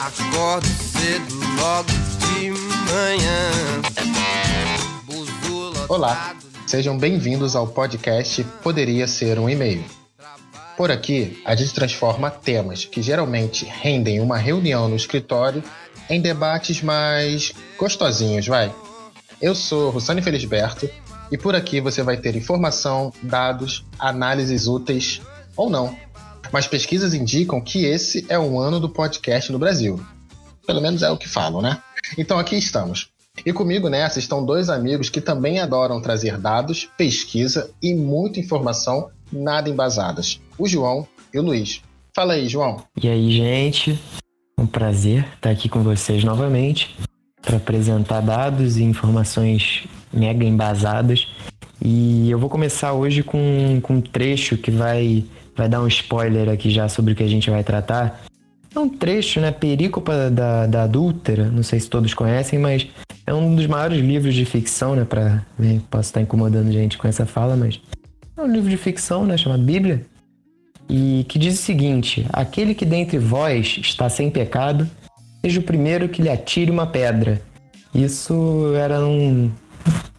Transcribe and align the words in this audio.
Acordo 0.00 0.66
cedo 0.66 1.34
logo 1.60 1.90
de 2.20 2.50
manhã. 2.90 3.50
Olá, 5.90 6.34
sejam 6.66 6.96
bem-vindos 6.96 7.54
ao 7.54 7.66
podcast 7.66 8.42
Poderia 8.62 9.06
Ser 9.06 9.38
um 9.38 9.46
E-mail. 9.46 9.84
Por 10.74 10.90
aqui, 10.90 11.42
a 11.44 11.54
gente 11.54 11.74
transforma 11.74 12.30
temas 12.30 12.86
que 12.86 13.02
geralmente 13.02 13.66
rendem 13.66 14.20
uma 14.20 14.38
reunião 14.38 14.88
no 14.88 14.96
escritório 14.96 15.62
em 16.08 16.18
debates 16.18 16.80
mais 16.80 17.52
gostosinhos, 17.76 18.46
vai. 18.46 18.74
Eu 19.38 19.54
sou 19.54 19.90
Russane 19.90 20.22
Felisberto 20.22 20.88
e 21.30 21.36
por 21.36 21.54
aqui 21.54 21.78
você 21.78 22.02
vai 22.02 22.16
ter 22.16 22.34
informação, 22.36 23.12
dados, 23.22 23.84
análises 23.98 24.66
úteis 24.66 25.20
ou 25.54 25.68
não. 25.68 25.94
Mas 26.52 26.66
pesquisas 26.66 27.14
indicam 27.14 27.60
que 27.60 27.84
esse 27.84 28.24
é 28.28 28.38
um 28.38 28.58
ano 28.58 28.80
do 28.80 28.88
podcast 28.88 29.50
no 29.52 29.58
Brasil. 29.58 30.00
Pelo 30.66 30.80
menos 30.80 31.02
é 31.02 31.10
o 31.10 31.16
que 31.16 31.28
falam, 31.28 31.62
né? 31.62 31.80
Então 32.18 32.38
aqui 32.38 32.56
estamos. 32.56 33.08
E 33.44 33.52
comigo 33.52 33.88
nessa 33.88 34.18
estão 34.18 34.44
dois 34.44 34.68
amigos 34.68 35.08
que 35.08 35.20
também 35.20 35.60
adoram 35.60 36.00
trazer 36.00 36.36
dados, 36.36 36.88
pesquisa 36.96 37.70
e 37.82 37.94
muita 37.94 38.40
informação 38.40 39.10
nada 39.32 39.70
embasadas. 39.70 40.40
O 40.58 40.68
João 40.68 41.06
e 41.32 41.38
o 41.38 41.42
Luiz. 41.42 41.80
Fala 42.14 42.34
aí, 42.34 42.48
João. 42.48 42.82
E 43.00 43.08
aí, 43.08 43.30
gente? 43.30 43.98
Um 44.58 44.66
prazer 44.66 45.26
estar 45.36 45.50
aqui 45.50 45.68
com 45.68 45.82
vocês 45.82 46.22
novamente 46.24 46.96
para 47.40 47.56
apresentar 47.56 48.20
dados 48.20 48.76
e 48.76 48.82
informações 48.82 49.84
mega 50.12 50.44
embasadas. 50.44 51.28
E 51.82 52.30
eu 52.30 52.38
vou 52.38 52.50
começar 52.50 52.92
hoje 52.92 53.22
com, 53.22 53.80
com 53.82 53.94
um 53.94 54.00
trecho 54.02 54.58
que 54.58 54.70
vai, 54.70 55.24
vai 55.60 55.68
dar 55.68 55.82
um 55.82 55.86
spoiler 55.86 56.48
aqui 56.48 56.70
já 56.70 56.88
sobre 56.88 57.12
o 57.12 57.16
que 57.16 57.22
a 57.22 57.28
gente 57.28 57.50
vai 57.50 57.62
tratar. 57.62 58.22
É 58.74 58.78
um 58.78 58.88
trecho, 58.88 59.40
né? 59.40 59.50
Perícopa 59.50 60.30
da, 60.30 60.66
da 60.66 60.84
Adúltera, 60.84 61.50
não 61.50 61.62
sei 61.62 61.78
se 61.78 61.90
todos 61.90 62.14
conhecem, 62.14 62.58
mas 62.58 62.86
é 63.26 63.34
um 63.34 63.54
dos 63.54 63.66
maiores 63.66 64.00
livros 64.00 64.34
de 64.34 64.46
ficção, 64.46 64.96
né? 64.96 65.04
Pra, 65.04 65.44
né, 65.58 65.80
posso 65.90 66.08
estar 66.08 66.22
incomodando 66.22 66.72
gente 66.72 66.96
com 66.96 67.06
essa 67.06 67.26
fala, 67.26 67.56
mas 67.56 67.78
é 68.36 68.40
um 68.40 68.50
livro 68.50 68.70
de 68.70 68.76
ficção, 68.78 69.26
né? 69.26 69.36
Chamado 69.36 69.62
Bíblia. 69.62 70.06
E 70.88 71.26
que 71.28 71.38
diz 71.38 71.58
o 71.58 71.62
seguinte: 71.62 72.26
Aquele 72.32 72.74
que 72.74 72.86
dentre 72.86 73.18
vós 73.18 73.78
está 73.82 74.08
sem 74.08 74.30
pecado, 74.30 74.88
seja 75.42 75.60
o 75.60 75.62
primeiro 75.62 76.08
que 76.08 76.22
lhe 76.22 76.30
atire 76.30 76.70
uma 76.70 76.86
pedra. 76.86 77.42
Isso 77.94 78.72
era 78.76 79.04
um, 79.04 79.50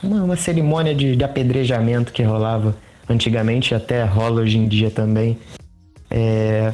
uma, 0.04 0.24
uma 0.24 0.36
cerimônia 0.36 0.94
de, 0.94 1.16
de, 1.16 1.24
apedrejamento 1.24 2.14
que 2.14 2.22
rolava 2.22 2.76
antigamente, 3.10 3.76
até 3.76 4.04
rola 4.04 4.42
hoje 4.42 4.58
em 4.58 4.68
dia 4.68 4.90
também, 4.92 5.38
é, 6.10 6.74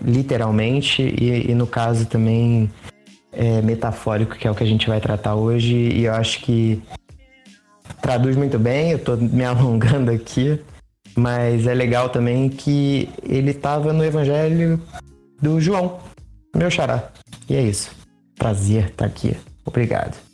literalmente, 0.00 1.02
e, 1.02 1.50
e, 1.50 1.54
no 1.54 1.66
caso 1.66 2.06
também 2.06 2.70
é, 3.32 3.60
metafórico, 3.62 4.36
que 4.36 4.46
é 4.46 4.50
o 4.50 4.54
que 4.54 4.64
a 4.64 4.66
gente 4.66 4.88
vai 4.88 5.00
tratar 5.00 5.34
hoje, 5.34 5.74
e 5.74 6.04
eu 6.04 6.14
acho 6.14 6.40
que 6.40 6.82
traduz 8.00 8.36
muito 8.36 8.58
bem, 8.58 8.92
eu 8.92 8.98
estou 8.98 9.16
me 9.16 9.42
alongando 9.44 10.10
aqui, 10.10 10.60
mas 11.16 11.66
é 11.66 11.74
legal 11.74 12.08
também 12.10 12.48
que 12.48 13.08
ele 13.22 13.50
estava 13.50 13.92
no 13.92 14.04
evangelho 14.04 14.80
do 15.40 15.60
João, 15.60 15.98
meu 16.54 16.70
xará. 16.70 17.10
E 17.48 17.54
é 17.54 17.62
isso. 17.62 17.90
Prazer 18.36 18.86
estar 18.86 19.06
aqui. 19.06 19.36
Obrigado. 19.64 20.25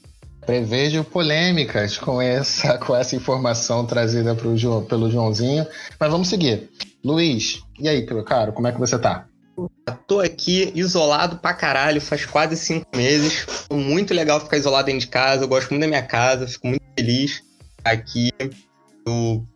Prevejo 0.45 1.05
polêmicas 1.05 1.97
com 1.97 2.21
essa, 2.21 2.77
com 2.85 2.95
essa 2.97 3.15
informação 3.15 3.87
trazida 3.87 4.35
pro 4.35 4.57
João, 4.57 4.85
pelo 4.85 5.11
Joãozinho. 5.11 5.67
Mas 5.99 6.11
vamos 6.11 6.29
seguir. 6.29 6.69
Luiz, 7.05 7.63
e 7.79 7.89
aí, 7.89 8.07
cara, 8.25 8.53
como 8.53 8.67
é 8.67 8.73
que 8.73 8.79
você 8.79 8.99
tá? 8.99 9.27
Tô 10.07 10.21
aqui 10.21 10.73
isolado 10.75 11.37
pra 11.37 11.53
caralho, 11.55 12.01
faz 12.01 12.25
quase 12.25 12.57
cinco 12.57 12.87
meses. 12.97 13.47
Muito 13.71 14.15
legal 14.15 14.41
ficar 14.41 14.57
isolado 14.57 14.87
dentro 14.87 15.01
de 15.01 15.09
casa. 15.09 15.45
Eu 15.45 15.49
gosto 15.49 15.71
muito 15.71 15.83
da 15.83 15.89
minha 15.89 16.03
casa, 16.03 16.47
fico 16.47 16.67
muito 16.67 16.85
feliz 16.99 17.43
aqui. 17.85 18.31
Eu 19.07 19.47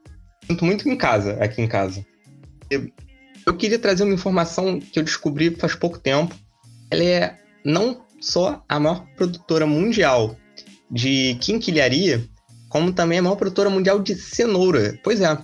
sinto 0.46 0.64
muito 0.64 0.88
em 0.88 0.96
casa, 0.96 1.32
aqui 1.42 1.62
em 1.62 1.68
casa. 1.68 2.04
Eu, 2.70 3.56
queria 3.56 3.78
trazer 3.78 4.04
uma 4.04 4.14
informação 4.14 4.80
que 4.80 4.98
eu 4.98 5.02
descobri 5.02 5.50
faz 5.50 5.74
pouco 5.74 5.98
tempo. 5.98 6.34
Ela 6.90 7.04
é 7.04 7.38
não 7.64 8.04
só 8.20 8.64
a 8.68 8.78
maior 8.78 9.06
produtora 9.16 9.66
mundial 9.66 10.36
de 10.90 11.36
quinquilharia, 11.40 12.24
como 12.68 12.92
também 12.92 13.18
a 13.18 13.22
maior 13.22 13.36
produtora 13.36 13.70
mundial 13.70 14.00
de 14.00 14.14
cenoura. 14.14 14.98
Pois 15.02 15.20
é, 15.20 15.38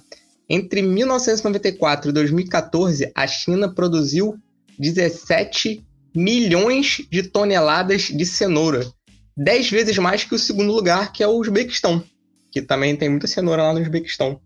entre 0.48 0.82
1994 0.82 2.10
e 2.10 2.12
2014, 2.12 3.10
a 3.14 3.26
China 3.26 3.72
produziu 3.72 4.36
17 4.78 5.84
milhões 6.14 7.06
de 7.10 7.22
toneladas 7.22 8.02
de 8.02 8.26
cenoura. 8.26 8.86
10 9.36 9.70
vezes 9.70 9.98
mais 9.98 10.25
que 10.25 10.34
o 10.34 10.38
segundo 10.38 10.72
lugar, 10.72 11.12
que 11.12 11.22
é 11.22 11.26
o 11.26 11.38
Uzbequistão, 11.38 12.04
que 12.50 12.60
também 12.60 12.94
tem 12.97 13.08
muita 13.08 13.26
cenoura 13.26 13.62
lá 13.62 13.72
no 13.72 13.81
Uzbequistão. 13.81 14.41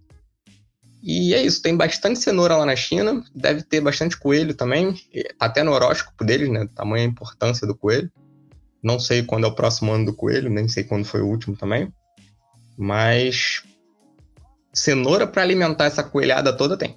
E 1.02 1.34
é 1.34 1.42
isso, 1.42 1.62
tem 1.62 1.76
bastante 1.76 2.18
cenoura 2.18 2.56
lá 2.56 2.66
na 2.66 2.76
China, 2.76 3.22
deve 3.34 3.62
ter 3.62 3.80
bastante 3.80 4.16
coelho 4.16 4.54
também, 4.54 4.92
tá 5.38 5.46
até 5.46 5.62
no 5.62 5.72
horóscopo 5.72 6.24
deles, 6.24 6.48
né? 6.48 6.68
Tamanha 6.74 7.04
importância 7.04 7.66
do 7.66 7.76
coelho. 7.76 8.10
Não 8.82 8.98
sei 8.98 9.22
quando 9.22 9.44
é 9.44 9.48
o 9.48 9.54
próximo 9.54 9.92
ano 9.92 10.06
do 10.06 10.14
coelho, 10.14 10.50
nem 10.50 10.69
sei 10.69 10.84
quando 10.84 11.04
foi 11.04 11.20
o 11.20 11.26
último 11.26 11.56
também. 11.56 11.92
Mas 12.76 13.62
cenoura 14.72 15.26
para 15.26 15.42
alimentar 15.42 15.87
essa 15.87 16.04
coelhada 16.04 16.53
toda 16.53 16.76
tem. 16.76 16.97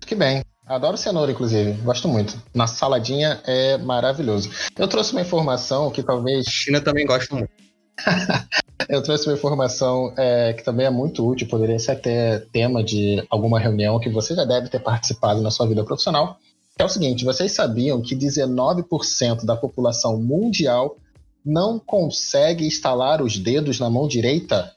Que 0.00 0.14
bem. 0.14 0.44
Adoro 0.66 0.96
cenoura, 0.96 1.32
inclusive. 1.32 1.72
Gosto 1.82 2.06
muito. 2.06 2.40
Na 2.54 2.66
saladinha 2.66 3.40
é 3.44 3.76
maravilhoso. 3.78 4.50
Eu 4.78 4.86
trouxe 4.86 5.12
uma 5.12 5.20
informação 5.20 5.90
que 5.90 6.02
talvez. 6.02 6.46
China 6.46 6.80
também 6.80 7.04
gosta 7.04 7.34
muito. 7.34 7.50
Eu 8.88 9.02
trouxe 9.02 9.28
uma 9.28 9.34
informação 9.34 10.12
é, 10.16 10.52
que 10.52 10.64
também 10.64 10.86
é 10.86 10.90
muito 10.90 11.26
útil, 11.26 11.46
poderia 11.48 11.78
ser 11.78 11.92
até 11.92 12.38
tema 12.52 12.82
de 12.82 13.22
alguma 13.28 13.60
reunião 13.60 14.00
que 14.00 14.08
você 14.08 14.34
já 14.34 14.44
deve 14.44 14.68
ter 14.68 14.80
participado 14.80 15.40
na 15.42 15.50
sua 15.50 15.66
vida 15.66 15.84
profissional. 15.84 16.38
É 16.80 16.84
o 16.84 16.88
seguinte: 16.88 17.26
vocês 17.26 17.52
sabiam 17.52 18.00
que 18.00 18.16
19% 18.16 19.44
da 19.44 19.54
população 19.54 20.18
mundial 20.18 20.96
não 21.44 21.78
consegue 21.78 22.66
instalar 22.66 23.20
os 23.20 23.36
dedos 23.36 23.78
na 23.78 23.90
mão 23.90 24.08
direita? 24.08 24.72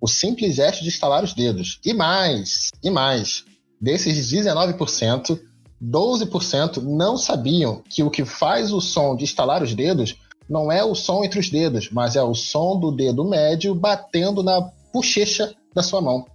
O 0.00 0.08
simples 0.08 0.56
gesto 0.56 0.82
de 0.82 0.88
instalar 0.88 1.22
os 1.22 1.32
dedos. 1.32 1.78
E 1.84 1.94
mais, 1.94 2.72
e 2.82 2.90
mais. 2.90 3.44
Desses 3.80 4.32
19%, 4.32 5.38
12% 5.80 6.82
não 6.82 7.16
sabiam 7.16 7.84
que 7.88 8.02
o 8.02 8.10
que 8.10 8.24
faz 8.24 8.72
o 8.72 8.80
som 8.80 9.14
de 9.14 9.22
instalar 9.22 9.62
os 9.62 9.74
dedos 9.74 10.16
não 10.48 10.72
é 10.72 10.82
o 10.82 10.96
som 10.96 11.22
entre 11.22 11.38
os 11.38 11.48
dedos, 11.48 11.88
mas 11.88 12.16
é 12.16 12.22
o 12.22 12.34
som 12.34 12.80
do 12.80 12.90
dedo 12.90 13.24
médio 13.24 13.76
batendo 13.76 14.42
na 14.42 14.72
bochecha 14.92 15.54
da 15.72 15.84
sua 15.84 16.00
mão. 16.00 16.26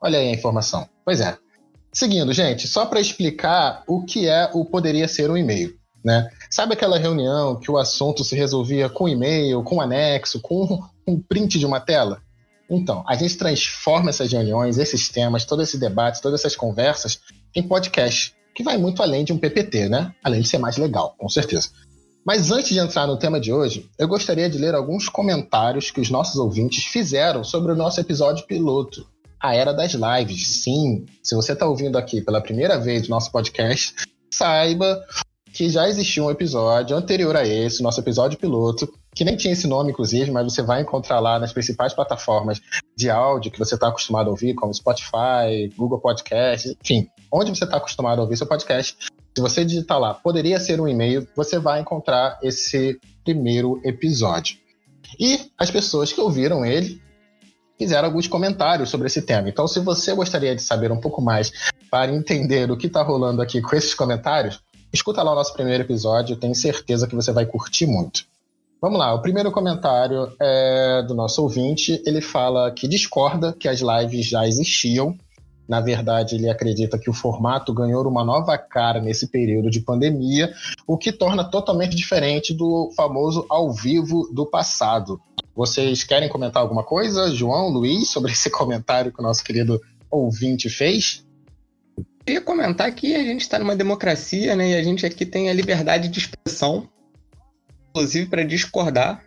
Olha 0.00 0.18
aí 0.18 0.28
a 0.28 0.34
informação. 0.34 0.88
Pois 1.04 1.20
é. 1.20 1.36
Seguindo, 1.92 2.32
gente, 2.32 2.68
só 2.68 2.86
para 2.86 3.00
explicar 3.00 3.82
o 3.86 4.04
que 4.04 4.28
é 4.28 4.50
o 4.52 4.64
poderia 4.64 5.08
ser 5.08 5.30
um 5.30 5.36
e-mail. 5.36 5.74
Né? 6.04 6.30
Sabe 6.50 6.74
aquela 6.74 6.98
reunião 6.98 7.58
que 7.58 7.70
o 7.70 7.76
assunto 7.76 8.22
se 8.22 8.36
resolvia 8.36 8.88
com 8.88 9.08
e-mail, 9.08 9.62
com 9.64 9.80
anexo, 9.80 10.40
com 10.40 10.80
um 11.06 11.20
print 11.20 11.58
de 11.58 11.66
uma 11.66 11.80
tela? 11.80 12.22
Então, 12.70 13.04
a 13.08 13.16
gente 13.16 13.36
transforma 13.36 14.10
essas 14.10 14.30
reuniões, 14.30 14.78
esses 14.78 15.08
temas, 15.08 15.44
todos 15.44 15.68
esses 15.68 15.80
debates, 15.80 16.20
todas 16.20 16.40
essas 16.40 16.56
conversas 16.56 17.20
em 17.54 17.62
podcast, 17.62 18.34
que 18.54 18.62
vai 18.62 18.76
muito 18.76 19.02
além 19.02 19.24
de 19.24 19.32
um 19.32 19.38
PPT, 19.38 19.88
né? 19.88 20.12
Além 20.22 20.40
de 20.40 20.48
ser 20.48 20.58
mais 20.58 20.76
legal, 20.76 21.14
com 21.18 21.28
certeza. 21.28 21.70
Mas 22.24 22.50
antes 22.50 22.70
de 22.70 22.78
entrar 22.78 23.06
no 23.06 23.16
tema 23.16 23.38
de 23.38 23.52
hoje, 23.52 23.88
eu 23.96 24.08
gostaria 24.08 24.50
de 24.50 24.58
ler 24.58 24.74
alguns 24.74 25.08
comentários 25.08 25.92
que 25.92 26.00
os 26.00 26.10
nossos 26.10 26.36
ouvintes 26.36 26.84
fizeram 26.84 27.44
sobre 27.44 27.70
o 27.70 27.76
nosso 27.76 28.00
episódio 28.00 28.44
piloto, 28.46 29.06
a 29.40 29.54
Era 29.54 29.72
das 29.72 29.92
Lives. 29.92 30.62
Sim, 30.62 31.06
se 31.22 31.34
você 31.34 31.52
está 31.52 31.66
ouvindo 31.66 31.96
aqui 31.96 32.20
pela 32.20 32.40
primeira 32.40 32.78
vez 32.78 33.06
o 33.06 33.10
nosso 33.10 33.30
podcast, 33.30 33.94
saiba 34.32 35.04
que 35.52 35.70
já 35.70 35.88
existiu 35.88 36.26
um 36.26 36.30
episódio 36.30 36.94
anterior 36.94 37.34
a 37.34 37.46
esse, 37.46 37.82
nosso 37.82 38.00
episódio 38.00 38.38
piloto, 38.38 38.92
que 39.14 39.24
nem 39.24 39.36
tinha 39.36 39.54
esse 39.54 39.66
nome, 39.66 39.90
inclusive, 39.90 40.30
mas 40.30 40.44
você 40.44 40.62
vai 40.62 40.82
encontrar 40.82 41.18
lá 41.18 41.38
nas 41.38 41.50
principais 41.50 41.94
plataformas 41.94 42.60
de 42.94 43.08
áudio 43.08 43.50
que 43.50 43.58
você 43.58 43.74
está 43.74 43.88
acostumado 43.88 44.26
a 44.26 44.30
ouvir, 44.30 44.54
como 44.54 44.74
Spotify, 44.74 45.72
Google 45.74 45.98
Podcast, 45.98 46.76
enfim, 46.84 47.08
onde 47.32 47.50
você 47.50 47.64
está 47.64 47.78
acostumado 47.78 48.18
a 48.18 48.22
ouvir 48.22 48.36
seu 48.36 48.46
podcast. 48.46 48.98
Se 49.34 49.40
você 49.40 49.64
digitar 49.64 49.98
lá, 49.98 50.12
poderia 50.12 50.60
ser 50.60 50.78
um 50.78 50.86
e-mail, 50.86 51.26
você 51.34 51.58
vai 51.58 51.80
encontrar 51.80 52.38
esse 52.42 53.00
primeiro 53.24 53.80
episódio. 53.82 54.58
E 55.18 55.50
as 55.56 55.70
pessoas 55.70 56.12
que 56.12 56.20
ouviram 56.20 56.66
ele 56.66 57.00
fizeram 57.78 58.06
alguns 58.06 58.26
comentários 58.26 58.88
sobre 58.88 59.06
esse 59.06 59.22
tema. 59.22 59.48
Então, 59.48 59.66
se 59.66 59.80
você 59.80 60.14
gostaria 60.14 60.54
de 60.54 60.62
saber 60.62 60.90
um 60.90 61.00
pouco 61.00 61.20
mais 61.20 61.52
para 61.90 62.12
entender 62.12 62.70
o 62.70 62.76
que 62.76 62.86
está 62.86 63.02
rolando 63.02 63.42
aqui 63.42 63.60
com 63.60 63.76
esses 63.76 63.94
comentários, 63.94 64.60
escuta 64.92 65.22
lá 65.22 65.32
o 65.32 65.34
nosso 65.34 65.52
primeiro 65.52 65.84
episódio, 65.84 66.36
tenho 66.36 66.54
certeza 66.54 67.06
que 67.06 67.14
você 67.14 67.32
vai 67.32 67.46
curtir 67.46 67.86
muito. 67.86 68.24
Vamos 68.80 68.98
lá, 68.98 69.14
o 69.14 69.22
primeiro 69.22 69.50
comentário 69.50 70.32
é 70.40 71.02
do 71.02 71.14
nosso 71.14 71.42
ouvinte. 71.42 72.02
Ele 72.06 72.20
fala 72.20 72.70
que 72.70 72.86
discorda 72.86 73.52
que 73.52 73.68
as 73.68 73.80
lives 73.80 74.26
já 74.26 74.46
existiam 74.46 75.16
Na 75.68 75.80
verdade, 75.80 76.36
ele 76.36 76.48
acredita 76.48 76.98
que 76.98 77.10
o 77.10 77.12
formato 77.12 77.74
ganhou 77.74 78.06
uma 78.06 78.24
nova 78.24 78.56
cara 78.56 79.00
nesse 79.00 79.26
período 79.26 79.70
de 79.70 79.80
pandemia, 79.80 80.52
o 80.86 80.96
que 80.96 81.12
torna 81.12 81.42
totalmente 81.42 81.96
diferente 81.96 82.54
do 82.54 82.90
famoso 82.96 83.44
ao 83.48 83.72
vivo 83.72 84.28
do 84.32 84.46
passado. 84.46 85.20
Vocês 85.56 86.04
querem 86.04 86.28
comentar 86.28 86.62
alguma 86.62 86.84
coisa, 86.84 87.34
João, 87.34 87.68
Luiz, 87.68 88.10
sobre 88.10 88.32
esse 88.32 88.50
comentário 88.50 89.10
que 89.10 89.20
o 89.20 89.22
nosso 89.22 89.42
querido 89.42 89.80
ouvinte 90.10 90.68
fez? 90.68 91.26
queria 92.26 92.40
comentar 92.40 92.92
que 92.92 93.14
a 93.14 93.22
gente 93.22 93.42
está 93.42 93.56
numa 93.56 93.76
democracia, 93.76 94.56
né? 94.56 94.70
E 94.70 94.74
a 94.74 94.82
gente 94.82 95.06
aqui 95.06 95.24
tem 95.24 95.48
a 95.48 95.52
liberdade 95.52 96.08
de 96.08 96.18
expressão, 96.18 96.88
inclusive 97.90 98.26
para 98.26 98.42
discordar. 98.42 99.24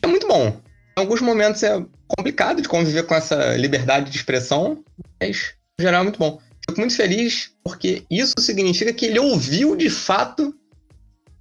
É 0.00 0.06
muito 0.06 0.26
bom. 0.26 0.48
Em 0.48 1.00
alguns 1.00 1.20
momentos 1.20 1.62
é 1.62 1.84
complicado 2.08 2.62
de 2.62 2.68
conviver 2.68 3.02
com 3.02 3.14
essa 3.14 3.54
liberdade 3.56 4.10
de 4.10 4.16
expressão, 4.16 4.82
mas 5.20 5.54
no 5.78 5.84
geral 5.84 6.00
é 6.00 6.04
muito 6.04 6.18
bom. 6.18 6.40
Fico 6.66 6.80
muito 6.80 6.96
feliz 6.96 7.52
porque 7.62 8.02
isso 8.10 8.34
significa 8.38 8.92
que 8.92 9.04
ele 9.04 9.18
ouviu 9.18 9.76
de 9.76 9.90
fato 9.90 10.54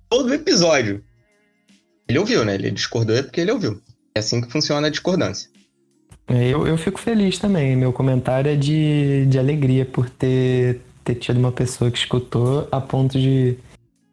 todo 0.10 0.30
o 0.30 0.34
episódio. 0.34 1.04
Ele 2.10 2.18
ouviu, 2.18 2.44
né? 2.44 2.56
Ele 2.56 2.72
discordou 2.72 3.16
é 3.16 3.22
porque 3.22 3.40
ele 3.40 3.52
ouviu. 3.52 3.80
É 4.16 4.20
assim 4.20 4.42
que 4.42 4.52
funciona 4.52 4.88
a 4.88 4.90
discordância. 4.90 5.48
É, 6.28 6.48
eu, 6.48 6.66
eu 6.66 6.76
fico 6.76 7.00
feliz 7.00 7.38
também. 7.38 7.76
Meu 7.76 7.94
comentário 7.94 8.52
é 8.52 8.56
de, 8.56 9.28
de 9.28 9.38
alegria 9.38 9.86
por 9.86 10.10
ter, 10.10 10.82
ter 11.04 11.16
tido 11.16 11.38
uma 11.38 11.52
pessoa 11.52 11.92
que 11.92 12.00
escutou 12.00 12.68
a 12.72 12.82
ponto 12.82 13.20
de, 13.20 13.58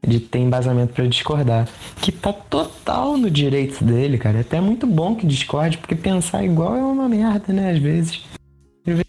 de 0.06 0.20
ter 0.20 0.40
embasamento 0.40 0.92
para 0.92 1.06
discordar. 1.06 1.68
Que 2.02 2.12
tá 2.12 2.34
total 2.34 3.16
no 3.16 3.30
direito 3.30 3.82
dele, 3.82 4.18
cara. 4.18 4.38
É 4.38 4.40
até 4.42 4.60
muito 4.60 4.86
bom 4.86 5.16
que 5.16 5.26
discorde, 5.26 5.78
porque 5.78 5.94
pensar 5.94 6.44
igual 6.44 6.76
é 6.76 6.82
uma 6.84 7.08
merda, 7.08 7.50
né? 7.50 7.72
Às 7.72 7.78
vezes. 7.78 8.22
Às 8.86 9.00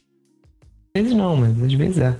vezes 0.95 1.13
não, 1.13 1.35
mas 1.35 1.61
às 1.61 1.73
vezes 1.73 1.97
é. 1.99 2.15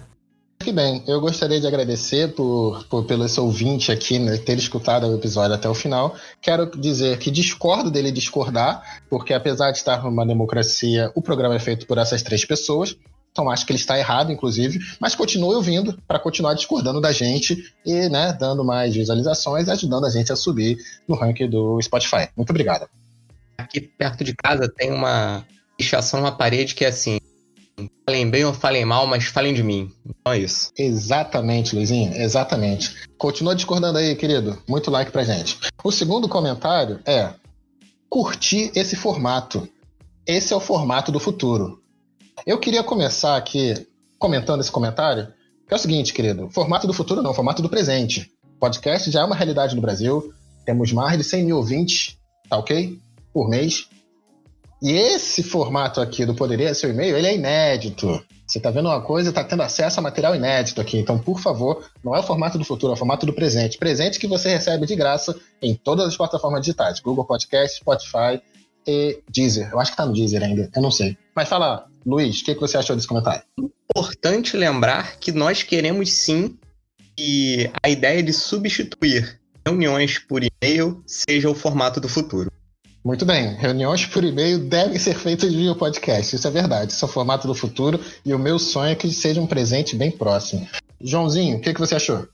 Que 0.68 0.74
bem, 0.74 1.02
eu 1.08 1.22
gostaria 1.22 1.62
de 1.62 1.66
agradecer 1.66 2.36
por, 2.36 2.84
por 2.90 3.06
pelo 3.06 3.24
esse 3.24 3.40
ouvinte 3.40 3.90
aqui, 3.90 4.20
né, 4.20 4.36
ter 4.36 4.58
escutado 4.58 5.08
o 5.08 5.16
episódio 5.16 5.56
até 5.56 5.70
o 5.70 5.74
final. 5.74 6.14
Quero 6.42 6.70
dizer 6.78 7.18
que 7.20 7.32
discordo 7.32 7.90
dele 7.90 8.12
discordar, 8.12 9.02
porque 9.10 9.34
apesar 9.34 9.72
de 9.72 9.78
estar 9.78 10.04
numa 10.04 10.28
democracia, 10.28 11.10
o 11.16 11.22
programa 11.22 11.56
é 11.56 11.60
feito 11.60 11.88
por 11.88 11.98
essas 11.98 12.22
três 12.22 12.44
pessoas. 12.44 12.98
Então 13.32 13.50
acho 13.50 13.66
que 13.66 13.72
ele 13.72 13.80
está 13.80 13.98
errado, 13.98 14.30
inclusive, 14.30 14.78
mas 15.00 15.16
continue 15.16 15.56
ouvindo 15.56 15.98
para 16.06 16.20
continuar 16.20 16.54
discordando 16.54 17.00
da 17.00 17.14
gente 17.14 17.74
e, 17.86 18.10
né, 18.10 18.36
dando 18.38 18.62
mais 18.66 18.94
visualizações 18.94 19.70
ajudando 19.70 20.06
a 20.06 20.10
gente 20.10 20.34
a 20.34 20.36
subir 20.36 20.78
no 21.08 21.16
ranking 21.16 21.50
do 21.50 21.82
Spotify. 21.82 22.28
Muito 22.36 22.50
obrigado. 22.50 22.90
Aqui 23.58 23.80
perto 23.80 24.22
de 24.22 24.36
casa 24.36 24.68
tem 24.68 24.92
uma 24.92 25.46
pichação 25.78 26.20
na 26.20 26.34
parede 26.34 26.76
que 26.76 26.84
é 26.84 26.90
assim: 26.90 27.20
Falem 28.06 28.30
bem 28.30 28.44
ou 28.44 28.54
falem 28.54 28.86
mal, 28.86 29.06
mas 29.06 29.26
falem 29.26 29.54
de 29.54 29.62
mim. 29.62 29.92
Então 30.06 30.34
é 30.34 30.40
isso. 30.40 30.72
Exatamente, 30.78 31.76
Luizinho, 31.76 32.14
exatamente. 32.16 32.96
Continua 33.18 33.56
discordando 33.56 34.00
aí, 34.00 34.16
querido. 34.16 34.58
Muito 34.68 34.90
like 34.90 35.12
pra 35.12 35.24
gente. 35.24 35.60
O 35.84 35.92
segundo 35.92 36.28
comentário 36.28 37.00
é: 37.06 37.34
curtir 38.10 38.72
esse 38.76 38.96
formato. 38.96 39.68
Esse 40.26 40.54
é 40.54 40.56
o 40.56 40.62
formato 40.62 41.12
do 41.12 41.20
futuro. 41.20 41.82
Eu 42.46 42.60
queria 42.60 42.84
começar 42.84 43.38
aqui 43.38 43.88
comentando 44.18 44.62
esse 44.62 44.72
comentário, 44.72 45.28
que 45.68 45.74
é 45.74 45.76
o 45.76 45.80
seguinte, 45.80 46.14
querido: 46.14 46.50
formato 46.50 46.88
do 46.88 46.94
futuro 46.94 47.22
não, 47.22 47.34
formato 47.34 47.62
do 47.62 47.70
presente. 47.70 48.32
Podcast 48.60 49.12
já 49.12 49.22
é 49.22 49.26
uma 49.26 49.36
realidade 49.36 49.76
no 49.76 49.82
Brasil. 49.82 50.34
Temos 50.66 50.92
mais 50.92 51.18
de 51.18 51.24
100 51.24 51.46
mil 51.46 51.58
ouvintes, 51.58 52.18
tá 52.50 52.58
ok? 52.58 52.98
Por 53.32 53.48
mês. 53.48 53.88
E 54.82 54.92
esse 54.92 55.42
formato 55.42 56.00
aqui 56.00 56.26
do 56.26 56.36
Poderia 56.36 56.74
Ser 56.74 56.92
E-mail, 56.92 57.18
ele 57.18 57.28
é 57.28 57.36
inédito. 57.36 58.24
Você 58.46 58.60
está 58.60 58.72
vendo 58.72 58.88
uma 58.88 59.02
coisa, 59.02 59.30
está 59.30 59.44
tendo 59.44 59.64
acesso 59.64 60.00
a 60.00 60.04
material 60.04 60.36
inédito 60.36 60.80
aqui. 60.80 60.98
Então, 60.98 61.20
por 61.20 61.40
favor, 61.40 61.84
não 62.04 62.16
é 62.16 62.20
o 62.20 62.24
formato 62.24 62.58
do 62.58 62.64
futuro, 62.64 62.94
é 62.94 62.96
o 62.96 62.98
formato 62.98 63.26
do 63.26 63.34
presente. 63.34 63.78
Presente 63.78 64.20
que 64.20 64.28
você 64.28 64.50
recebe 64.50 64.86
de 64.86 64.96
graça 64.96 65.36
em 65.62 65.76
todas 65.76 66.08
as 66.08 66.16
plataformas 66.16 66.62
digitais: 66.62 67.00
Google 67.00 67.26
Podcast, 67.26 67.78
Spotify 67.78 68.42
e 68.88 69.20
Deezer. 69.30 69.70
Eu 69.72 69.80
acho 69.80 69.92
que 69.92 69.96
está 69.96 70.06
no 70.06 70.14
Deezer 70.14 70.42
ainda, 70.42 70.70
eu 70.74 70.82
não 70.82 70.92
sei. 70.92 71.18
Mas 71.36 71.50
fala, 71.50 71.88
Luiz, 72.06 72.40
o 72.40 72.46
que, 72.46 72.54
que 72.54 72.62
você 72.62 72.78
achou 72.78 72.96
desse 72.96 73.08
comentário? 73.08 73.44
Importante 73.60 74.56
lembrar 74.56 75.18
que 75.18 75.32
nós 75.32 75.62
queremos 75.64 76.14
sim 76.14 76.58
que 77.18 77.70
a 77.84 77.90
ideia 77.90 78.24
de 78.24 78.32
substituir 78.32 79.42
reuniões 79.66 80.20
por 80.20 80.42
e-mail 80.42 81.04
seja 81.06 81.50
o 81.50 81.56
formato 81.56 82.00
do 82.00 82.08
futuro. 82.08 82.50
Muito 83.08 83.26
bem. 83.26 83.56
Reuniões 83.56 84.06
por 84.06 84.22
e-mail 84.22 84.60
devem 84.60 85.00
ser 85.00 85.14
feitas 85.14 85.54
via 85.54 85.74
podcast. 85.74 86.36
Isso 86.36 86.46
é 86.46 86.52
verdade. 86.52 86.92
Isso 86.92 87.06
é 87.06 87.08
o 87.08 87.10
formato 87.10 87.48
do 87.48 87.56
futuro 87.56 88.02
e 88.26 88.34
o 88.34 88.38
meu 88.38 88.60
sonho 88.60 88.92
é 88.92 88.96
que 88.96 89.10
seja 89.14 89.40
um 89.40 89.48
presente 89.48 89.96
bem 89.96 90.12
próximo. 90.12 90.68
Joãozinho, 91.00 91.56
o 91.56 91.62
que, 91.62 91.74
que 91.74 91.80
você 91.80 91.96
achou? 91.96 92.28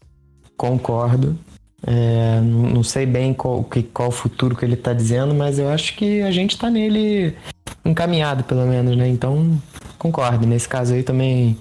Concordo. 0.57 1.37
É, 1.85 2.41
não 2.41 2.81
sei 2.81 3.05
bem 3.05 3.35
qual, 3.35 3.69
qual 3.93 4.09
o 4.09 4.11
futuro 4.11 4.55
que 4.55 4.65
ele 4.65 4.73
está 4.73 4.93
dizendo, 4.93 5.35
mas 5.35 5.59
eu 5.59 5.69
acho 5.69 5.95
que 5.95 6.23
a 6.23 6.31
gente 6.31 6.55
está 6.55 6.71
nele 6.71 7.35
encaminhado, 7.85 8.43
pelo 8.43 8.65
menos, 8.65 8.97
né? 8.97 9.07
Então, 9.07 9.61
concordo. 9.99 10.47
Nesse 10.47 10.67
caso 10.67 10.95
aí 10.95 11.03
também. 11.03 11.55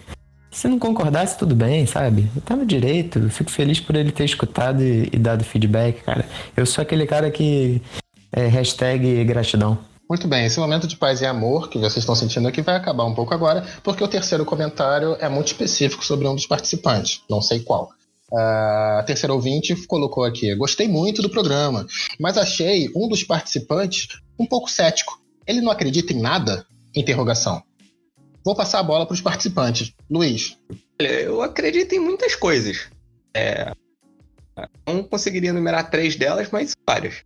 Se 0.50 0.66
não 0.66 0.78
concordasse, 0.78 1.36
tudo 1.36 1.54
bem, 1.54 1.84
sabe? 1.84 2.30
Tá 2.46 2.56
no 2.56 2.64
direito. 2.64 3.28
Fico 3.28 3.50
feliz 3.50 3.78
por 3.78 3.94
ele 3.94 4.10
ter 4.10 4.24
escutado 4.24 4.82
e, 4.82 5.10
e 5.12 5.18
dado 5.18 5.44
feedback, 5.44 6.02
cara. 6.02 6.24
Eu 6.56 6.64
sou 6.64 6.80
aquele 6.80 7.04
cara 7.04 7.30
que 7.30 7.82
é, 8.32 8.46
hashtag 8.46 9.24
gratidão. 9.24 9.78
Muito 10.08 10.26
bem, 10.28 10.44
esse 10.44 10.58
momento 10.58 10.86
de 10.86 10.96
paz 10.96 11.20
e 11.20 11.26
amor 11.26 11.68
que 11.68 11.78
vocês 11.78 11.98
estão 11.98 12.14
sentindo 12.14 12.48
aqui 12.48 12.60
vai 12.60 12.76
acabar 12.76 13.04
um 13.04 13.14
pouco 13.14 13.32
agora, 13.32 13.64
porque 13.82 14.02
o 14.02 14.08
terceiro 14.08 14.44
comentário 14.44 15.16
é 15.20 15.28
muito 15.28 15.48
específico 15.48 16.04
sobre 16.04 16.26
um 16.28 16.34
dos 16.34 16.46
participantes, 16.46 17.22
não 17.30 17.40
sei 17.40 17.60
qual. 17.60 17.90
Uh, 18.30 18.98
a 18.98 19.04
terceira 19.06 19.32
ouvinte 19.32 19.74
colocou 19.86 20.24
aqui: 20.24 20.54
Gostei 20.54 20.88
muito 20.88 21.20
do 21.22 21.30
programa, 21.30 21.86
mas 22.18 22.38
achei 22.38 22.90
um 22.96 23.08
dos 23.08 23.22
participantes 23.22 24.08
um 24.38 24.46
pouco 24.46 24.70
cético. 24.70 25.20
Ele 25.46 25.60
não 25.60 25.70
acredita 25.70 26.12
em 26.12 26.20
nada? 26.20 26.66
Interrogação. 26.94 27.62
Vou 28.44 28.54
passar 28.54 28.80
a 28.80 28.82
bola 28.82 29.06
para 29.06 29.14
os 29.14 29.20
participantes. 29.20 29.92
Luiz. 30.10 30.56
Eu 30.98 31.42
acredito 31.42 31.94
em 31.94 31.98
muitas 31.98 32.34
coisas. 32.34 32.88
É... 33.34 33.72
Não 34.86 35.02
conseguiria 35.02 35.50
enumerar 35.50 35.90
três 35.90 36.16
delas, 36.16 36.48
mas 36.50 36.74
várias 36.86 37.22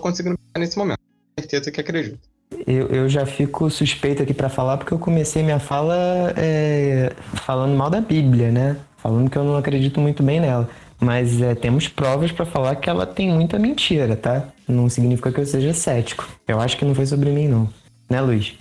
conseguindo 0.00 0.38
nesse 0.56 0.78
momento. 0.78 0.98
Certeza 1.38 1.70
que 1.70 1.80
acredito. 1.80 2.18
Eu, 2.66 2.88
eu 2.88 3.08
já 3.08 3.24
fico 3.24 3.70
suspeito 3.70 4.22
aqui 4.22 4.34
para 4.34 4.48
falar 4.48 4.76
porque 4.76 4.92
eu 4.92 4.98
comecei 4.98 5.42
minha 5.42 5.58
fala 5.58 6.32
é, 6.36 7.12
falando 7.34 7.76
mal 7.76 7.88
da 7.90 8.00
Bíblia, 8.00 8.50
né? 8.50 8.76
Falando 8.98 9.30
que 9.30 9.36
eu 9.36 9.44
não 9.44 9.56
acredito 9.56 10.00
muito 10.00 10.22
bem 10.22 10.40
nela. 10.40 10.68
Mas 11.00 11.40
é, 11.42 11.54
temos 11.54 11.88
provas 11.88 12.30
para 12.30 12.46
falar 12.46 12.76
que 12.76 12.88
ela 12.88 13.06
tem 13.06 13.30
muita 13.30 13.58
mentira, 13.58 14.14
tá? 14.14 14.48
Não 14.68 14.88
significa 14.88 15.32
que 15.32 15.40
eu 15.40 15.46
seja 15.46 15.74
cético. 15.74 16.28
Eu 16.46 16.60
acho 16.60 16.76
que 16.76 16.84
não 16.84 16.94
foi 16.94 17.06
sobre 17.06 17.30
mim, 17.30 17.48
não. 17.48 17.68
Né, 18.08 18.20
Luiz? 18.20 18.54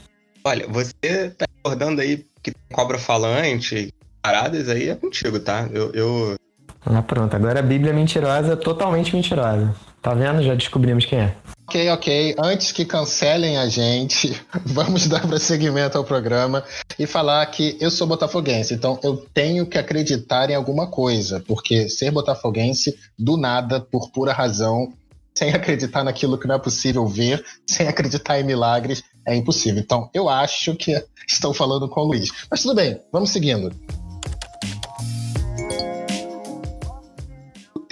Olha, 0.44 0.68
você 0.68 1.30
tá 1.38 1.46
acordando 1.60 2.02
aí 2.02 2.26
que 2.42 2.52
cobra 2.74 2.98
falante, 2.98 3.94
paradas 4.24 4.70
aí 4.70 4.90
é 4.90 4.96
contigo, 4.96 5.40
tá? 5.40 5.70
Eu, 5.72 5.92
eu... 5.92 6.36
Ah, 6.84 7.04
pronto. 7.04 7.36
Agora 7.36 7.60
a 7.60 7.64
Bíblia 7.64 7.92
é 7.92 7.96
mentirosa, 7.96 8.58
totalmente 8.58 9.16
mentirosa. 9.16 9.76
Tá 10.02 10.14
vendo? 10.16 10.42
Já 10.42 10.56
descobrimos 10.56 11.06
quem 11.06 11.20
é. 11.20 11.36
Ok, 11.68 11.90
ok. 11.90 12.36
Antes 12.44 12.72
que 12.72 12.84
cancelem 12.84 13.58
a 13.58 13.68
gente, 13.70 14.36
vamos 14.66 15.08
dar 15.08 15.26
prosseguimento 15.26 15.98
ao 15.98 16.04
programa 16.04 16.64
e 16.98 17.06
falar 17.06 17.46
que 17.46 17.78
eu 17.80 17.92
sou 17.92 18.08
botafoguense, 18.08 18.74
então 18.74 19.00
eu 19.04 19.16
tenho 19.34 19.66
que 19.66 19.78
acreditar 19.78 20.50
em 20.50 20.56
alguma 20.56 20.88
coisa, 20.88 21.40
porque 21.48 21.88
ser 21.88 22.12
botafoguense, 22.12 22.98
do 23.18 23.38
nada, 23.38 23.80
por 23.80 24.10
pura 24.12 24.34
razão, 24.34 24.92
sem 25.34 25.54
acreditar 25.54 26.04
naquilo 26.04 26.38
que 26.38 26.48
não 26.48 26.56
é 26.56 26.60
possível 26.60 27.08
ver, 27.08 27.44
sem 27.66 27.88
acreditar 27.88 28.40
em 28.40 28.44
milagres, 28.44 29.04
é 29.26 29.36
impossível. 29.36 29.82
Então 29.82 30.10
eu 30.14 30.28
acho 30.28 30.76
que 30.76 30.92
estou 31.28 31.54
falando 31.54 31.88
com 31.88 32.02
o 32.02 32.06
Luiz. 32.06 32.30
Mas 32.50 32.64
tudo 32.64 32.76
bem, 32.76 33.00
vamos 33.14 33.30
seguindo. 33.30 33.72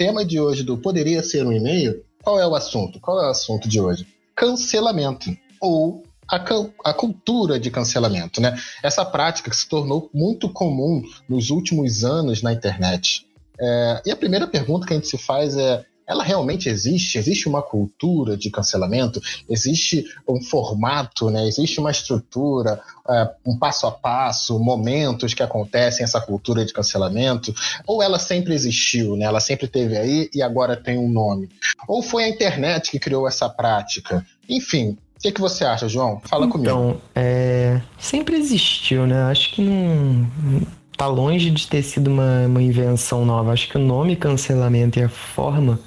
Tema 0.00 0.24
de 0.24 0.40
hoje 0.40 0.62
do 0.62 0.78
Poderia 0.78 1.22
Ser 1.22 1.46
um 1.46 1.52
E-mail, 1.52 2.02
qual 2.22 2.40
é 2.40 2.46
o 2.46 2.54
assunto? 2.54 2.98
Qual 2.98 3.22
é 3.22 3.26
o 3.26 3.30
assunto 3.30 3.68
de 3.68 3.78
hoje? 3.78 4.06
Cancelamento. 4.34 5.28
Ou 5.60 6.02
a, 6.26 6.42
a, 6.86 6.94
cultura 6.94 7.60
de 7.60 7.70
cancelamento, 7.70 8.40
né? 8.40 8.58
Essa 8.82 9.04
prática 9.04 9.50
que 9.50 9.56
se 9.56 9.68
tornou 9.68 10.08
muito 10.14 10.48
comum 10.48 11.02
nos 11.28 11.50
últimos 11.50 12.02
anos 12.02 12.40
na 12.40 12.50
internet. 12.50 13.26
É, 13.60 14.02
e 14.06 14.10
a 14.10 14.16
primeira 14.16 14.46
pergunta 14.46 14.86
que 14.86 14.94
a 14.94 14.96
gente 14.96 15.06
se 15.06 15.18
faz 15.18 15.54
é: 15.54 15.84
ela 16.10 16.24
realmente 16.24 16.68
existe? 16.68 17.18
Existe 17.18 17.48
uma 17.48 17.62
cultura 17.62 18.36
de 18.36 18.50
cancelamento? 18.50 19.20
Existe 19.48 20.04
um 20.28 20.42
formato, 20.42 21.30
né? 21.30 21.46
existe 21.46 21.78
uma 21.78 21.92
estrutura, 21.92 22.80
é, 23.08 23.30
um 23.46 23.56
passo 23.56 23.86
a 23.86 23.92
passo, 23.92 24.58
momentos 24.58 25.34
que 25.34 25.42
acontecem 25.42 26.02
essa 26.02 26.20
cultura 26.20 26.64
de 26.64 26.72
cancelamento? 26.72 27.54
Ou 27.86 28.02
ela 28.02 28.18
sempre 28.18 28.52
existiu, 28.52 29.14
né? 29.14 29.24
ela 29.24 29.38
sempre 29.38 29.68
teve 29.68 29.96
aí 29.96 30.28
e 30.34 30.42
agora 30.42 30.76
tem 30.76 30.98
um 30.98 31.08
nome? 31.08 31.48
Ou 31.86 32.02
foi 32.02 32.24
a 32.24 32.28
internet 32.28 32.90
que 32.90 32.98
criou 32.98 33.28
essa 33.28 33.48
prática? 33.48 34.26
Enfim, 34.48 34.98
O 35.16 35.22
que, 35.22 35.30
que 35.30 35.40
você 35.40 35.64
acha, 35.64 35.86
João? 35.86 36.20
Fala 36.24 36.46
então, 36.46 36.50
comigo. 36.50 36.70
Então, 36.70 37.00
é... 37.14 37.80
sempre 37.98 38.36
existiu, 38.36 39.06
né? 39.06 39.24
Acho 39.24 39.52
que 39.52 39.62
não. 39.62 40.26
Tá 40.96 41.06
longe 41.06 41.50
de 41.50 41.66
ter 41.66 41.82
sido 41.82 42.08
uma, 42.08 42.46
uma 42.46 42.62
invenção 42.62 43.24
nova. 43.24 43.52
Acho 43.52 43.68
que 43.68 43.76
o 43.76 43.80
nome 43.80 44.16
cancelamento 44.16 44.98
e 44.98 45.02
a 45.02 45.08
forma 45.08 45.78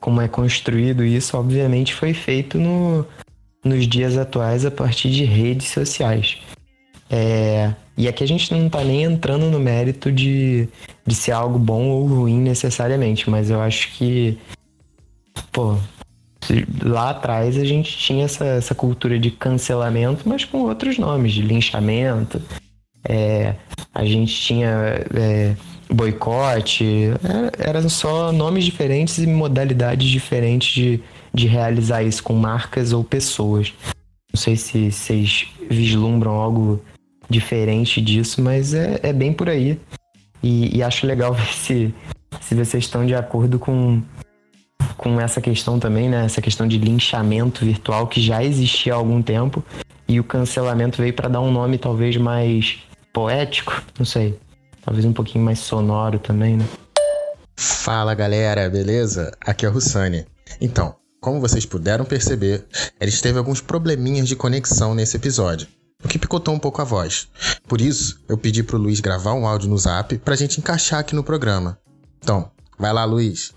como 0.00 0.20
é 0.20 0.28
construído 0.28 1.04
isso, 1.04 1.36
obviamente, 1.36 1.94
foi 1.94 2.14
feito 2.14 2.58
no, 2.58 3.06
nos 3.64 3.86
dias 3.86 4.16
atuais 4.16 4.64
a 4.64 4.70
partir 4.70 5.10
de 5.10 5.24
redes 5.24 5.68
sociais. 5.68 6.38
É, 7.10 7.74
e 7.96 8.06
aqui 8.06 8.22
a 8.22 8.28
gente 8.28 8.52
não 8.52 8.66
está 8.66 8.84
nem 8.84 9.02
entrando 9.02 9.50
no 9.50 9.58
mérito 9.58 10.12
de, 10.12 10.68
de 11.06 11.14
ser 11.14 11.32
algo 11.32 11.58
bom 11.58 11.88
ou 11.88 12.06
ruim 12.06 12.40
necessariamente, 12.40 13.28
mas 13.28 13.50
eu 13.50 13.60
acho 13.60 13.90
que, 13.92 14.38
pô, 15.50 15.76
lá 16.82 17.10
atrás 17.10 17.56
a 17.56 17.64
gente 17.64 17.96
tinha 17.96 18.24
essa, 18.24 18.44
essa 18.44 18.74
cultura 18.74 19.18
de 19.18 19.30
cancelamento, 19.30 20.28
mas 20.28 20.44
com 20.44 20.58
outros 20.62 20.98
nomes, 20.98 21.32
de 21.32 21.42
linchamento. 21.42 22.40
É, 23.08 23.54
a 23.94 24.04
gente 24.04 24.34
tinha 24.34 24.68
é, 25.14 25.56
boicote, 25.90 27.10
era, 27.58 27.78
eram 27.78 27.88
só 27.88 28.32
nomes 28.32 28.64
diferentes 28.64 29.18
e 29.18 29.26
modalidades 29.26 30.08
diferentes 30.08 30.72
de, 30.72 31.00
de 31.32 31.46
realizar 31.46 32.02
isso 32.02 32.22
com 32.22 32.34
marcas 32.34 32.92
ou 32.92 33.02
pessoas. 33.02 33.72
Não 34.32 34.40
sei 34.40 34.56
se 34.56 34.90
vocês 34.92 35.46
vislumbram 35.70 36.32
algo 36.32 36.82
diferente 37.28 38.00
disso, 38.00 38.42
mas 38.42 38.74
é, 38.74 39.00
é 39.02 39.12
bem 39.12 39.32
por 39.32 39.48
aí. 39.48 39.78
E, 40.42 40.76
e, 40.76 40.82
acho 40.82 41.06
legal 41.06 41.32
ver 41.34 41.52
se, 41.52 41.94
se 42.40 42.54
vocês 42.54 42.84
estão 42.84 43.04
de 43.04 43.14
acordo 43.14 43.58
com, 43.58 44.02
com 44.96 45.20
essa 45.20 45.40
questão 45.40 45.78
também, 45.78 46.08
né? 46.08 46.24
Essa 46.24 46.40
questão 46.40 46.66
de 46.66 46.78
linchamento 46.78 47.64
virtual 47.64 48.06
que 48.06 48.20
já 48.20 48.42
existia 48.44 48.92
há 48.92 48.96
algum 48.96 49.22
tempo 49.22 49.64
e 50.06 50.20
o 50.20 50.24
cancelamento 50.24 51.00
veio 51.00 51.12
para 51.12 51.28
dar 51.28 51.40
um 51.40 51.50
nome 51.50 51.76
talvez 51.78 52.16
mais 52.16 52.78
poético, 53.12 53.82
não 53.98 54.06
sei. 54.06 54.38
Talvez 54.88 55.04
um 55.04 55.12
pouquinho 55.12 55.44
mais 55.44 55.58
sonoro 55.58 56.18
também, 56.18 56.56
né? 56.56 56.64
Fala 57.54 58.14
galera, 58.14 58.70
beleza? 58.70 59.30
Aqui 59.38 59.66
é 59.66 59.68
o 59.68 59.72
Russani. 59.72 60.24
Então, 60.62 60.96
como 61.20 61.42
vocês 61.42 61.66
puderam 61.66 62.06
perceber, 62.06 62.64
eles 62.98 63.20
teve 63.20 63.36
alguns 63.36 63.60
probleminhas 63.60 64.26
de 64.26 64.34
conexão 64.34 64.94
nesse 64.94 65.14
episódio, 65.14 65.68
o 66.02 66.08
que 66.08 66.18
picotou 66.18 66.54
um 66.54 66.58
pouco 66.58 66.80
a 66.80 66.86
voz. 66.86 67.28
Por 67.68 67.82
isso, 67.82 68.24
eu 68.30 68.38
pedi 68.38 68.62
pro 68.62 68.78
Luiz 68.78 68.98
gravar 68.98 69.34
um 69.34 69.46
áudio 69.46 69.68
no 69.68 69.76
zap 69.76 70.16
pra 70.20 70.34
gente 70.34 70.58
encaixar 70.58 71.00
aqui 71.00 71.14
no 71.14 71.22
programa. 71.22 71.78
Então, 72.22 72.50
vai 72.78 72.90
lá, 72.90 73.04
Luiz. 73.04 73.54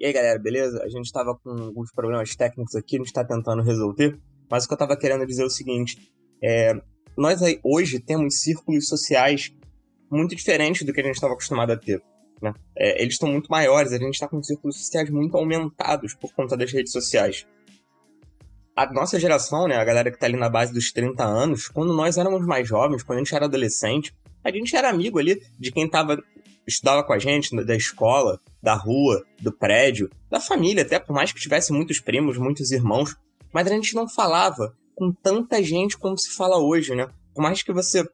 E 0.00 0.06
aí, 0.06 0.12
galera, 0.12 0.40
beleza? 0.40 0.82
A 0.82 0.88
gente 0.88 1.12
tava 1.12 1.36
com 1.36 1.50
alguns 1.50 1.92
problemas 1.92 2.34
técnicos 2.34 2.74
aqui, 2.74 2.96
a 2.96 2.98
gente 2.98 3.12
tá 3.12 3.24
tentando 3.24 3.62
resolver, 3.62 4.18
mas 4.50 4.64
o 4.64 4.66
que 4.66 4.74
eu 4.74 4.78
tava 4.78 4.96
querendo 4.96 5.24
dizer 5.24 5.44
é 5.44 5.46
o 5.46 5.50
seguinte: 5.50 5.96
é, 6.42 6.72
nós 7.16 7.44
aí, 7.44 7.60
hoje 7.62 8.00
temos 8.00 8.40
círculos 8.40 8.88
sociais 8.88 9.52
muito 10.10 10.34
diferentes 10.34 10.84
do 10.84 10.92
que 10.92 11.00
a 11.00 11.04
gente 11.04 11.14
estava 11.14 11.34
acostumado 11.34 11.72
a 11.72 11.76
ter. 11.76 12.02
Né? 12.40 12.54
É, 12.76 13.02
eles 13.02 13.14
estão 13.14 13.28
muito 13.28 13.50
maiores, 13.50 13.92
a 13.92 13.98
gente 13.98 14.14
está 14.14 14.28
com 14.28 14.42
círculos 14.42 14.78
sociais 14.78 15.10
muito 15.10 15.36
aumentados 15.36 16.14
por 16.14 16.32
conta 16.32 16.56
das 16.56 16.72
redes 16.72 16.92
sociais. 16.92 17.46
A 18.76 18.92
nossa 18.92 19.18
geração, 19.18 19.66
né, 19.66 19.76
a 19.76 19.84
galera 19.84 20.10
que 20.10 20.16
está 20.16 20.26
ali 20.26 20.36
na 20.36 20.48
base 20.48 20.72
dos 20.72 20.92
30 20.92 21.24
anos, 21.24 21.66
quando 21.66 21.92
nós 21.92 22.16
éramos 22.16 22.46
mais 22.46 22.68
jovens, 22.68 23.02
quando 23.02 23.18
a 23.18 23.24
gente 23.24 23.34
era 23.34 23.46
adolescente, 23.46 24.14
a 24.44 24.52
gente 24.52 24.74
era 24.76 24.88
amigo 24.88 25.18
ali 25.18 25.42
de 25.58 25.72
quem 25.72 25.88
tava, 25.88 26.22
estudava 26.64 27.02
com 27.02 27.12
a 27.12 27.18
gente, 27.18 27.54
da 27.64 27.74
escola, 27.74 28.40
da 28.62 28.74
rua, 28.74 29.24
do 29.40 29.50
prédio, 29.50 30.08
da 30.30 30.40
família, 30.40 30.84
até 30.84 31.00
por 31.00 31.12
mais 31.12 31.32
que 31.32 31.40
tivesse 31.40 31.72
muitos 31.72 31.98
primos, 31.98 32.38
muitos 32.38 32.70
irmãos, 32.70 33.16
mas 33.52 33.66
a 33.66 33.70
gente 33.70 33.96
não 33.96 34.08
falava 34.08 34.72
com 34.94 35.12
tanta 35.12 35.60
gente 35.62 35.98
como 35.98 36.16
se 36.16 36.30
fala 36.30 36.58
hoje, 36.58 36.94
né? 36.94 37.08
Por 37.34 37.42
mais 37.42 37.62
que 37.62 37.72
você 37.72 38.04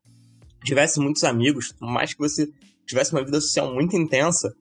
tivesse 0.64 0.98
muitos 0.98 1.22
amigos, 1.22 1.72
por 1.72 1.88
mais 1.88 2.12
que 2.12 2.18
você 2.18 2.48
tivesse 2.86 3.12
uma 3.12 3.24
vida 3.24 3.40
social 3.40 3.72
muito 3.72 3.96
intensa, 3.96 4.52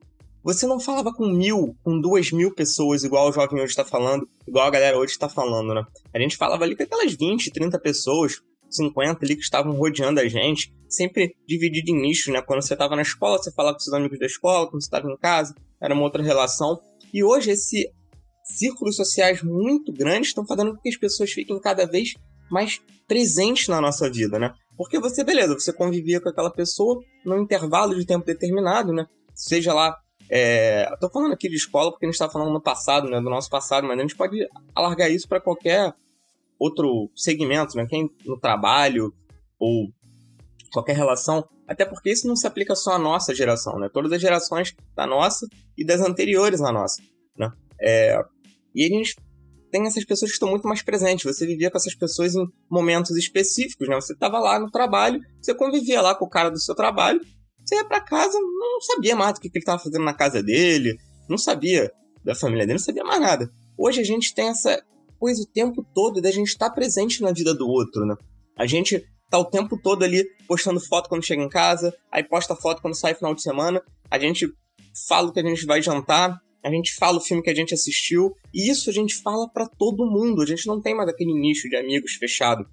você 0.43 0.67
não 0.67 0.79
falava 0.79 1.13
com 1.13 1.25
mil, 1.25 1.75
com 1.83 1.99
duas 1.99 2.31
mil 2.31 2.53
pessoas, 2.53 3.03
igual 3.03 3.29
o 3.29 3.31
jovem 3.31 3.61
hoje 3.61 3.71
está 3.71 3.85
falando, 3.85 4.27
igual 4.45 4.67
a 4.67 4.69
galera 4.69 4.97
hoje 4.97 5.13
está 5.13 5.29
falando, 5.29 5.73
né? 5.73 5.83
A 6.13 6.19
gente 6.19 6.35
falava 6.35 6.65
ali 6.65 6.75
com 6.75 6.83
aquelas 6.83 7.13
20, 7.13 7.49
30 7.49 7.79
pessoas, 7.79 8.41
50 8.69 9.23
ali 9.23 9.35
que 9.35 9.41
estavam 9.41 9.71
rodeando 9.71 10.19
a 10.19 10.27
gente, 10.27 10.73
sempre 10.89 11.33
dividido 11.47 11.91
em 11.91 12.01
nichos, 12.01 12.33
né? 12.33 12.41
Quando 12.41 12.61
você 12.61 12.73
estava 12.73 12.95
na 12.95 13.03
escola, 13.03 13.37
você 13.37 13.51
falava 13.53 13.75
com 13.75 13.79
seus 13.79 13.95
amigos 13.95 14.19
da 14.19 14.25
escola, 14.25 14.69
quando 14.69 14.81
você 14.81 14.87
estava 14.87 15.09
em 15.09 15.17
casa, 15.17 15.55
era 15.81 15.93
uma 15.93 16.03
outra 16.03 16.21
relação. 16.21 16.77
E 17.13 17.23
hoje 17.23 17.51
esse 17.51 17.89
círculos 18.43 18.97
sociais 18.97 19.41
muito 19.41 19.93
grandes 19.93 20.29
estão 20.29 20.45
fazendo 20.45 20.73
com 20.73 20.81
que 20.81 20.89
as 20.89 20.97
pessoas 20.97 21.31
fiquem 21.31 21.57
cada 21.61 21.85
vez 21.85 22.13
mais 22.51 22.81
presentes 23.07 23.69
na 23.69 23.79
nossa 23.79 24.09
vida, 24.09 24.37
né? 24.37 24.53
Porque 24.77 24.99
você, 24.99 25.23
beleza, 25.23 25.53
você 25.53 25.71
convivia 25.71 26.19
com 26.19 26.29
aquela 26.29 26.51
pessoa 26.51 27.01
num 27.25 27.41
intervalo 27.41 27.95
de 27.95 28.05
tempo 28.05 28.25
determinado, 28.25 28.91
né? 28.91 29.07
Seja 29.33 29.73
lá. 29.73 29.97
É... 30.29 30.89
Tô 30.99 31.09
falando 31.09 31.33
aqui 31.33 31.47
de 31.47 31.55
escola 31.55 31.91
porque 31.91 32.05
a 32.05 32.09
gente 32.09 32.17
tá 32.17 32.29
falando 32.29 32.51
no 32.51 32.61
passado, 32.61 33.09
né? 33.09 33.19
Do 33.21 33.29
nosso 33.29 33.49
passado, 33.49 33.87
mas 33.87 33.97
a 33.97 34.01
gente 34.01 34.15
pode 34.15 34.37
alargar 34.73 35.11
isso 35.11 35.27
para 35.27 35.39
qualquer 35.39 35.93
outro 36.57 37.11
segmento, 37.15 37.75
né? 37.77 37.85
Quem 37.87 38.09
no 38.25 38.39
trabalho 38.39 39.13
ou 39.59 39.89
qualquer 40.71 40.95
relação. 40.95 41.47
Até 41.67 41.85
porque 41.85 42.11
isso 42.11 42.27
não 42.27 42.35
se 42.35 42.47
aplica 42.47 42.75
só 42.75 42.93
à 42.93 42.99
nossa 42.99 43.33
geração, 43.33 43.79
né? 43.79 43.89
Todas 43.93 44.11
as 44.11 44.21
gerações 44.21 44.75
da 44.95 45.05
nossa 45.05 45.47
e 45.77 45.85
das 45.85 46.01
anteriores 46.01 46.61
à 46.61 46.71
nossa, 46.71 47.01
né? 47.37 47.51
É... 47.79 48.19
E 48.75 48.85
a 48.85 48.89
gente 48.89 49.15
tem 49.73 49.87
essas 49.87 50.05
pessoas 50.05 50.29
que 50.29 50.35
estão 50.35 50.51
muito 50.51 50.67
mais 50.67 50.83
presentes. 50.83 51.25
Você 51.25 51.47
vivia 51.47 51.71
com 51.71 51.77
essas 51.77 51.95
pessoas 51.95 52.35
em 52.35 52.45
momentos 52.69 53.17
específicos, 53.17 53.89
né? 53.89 53.95
Você 53.95 54.13
estava 54.13 54.37
lá 54.37 54.59
no 54.59 54.69
trabalho, 54.69 55.19
você 55.41 55.51
convivia 55.55 55.99
lá 55.99 56.13
com 56.13 56.25
o 56.25 56.29
cara 56.29 56.51
do 56.51 56.59
seu 56.59 56.75
trabalho, 56.75 57.19
você 57.65 57.77
ia 57.77 57.83
para 57.83 57.99
casa, 57.99 58.37
não 58.39 58.79
sabia 58.81 59.15
mais 59.15 59.33
do 59.33 59.41
que, 59.41 59.47
ele 59.47 59.57
estava 59.57 59.81
fazendo 59.81 60.05
na 60.05 60.13
casa 60.13 60.43
dele, 60.43 60.95
não 61.27 61.39
sabia 61.39 61.91
da 62.23 62.35
família 62.35 62.67
dele, 62.67 62.77
não 62.77 62.85
sabia 62.85 63.03
mais 63.03 63.19
nada. 63.19 63.51
Hoje 63.75 63.99
a 63.99 64.03
gente 64.03 64.35
tem 64.35 64.49
essa 64.49 64.79
coisa 65.19 65.41
o 65.41 65.47
tempo 65.47 65.83
todo 65.91 66.21
da 66.21 66.29
gente 66.29 66.49
estar 66.49 66.69
tá 66.69 66.75
presente 66.75 67.23
na 67.23 67.31
vida 67.31 67.51
do 67.55 67.67
outro, 67.67 68.05
né? 68.05 68.15
A 68.55 68.67
gente 68.67 69.03
tá 69.27 69.39
o 69.39 69.45
tempo 69.45 69.75
todo 69.81 70.03
ali 70.03 70.23
postando 70.47 70.79
foto 70.79 71.09
quando 71.09 71.25
chega 71.25 71.41
em 71.41 71.49
casa, 71.49 71.91
aí 72.11 72.23
posta 72.23 72.55
foto 72.55 72.79
quando 72.79 72.93
sai 72.93 73.15
final 73.15 73.33
de 73.33 73.41
semana, 73.41 73.81
a 74.11 74.19
gente 74.19 74.47
fala 75.07 75.33
que 75.33 75.39
a 75.39 75.43
gente 75.43 75.65
vai 75.65 75.81
jantar, 75.81 76.39
a 76.63 76.69
gente 76.69 76.95
fala 76.95 77.17
o 77.17 77.21
filme 77.21 77.43
que 77.43 77.49
a 77.49 77.55
gente 77.55 77.73
assistiu, 77.73 78.35
e 78.53 78.71
isso 78.71 78.89
a 78.89 78.93
gente 78.93 79.15
fala 79.15 79.49
para 79.49 79.67
todo 79.67 80.09
mundo. 80.09 80.41
A 80.41 80.45
gente 80.45 80.65
não 80.65 80.81
tem 80.81 80.95
mais 80.95 81.09
aquele 81.09 81.33
nicho 81.33 81.67
de 81.67 81.75
amigos 81.75 82.13
fechado. 82.13 82.65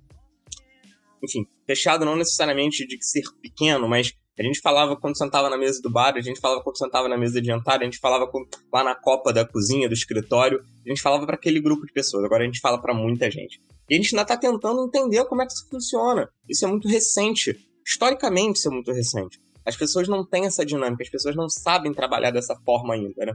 Enfim, 1.23 1.47
fechado 1.67 2.05
não 2.05 2.17
necessariamente 2.17 2.87
de 2.87 2.97
ser 3.05 3.23
pequeno, 3.43 3.89
mas 3.89 4.15
a 4.39 4.43
gente 4.43 4.61
falava 4.61 4.97
quando 4.97 5.19
sentava 5.19 5.51
na 5.51 5.59
mesa 5.59 5.83
do 5.83 5.91
bar, 5.91 6.15
a 6.17 6.21
gente 6.21 6.41
falava 6.41 6.63
quando 6.63 6.79
sentava 6.79 7.09
na 7.09 7.19
mesa 7.19 7.41
de 7.43 7.47
jantar, 7.49 7.81
a 7.81 7.85
gente 7.85 7.99
falava 7.99 8.31
lá 8.73 8.83
na 8.83 8.95
copa 8.95 9.33
da 9.33 9.45
cozinha, 9.45 9.89
do 9.89 9.93
escritório, 9.93 10.65
a 10.87 10.89
gente 10.89 11.03
falava 11.03 11.27
para 11.27 11.35
aquele 11.35 11.61
grupo 11.61 11.85
de 11.85 11.93
pessoas. 11.93 12.25
Agora 12.25 12.43
a 12.45 12.47
gente 12.47 12.61
fala 12.61 12.81
para 12.81 12.95
muita 12.95 13.31
gente. 13.31 13.61
E 13.89 13.95
a 13.95 13.97
gente 13.99 14.15
ainda 14.15 14.25
tá 14.25 14.37
tentando 14.37 14.87
entender 14.87 15.25
como 15.27 15.43
é 15.43 15.47
que 15.47 15.53
isso 15.53 15.69
funciona. 15.69 16.31
Isso 16.49 16.65
é 16.65 16.69
muito 16.69 16.89
recente. 16.89 17.55
Historicamente, 17.85 18.59
isso 18.59 18.69
é 18.69 18.71
muito 18.71 18.93
recente. 18.93 19.39
As 19.67 19.77
pessoas 19.77 20.09
não 20.09 20.25
têm 20.25 20.47
essa 20.47 20.65
dinâmica, 20.65 21.03
as 21.03 21.11
pessoas 21.11 21.37
não 21.37 21.49
sabem 21.49 21.93
trabalhar 21.93 22.31
dessa 22.31 22.57
forma 22.65 22.95
ainda, 22.95 23.27
né? 23.27 23.35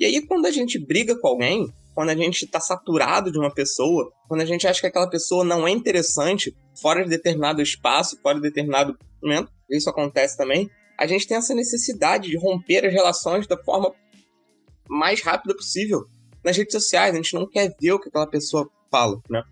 E 0.00 0.06
aí, 0.06 0.26
quando 0.26 0.46
a 0.46 0.50
gente 0.50 0.78
briga 0.78 1.14
com 1.14 1.28
alguém, 1.28 1.70
quando 1.94 2.08
a 2.08 2.16
gente 2.16 2.46
tá 2.46 2.58
saturado 2.58 3.30
de 3.30 3.38
uma 3.38 3.52
pessoa, 3.52 4.10
quando 4.26 4.40
a 4.40 4.46
gente 4.46 4.66
acha 4.66 4.80
que 4.80 4.86
aquela 4.86 5.10
pessoa 5.10 5.44
não 5.44 5.68
é 5.68 5.70
interessante, 5.70 6.56
fora 6.80 7.04
de 7.04 7.10
determinado 7.10 7.60
espaço, 7.60 8.18
fora 8.22 8.36
de 8.36 8.40
determinado 8.40 8.96
momento, 9.22 9.52
isso 9.70 9.90
acontece 9.90 10.38
também, 10.38 10.70
a 10.98 11.06
gente 11.06 11.28
tem 11.28 11.36
essa 11.36 11.54
necessidade 11.54 12.30
de 12.30 12.38
romper 12.38 12.86
as 12.86 12.92
relações 12.94 13.46
da 13.46 13.62
forma 13.62 13.92
mais 14.88 15.20
rápida 15.20 15.54
possível 15.54 16.06
nas 16.42 16.56
redes 16.56 16.72
sociais. 16.72 17.12
A 17.12 17.16
gente 17.16 17.34
não 17.34 17.46
quer 17.46 17.70
ver 17.78 17.92
o 17.92 18.00
que 18.00 18.08
aquela 18.08 18.26
pessoa 18.26 18.70
fala, 18.90 19.20
né? 19.28 19.42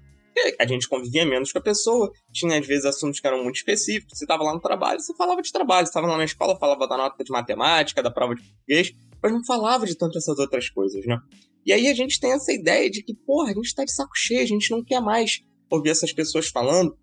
a 0.59 0.67
gente 0.67 0.89
convivia 0.89 1.27
menos 1.27 1.53
com 1.53 1.59
a 1.59 1.63
pessoa, 1.63 2.11
tinha 2.33 2.59
às 2.59 2.67
vezes 2.67 2.85
assuntos 2.85 3.21
que 3.21 3.27
eram 3.27 3.43
muito 3.43 3.57
específicos. 3.57 4.17
Você 4.17 4.25
estava 4.25 4.43
lá 4.43 4.55
no 4.55 4.61
trabalho, 4.61 5.01
você 5.01 5.15
falava 5.15 5.43
de 5.43 5.53
trabalho, 5.53 5.87
você 5.87 5.91
estava 5.91 6.07
lá 6.07 6.17
na 6.17 6.25
escola, 6.25 6.59
falava 6.59 6.87
da 6.87 6.97
nota 6.97 7.23
de 7.23 7.31
matemática, 7.31 8.03
da 8.03 8.11
prova 8.11 8.35
de 8.35 8.43
português, 8.43 8.95
mas 9.23 9.33
não 9.33 9.45
falava 9.45 9.87
de 9.87 9.97
tanto 9.97 10.19
essas 10.19 10.39
outras 10.39 10.69
coisas, 10.71 11.05
né? 11.07 11.19
E 11.65 11.73
aí 11.73 11.89
a 11.89 11.95
gente 11.95 12.19
tem 12.19 12.33
essa 12.33 12.53
ideia 12.53 12.91
de 12.91 13.03
que, 13.03 13.15
porra, 13.15 13.51
a 13.51 13.55
gente 13.55 13.75
tá 13.75 13.85
de 13.85 13.93
saco 13.93 14.13
cheio, 14.15 14.43
a 14.43 14.47
gente 14.47 14.71
não 14.71 14.83
quer 14.83 15.01
mais 15.01 15.43
ouvir 15.71 15.91
essas 15.91 16.13
pessoas 16.13 16.49
falando, 16.49 16.97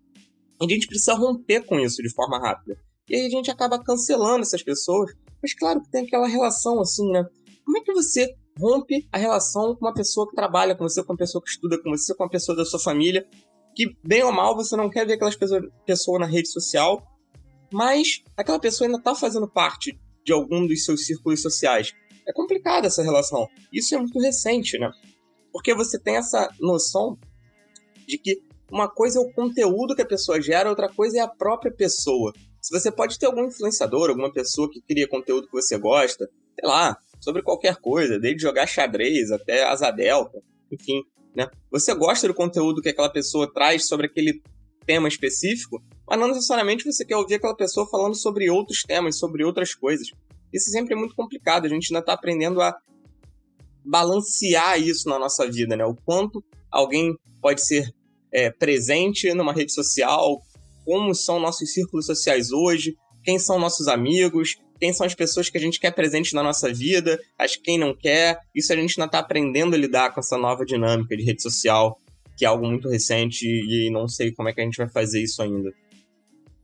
a 0.60 0.68
gente 0.68 0.86
precisa 0.86 1.14
romper 1.14 1.64
com 1.64 1.78
isso 1.78 2.02
de 2.02 2.12
forma 2.12 2.38
rápida. 2.38 2.76
E 3.08 3.14
aí 3.14 3.26
a 3.26 3.30
gente 3.30 3.50
acaba 3.50 3.82
cancelando 3.82 4.40
essas 4.40 4.62
pessoas, 4.62 5.12
mas 5.40 5.54
claro 5.54 5.80
que 5.80 5.90
tem 5.90 6.04
aquela 6.04 6.26
relação 6.26 6.80
assim, 6.80 7.08
né? 7.12 7.24
Como 7.64 7.78
é 7.78 7.80
que 7.80 7.92
você 7.92 8.34
rompe 8.58 9.06
a 9.12 9.18
relação 9.18 9.76
com 9.76 9.86
uma 9.86 9.94
pessoa 9.94 10.28
que 10.28 10.34
trabalha 10.34 10.74
com 10.74 10.82
você, 10.82 11.02
com 11.04 11.12
uma 11.12 11.18
pessoa 11.18 11.42
que 11.42 11.50
estuda 11.50 11.80
com 11.80 11.90
você, 11.90 12.14
com 12.14 12.24
uma 12.24 12.30
pessoa 12.30 12.56
da 12.56 12.64
sua 12.64 12.80
família, 12.80 13.26
que 13.74 13.94
bem 14.02 14.22
ou 14.24 14.32
mal 14.32 14.56
você 14.56 14.74
não 14.76 14.88
quer 14.88 15.06
ver 15.06 15.14
aquelas 15.14 15.36
pessoas 15.36 15.62
pessoa 15.84 16.18
na 16.18 16.26
rede 16.26 16.48
social, 16.48 17.06
mas 17.72 18.24
aquela 18.36 18.58
pessoa 18.58 18.88
ainda 18.88 19.00
tá 19.00 19.14
fazendo 19.14 19.48
parte 19.48 19.98
de 20.24 20.32
algum 20.32 20.66
dos 20.66 20.84
seus 20.84 21.06
círculos 21.06 21.42
sociais. 21.42 21.92
É 22.26 22.32
complicada 22.32 22.86
essa 22.86 23.02
relação. 23.02 23.48
Isso 23.72 23.94
é 23.94 23.98
muito 23.98 24.18
recente, 24.18 24.78
né? 24.78 24.90
Porque 25.52 25.74
você 25.74 25.98
tem 25.98 26.16
essa 26.16 26.48
noção 26.60 27.18
de 28.06 28.18
que 28.18 28.42
uma 28.70 28.88
coisa 28.88 29.18
é 29.18 29.22
o 29.22 29.32
conteúdo 29.32 29.94
que 29.94 30.02
a 30.02 30.06
pessoa 30.06 30.40
gera, 30.40 30.68
outra 30.68 30.88
coisa 30.88 31.18
é 31.18 31.20
a 31.20 31.28
própria 31.28 31.72
pessoa. 31.72 32.32
Se 32.60 32.76
você 32.76 32.90
pode 32.90 33.18
ter 33.18 33.26
algum 33.26 33.46
influenciador, 33.46 34.10
alguma 34.10 34.32
pessoa 34.32 34.68
que 34.70 34.80
cria 34.80 35.06
conteúdo 35.06 35.46
que 35.46 35.52
você 35.52 35.78
gosta, 35.78 36.28
sei 36.58 36.68
lá, 36.68 36.96
sobre 37.20 37.42
qualquer 37.42 37.76
coisa, 37.76 38.18
desde 38.18 38.42
jogar 38.42 38.66
xadrez 38.66 39.30
até 39.30 39.64
asa 39.64 39.90
delta, 39.90 40.42
enfim, 40.70 41.02
né? 41.34 41.48
Você 41.70 41.94
gosta 41.94 42.26
do 42.26 42.34
conteúdo 42.34 42.82
que 42.82 42.88
aquela 42.88 43.08
pessoa 43.08 43.52
traz 43.52 43.86
sobre 43.86 44.06
aquele 44.06 44.42
tema 44.84 45.06
específico, 45.06 45.82
mas 46.08 46.18
não 46.18 46.28
necessariamente 46.28 46.84
você 46.84 47.04
quer 47.04 47.16
ouvir 47.16 47.34
aquela 47.34 47.56
pessoa 47.56 47.88
falando 47.88 48.14
sobre 48.14 48.50
outros 48.50 48.82
temas, 48.82 49.18
sobre 49.18 49.44
outras 49.44 49.74
coisas. 49.74 50.08
Isso 50.56 50.70
sempre 50.70 50.94
é 50.94 50.96
muito 50.96 51.14
complicado, 51.14 51.66
a 51.66 51.68
gente 51.68 51.88
ainda 51.90 52.00
está 52.00 52.14
aprendendo 52.14 52.60
a 52.60 52.74
balancear 53.84 54.80
isso 54.80 55.08
na 55.08 55.18
nossa 55.18 55.48
vida, 55.50 55.76
né? 55.76 55.84
O 55.84 55.94
quanto 55.94 56.42
alguém 56.70 57.14
pode 57.40 57.64
ser 57.64 57.88
é, 58.32 58.50
presente 58.50 59.32
numa 59.32 59.52
rede 59.52 59.72
social, 59.72 60.40
como 60.84 61.14
são 61.14 61.38
nossos 61.38 61.72
círculos 61.72 62.06
sociais 62.06 62.50
hoje, 62.50 62.96
quem 63.22 63.38
são 63.38 63.58
nossos 63.58 63.88
amigos, 63.88 64.56
quem 64.80 64.92
são 64.92 65.06
as 65.06 65.14
pessoas 65.14 65.48
que 65.48 65.58
a 65.58 65.60
gente 65.60 65.80
quer 65.80 65.92
presente 65.92 66.34
na 66.34 66.42
nossa 66.42 66.72
vida, 66.72 67.18
as 67.38 67.56
quem 67.56 67.78
não 67.78 67.94
quer. 67.94 68.38
Isso 68.54 68.72
a 68.72 68.76
gente 68.76 68.98
ainda 68.98 69.06
está 69.06 69.18
aprendendo 69.18 69.74
a 69.74 69.78
lidar 69.78 70.12
com 70.12 70.20
essa 70.20 70.36
nova 70.36 70.64
dinâmica 70.64 71.16
de 71.16 71.24
rede 71.24 71.42
social, 71.42 71.98
que 72.36 72.44
é 72.44 72.48
algo 72.48 72.66
muito 72.66 72.88
recente 72.88 73.46
e 73.46 73.90
não 73.90 74.06
sei 74.08 74.32
como 74.32 74.48
é 74.48 74.52
que 74.52 74.60
a 74.60 74.64
gente 74.64 74.76
vai 74.76 74.88
fazer 74.88 75.22
isso 75.22 75.42
ainda. 75.42 75.70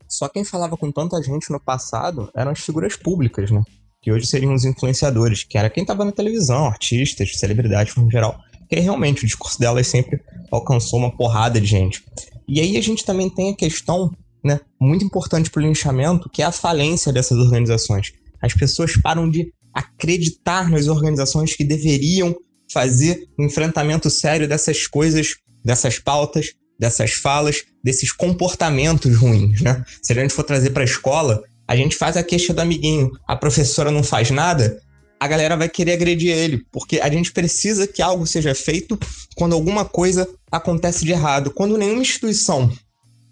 Só 0.08 0.28
quem 0.28 0.44
falava 0.44 0.76
com 0.76 0.92
tanta 0.92 1.22
gente 1.22 1.50
no 1.50 1.58
passado 1.58 2.30
eram 2.34 2.50
as 2.50 2.60
figuras 2.60 2.96
públicas, 2.96 3.50
né? 3.50 3.62
Que 4.02 4.12
hoje 4.12 4.26
seriam 4.26 4.52
os 4.52 4.64
influenciadores, 4.64 5.44
que 5.44 5.56
era 5.56 5.70
quem 5.70 5.82
estava 5.82 6.04
na 6.04 6.12
televisão, 6.12 6.66
artistas, 6.66 7.38
celebridades 7.38 7.94
no 7.94 8.10
geral. 8.10 8.38
Que 8.68 8.80
realmente 8.80 9.22
o 9.22 9.26
discurso 9.26 9.58
delas 9.58 9.86
sempre 9.86 10.20
alcançou 10.50 10.98
uma 10.98 11.16
porrada 11.16 11.60
de 11.60 11.66
gente. 11.66 12.04
E 12.48 12.60
aí 12.60 12.76
a 12.76 12.82
gente 12.82 13.04
também 13.04 13.30
tem 13.30 13.50
a 13.50 13.56
questão 13.56 14.10
né, 14.44 14.60
muito 14.80 15.04
importante 15.04 15.50
para 15.50 15.62
o 15.62 15.66
linchamento, 15.66 16.28
que 16.28 16.42
é 16.42 16.44
a 16.44 16.52
falência 16.52 17.12
dessas 17.12 17.38
organizações. 17.38 18.12
As 18.40 18.52
pessoas 18.52 18.96
param 18.96 19.30
de 19.30 19.52
acreditar 19.72 20.68
nas 20.68 20.88
organizações 20.88 21.54
que 21.54 21.64
deveriam 21.64 22.34
fazer 22.72 23.28
um 23.38 23.46
enfrentamento 23.46 24.10
sério 24.10 24.48
dessas 24.48 24.86
coisas, 24.86 25.36
dessas 25.64 25.98
pautas, 25.98 26.52
dessas 26.78 27.12
falas, 27.12 27.62
desses 27.82 28.10
comportamentos 28.10 29.16
ruins, 29.16 29.60
né? 29.60 29.84
Se 30.02 30.12
a 30.12 30.16
gente 30.16 30.34
for 30.34 30.42
trazer 30.42 30.70
para 30.70 30.82
a 30.82 30.84
escola, 30.84 31.42
a 31.66 31.76
gente 31.76 31.96
faz 31.96 32.16
a 32.16 32.22
queixa 32.22 32.52
do 32.52 32.60
amiguinho, 32.60 33.10
a 33.26 33.36
professora 33.36 33.90
não 33.90 34.02
faz 34.02 34.30
nada, 34.30 34.80
a 35.22 35.28
galera 35.28 35.56
vai 35.56 35.68
querer 35.68 35.92
agredir 35.92 36.30
ele, 36.30 36.66
porque 36.72 36.98
a 36.98 37.08
gente 37.08 37.30
precisa 37.32 37.86
que 37.86 38.02
algo 38.02 38.26
seja 38.26 38.54
feito 38.54 38.98
quando 39.36 39.52
alguma 39.52 39.84
coisa 39.84 40.28
acontece 40.50 41.04
de 41.04 41.12
errado. 41.12 41.52
Quando 41.52 41.78
nenhuma 41.78 42.02
instituição 42.02 42.68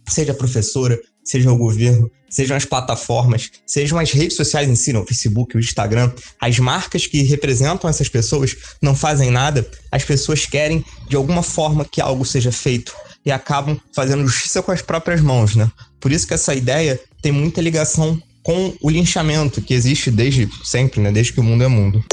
seja 0.09 0.31
a 0.31 0.35
professora, 0.37 0.97
seja 1.25 1.51
o 1.51 1.59
governo, 1.59 2.09
sejam 2.31 2.57
as 2.57 2.65
plataformas, 2.65 3.51
sejam 3.67 3.99
as 3.99 4.13
redes 4.13 4.37
sociais 4.37 4.69
em 4.69 4.77
si, 4.77 4.97
o 4.97 5.05
Facebook, 5.05 5.57
o 5.57 5.61
Instagram, 5.61 6.13
as 6.41 6.61
marcas 6.61 7.09
que 7.09 7.23
representam 7.23 7.91
essas 7.91 8.09
pessoas 8.09 8.57
não 8.81 8.95
fazem 8.95 9.31
nada, 9.31 9.69
as 9.91 10.05
pessoas 10.05 10.47
querem 10.47 10.85
de 11.09 11.17
alguma 11.17 11.43
forma 11.43 11.85
que 11.85 12.01
algo 12.01 12.25
seja 12.25 12.53
feito 12.53 12.95
e 13.25 13.31
acabam 13.31 13.79
fazendo 13.95 14.27
justiça 14.27 14.63
com 14.63 14.73
as 14.73 14.83
próprias 14.83 15.21
mãos, 15.21 15.55
né? 15.55 15.71
Por 16.01 16.13
isso 16.13 16.27
que 16.27 16.35
essa 16.35 16.55
ideia 16.55 16.99
tem 17.21 17.33
muita 17.33 17.61
ligação 17.61 18.21
com 18.43 18.75
o 18.81 18.91
linchamento 18.91 19.61
que 19.61 19.75
existe 19.75 20.11
desde 20.11 20.49
sempre, 20.65 21.01
né? 21.01 21.13
Desde 21.13 21.33
que 21.33 21.41
o 21.41 21.45
mundo 21.45 21.63
é 21.63 21.69
mundo. 21.69 22.05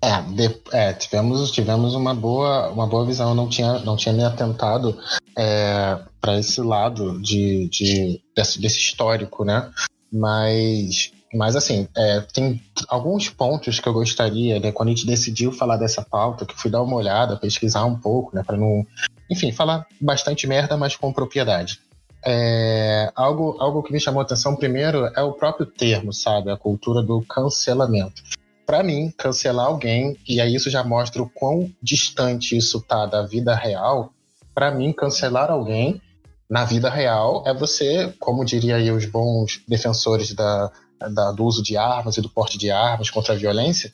É, 0.00 0.22
de, 0.22 0.56
é, 0.72 0.92
tivemos, 0.92 1.50
tivemos 1.50 1.94
uma 1.94 2.14
boa, 2.14 2.70
uma 2.70 2.86
boa 2.86 3.04
visão. 3.04 3.34
Não 3.34 3.48
tinha, 3.48 3.80
não 3.80 3.96
tinha 3.96 4.14
me 4.14 4.24
atentado 4.24 4.96
é, 5.36 5.98
para 6.20 6.38
esse 6.38 6.60
lado 6.60 7.20
de, 7.20 7.68
de 7.68 8.20
desse, 8.34 8.60
desse, 8.60 8.78
histórico, 8.78 9.44
né? 9.44 9.68
Mas, 10.12 11.10
mas 11.34 11.56
assim, 11.56 11.88
é, 11.96 12.20
tem 12.32 12.62
alguns 12.88 13.28
pontos 13.28 13.80
que 13.80 13.88
eu 13.88 13.92
gostaria, 13.92 14.60
né? 14.60 14.70
Quando 14.70 14.90
a 14.90 14.92
gente 14.92 15.06
decidiu 15.06 15.50
falar 15.50 15.76
dessa 15.76 16.02
pauta, 16.02 16.46
que 16.46 16.58
fui 16.58 16.70
dar 16.70 16.82
uma 16.82 16.96
olhada, 16.96 17.36
pesquisar 17.36 17.84
um 17.84 17.96
pouco, 17.96 18.36
né? 18.36 18.44
Para 18.46 18.56
não, 18.56 18.86
enfim, 19.30 19.52
falar 19.52 19.86
bastante 20.00 20.46
merda, 20.46 20.76
mas 20.76 20.96
com 20.96 21.12
propriedade. 21.12 21.80
É, 22.24 23.12
algo, 23.14 23.56
algo 23.60 23.82
que 23.82 23.92
me 23.92 24.00
chamou 24.00 24.20
a 24.20 24.24
atenção 24.24 24.56
primeiro 24.56 25.06
é 25.16 25.22
o 25.22 25.32
próprio 25.32 25.66
termo, 25.66 26.12
sabe? 26.12 26.50
A 26.50 26.56
cultura 26.56 27.02
do 27.02 27.22
cancelamento 27.22 28.22
para 28.68 28.82
mim, 28.82 29.10
cancelar 29.16 29.64
alguém, 29.64 30.14
e 30.28 30.42
aí 30.42 30.54
isso 30.54 30.68
já 30.68 30.84
mostra 30.84 31.22
o 31.22 31.30
quão 31.30 31.72
distante 31.82 32.54
isso 32.54 32.82
tá 32.82 33.06
da 33.06 33.22
vida 33.22 33.54
real. 33.54 34.12
Para 34.54 34.70
mim, 34.70 34.92
cancelar 34.92 35.50
alguém 35.50 36.02
na 36.50 36.66
vida 36.66 36.90
real 36.90 37.42
é 37.46 37.54
você, 37.54 38.12
como 38.18 38.44
diria 38.44 38.76
aí 38.76 38.90
os 38.90 39.06
bons 39.06 39.62
defensores 39.66 40.34
da, 40.34 40.70
da, 41.00 41.32
do 41.32 41.46
uso 41.46 41.62
de 41.62 41.78
armas 41.78 42.18
e 42.18 42.20
do 42.20 42.28
porte 42.28 42.58
de 42.58 42.70
armas 42.70 43.08
contra 43.08 43.32
a 43.32 43.38
violência, 43.38 43.90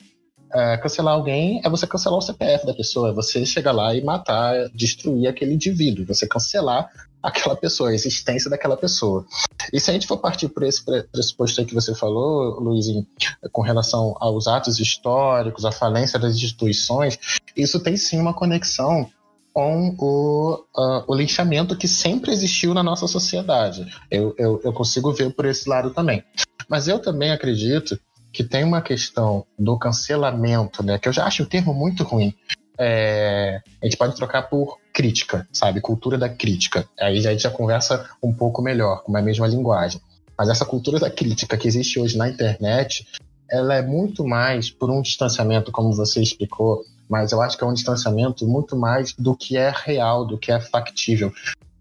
é, 0.55 0.77
cancelar 0.77 1.13
alguém 1.13 1.61
é 1.63 1.69
você 1.69 1.85
cancelar 1.85 2.17
o 2.17 2.21
CPF 2.21 2.65
da 2.65 2.73
pessoa, 2.73 3.09
é 3.09 3.11
você 3.11 3.45
chegar 3.45 3.73
lá 3.73 3.93
e 3.93 4.01
matar, 4.01 4.69
destruir 4.73 5.27
aquele 5.27 5.53
indivíduo, 5.53 6.05
você 6.05 6.25
cancelar 6.25 6.89
aquela 7.21 7.55
pessoa, 7.57 7.89
a 7.89 7.93
existência 7.93 8.49
daquela 8.49 8.77
pessoa. 8.77 9.25
E 9.73 9.79
se 9.79 9.89
a 9.89 9.93
gente 9.93 10.07
for 10.07 10.17
partir 10.17 10.47
por 10.47 10.63
esse 10.63 10.83
pressuposto 11.11 11.59
aí 11.59 11.67
que 11.67 11.73
você 11.73 11.93
falou, 11.93 12.59
Luizinho, 12.59 13.05
com 13.51 13.61
relação 13.61 14.15
aos 14.19 14.47
atos 14.47 14.79
históricos, 14.79 15.65
à 15.65 15.71
falência 15.71 16.17
das 16.17 16.35
instituições, 16.35 17.17
isso 17.57 17.79
tem 17.79 17.97
sim 17.97 18.19
uma 18.19 18.33
conexão 18.33 19.09
com 19.51 19.95
o, 19.97 20.65
uh, 20.77 21.03
o 21.07 21.15
linchamento 21.15 21.75
que 21.77 21.87
sempre 21.87 22.31
existiu 22.31 22.73
na 22.73 22.83
nossa 22.83 23.07
sociedade. 23.07 23.87
Eu, 24.11 24.35
eu, 24.37 24.61
eu 24.63 24.71
consigo 24.71 25.11
ver 25.11 25.33
por 25.33 25.45
esse 25.45 25.67
lado 25.67 25.91
também. 25.91 26.23
Mas 26.69 26.87
eu 26.87 26.99
também 26.99 27.31
acredito 27.31 27.99
que 28.35 28.43
tem 28.43 28.65
uma 28.65 28.81
questão 28.81 29.45
do 29.57 29.79
cancelamento, 29.79 30.83
né, 30.83 30.99
que 30.99 31.07
eu 31.07 31.13
já 31.13 31.25
acho 31.25 31.43
o 31.43 31.45
termo 31.45 31.73
muito 31.73 32.03
ruim, 32.03 32.35
é, 32.77 33.61
a 33.81 33.85
gente 33.85 33.95
pode 33.95 34.13
trocar 34.13 34.43
por 34.49 34.77
crítica, 34.93 35.47
sabe? 35.53 35.79
Cultura 35.79 36.17
da 36.17 36.27
crítica. 36.27 36.85
Aí 36.99 37.17
a 37.25 37.31
gente 37.31 37.43
já 37.43 37.49
conversa 37.49 38.09
um 38.21 38.33
pouco 38.33 38.61
melhor, 38.61 39.03
com 39.03 39.15
a 39.15 39.21
mesma 39.21 39.47
linguagem. 39.47 40.01
Mas 40.37 40.49
essa 40.49 40.65
cultura 40.65 40.99
da 40.99 41.09
crítica 41.09 41.55
que 41.55 41.65
existe 41.65 41.97
hoje 41.97 42.17
na 42.17 42.27
internet, 42.27 43.07
ela 43.49 43.73
é 43.73 43.81
muito 43.81 44.27
mais 44.27 44.69
por 44.69 44.91
um 44.91 45.01
distanciamento, 45.01 45.71
como 45.71 45.93
você 45.93 46.21
explicou, 46.21 46.83
mas 47.07 47.31
eu 47.31 47.41
acho 47.41 47.57
que 47.57 47.63
é 47.63 47.67
um 47.67 47.73
distanciamento 47.73 48.45
muito 48.45 48.75
mais 48.75 49.13
do 49.13 49.33
que 49.33 49.55
é 49.55 49.71
real, 49.73 50.25
do 50.25 50.37
que 50.37 50.51
é 50.51 50.59
factível. 50.59 51.31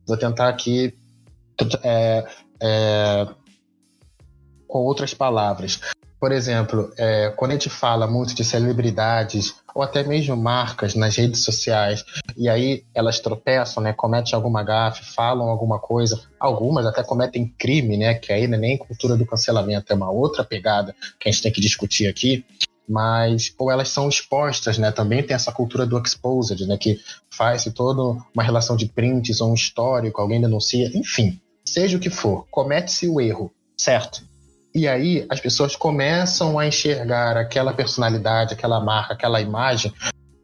Vou 0.07 0.17
tentar 0.17 0.49
aqui 0.49 0.95
é, 1.83 2.25
é, 2.63 3.27
com 4.69 4.79
outras 4.79 5.13
palavras. 5.13 5.81
Por 6.25 6.33
exemplo, 6.33 6.91
é, 6.97 7.29
quando 7.37 7.51
a 7.51 7.55
gente 7.55 7.69
fala 7.69 8.07
muito 8.07 8.35
de 8.35 8.43
celebridades 8.43 9.57
ou 9.75 9.83
até 9.83 10.03
mesmo 10.03 10.35
marcas 10.35 10.95
nas 10.95 11.15
redes 11.17 11.45
sociais, 11.45 12.03
e 12.35 12.49
aí 12.49 12.83
elas 12.95 13.21
tropeçam, 13.21 13.83
né, 13.83 13.93
cometem 13.93 14.35
alguma 14.35 14.63
gafe, 14.63 15.05
falam 15.05 15.51
alguma 15.51 15.79
coisa, 15.79 16.19
algumas 16.41 16.87
até 16.87 17.03
cometem 17.03 17.55
crime, 17.59 17.99
né, 17.99 18.15
que 18.15 18.33
aí 18.33 18.47
não 18.47 18.57
é 18.57 18.61
nem 18.63 18.79
cultura 18.79 19.19
do 19.19 19.27
cancelamento, 19.27 19.93
é 19.93 19.95
uma 19.95 20.11
outra 20.11 20.43
pegada 20.43 20.97
que 21.21 21.29
a 21.29 21.31
gente 21.31 21.43
tem 21.43 21.53
que 21.53 21.61
discutir 21.61 22.07
aqui, 22.07 22.43
mas 22.89 23.53
ou 23.59 23.71
elas 23.71 23.91
são 23.91 24.09
expostas, 24.09 24.79
né? 24.79 24.91
Também 24.91 25.23
tem 25.23 25.35
essa 25.35 25.53
cultura 25.53 25.85
do 25.85 25.99
exposed, 25.99 26.67
né? 26.67 26.79
Que 26.79 26.99
faz 27.29 27.65
toda 27.75 28.19
uma 28.35 28.43
relação 28.43 28.77
de 28.77 28.87
prints 28.87 29.43
ou 29.43 29.51
um 29.51 29.55
histórico, 29.55 30.23
alguém 30.23 30.41
denuncia, 30.41 30.91
enfim, 30.95 31.39
seja 31.63 31.99
o 31.99 32.01
que 32.01 32.09
for, 32.09 32.47
comete-se 32.51 33.07
o 33.11 33.21
erro, 33.21 33.53
certo? 33.77 34.23
E 34.75 34.89
aí 34.89 35.25
as 35.31 35.39
pessoas 35.39 35.77
começam 35.77 36.59
a 36.59 36.67
enxergar 36.67 37.37
aquela 37.37 37.73
personalidade, 37.73 38.55
aquela 38.55 38.81
marca, 38.81 39.15
aquela 39.15 39.41
imagem 39.41 39.93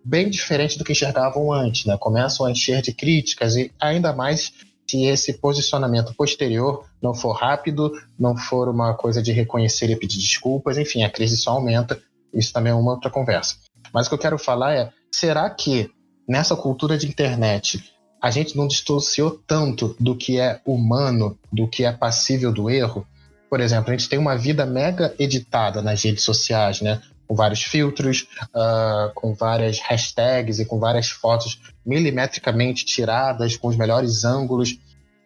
bem 0.05 0.31
diferente 0.31 0.79
do 0.79 0.85
que 0.85 0.93
enxergavam 0.93 1.53
antes, 1.53 1.85
né? 1.85 1.97
Começam 1.99 2.47
a 2.47 2.51
encher 2.51 2.81
de 2.81 2.93
críticas 2.93 3.57
e 3.57 3.73
ainda 3.81 4.13
mais 4.13 4.53
se 4.89 5.05
esse 5.05 5.35
posicionamento 5.35 6.15
posterior 6.15 6.85
não 7.03 7.13
for 7.13 7.33
rápido, 7.33 7.93
não 8.19 8.37
for 8.37 8.69
uma 8.69 8.95
coisa 8.95 9.23
de 9.23 9.33
reconhecer 9.33 9.91
e 9.91 9.97
pedir 9.97 10.19
desculpas, 10.19 10.79
enfim, 10.79 11.03
a 11.03 11.11
crise 11.11 11.37
só 11.37 11.53
aumenta. 11.53 12.01
Isso 12.33 12.53
também 12.53 12.73
é 12.73 12.75
uma 12.75 12.93
outra 12.93 13.11
conversa. 13.11 13.57
Mas 13.93 14.07
o 14.07 14.11
que 14.11 14.15
eu 14.15 14.19
quero 14.19 14.39
falar 14.39 14.75
é: 14.75 14.93
será 15.13 15.51
que 15.51 15.91
nessa 16.29 16.55
cultura 16.55 16.97
de 16.97 17.09
internet 17.09 17.93
a 18.23 18.31
gente 18.31 18.57
não 18.57 18.69
distorceu 18.69 19.41
tanto 19.47 19.97
do 19.99 20.17
que 20.17 20.39
é 20.39 20.61
humano, 20.65 21.37
do 21.53 21.67
que 21.67 21.85
é 21.85 21.93
passível 21.93 22.53
do 22.53 22.71
erro? 22.71 23.05
Por 23.51 23.61
exemplo, 23.61 23.91
a 23.91 23.97
gente 23.97 24.09
tem 24.09 24.19
uma 24.19 24.37
vida 24.37 24.65
mega 24.65 25.13
editada 25.19 25.83
nas 25.83 26.01
redes 26.05 26.23
sociais, 26.23 26.81
né? 26.81 27.03
Com 27.27 27.35
vários 27.35 27.63
filtros, 27.65 28.29
uh, 28.55 29.13
com 29.13 29.35
várias 29.35 29.81
hashtags 29.81 30.61
e 30.61 30.65
com 30.65 30.79
várias 30.79 31.11
fotos 31.11 31.61
milimetricamente 31.85 32.85
tiradas, 32.85 33.57
com 33.57 33.67
os 33.67 33.77
melhores 33.77 34.25
ângulos. 34.25 34.79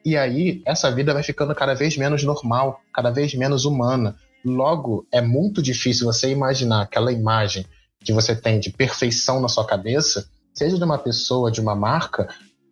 E 0.02 0.16
aí, 0.16 0.62
essa 0.64 0.90
vida 0.90 1.12
vai 1.12 1.22
ficando 1.22 1.54
cada 1.54 1.74
vez 1.74 1.98
menos 1.98 2.22
normal, 2.24 2.80
cada 2.92 3.10
vez 3.10 3.34
menos 3.34 3.66
humana. 3.66 4.16
Logo, 4.42 5.06
é 5.12 5.20
muito 5.20 5.62
difícil 5.62 6.06
você 6.06 6.30
imaginar 6.30 6.82
aquela 6.82 7.12
imagem 7.12 7.66
que 8.00 8.12
você 8.12 8.34
tem 8.34 8.58
de 8.58 8.70
perfeição 8.70 9.40
na 9.40 9.48
sua 9.48 9.66
cabeça, 9.66 10.26
seja 10.54 10.78
de 10.78 10.84
uma 10.84 10.98
pessoa, 10.98 11.50
de 11.50 11.60
uma 11.60 11.74
marca, 11.74 12.28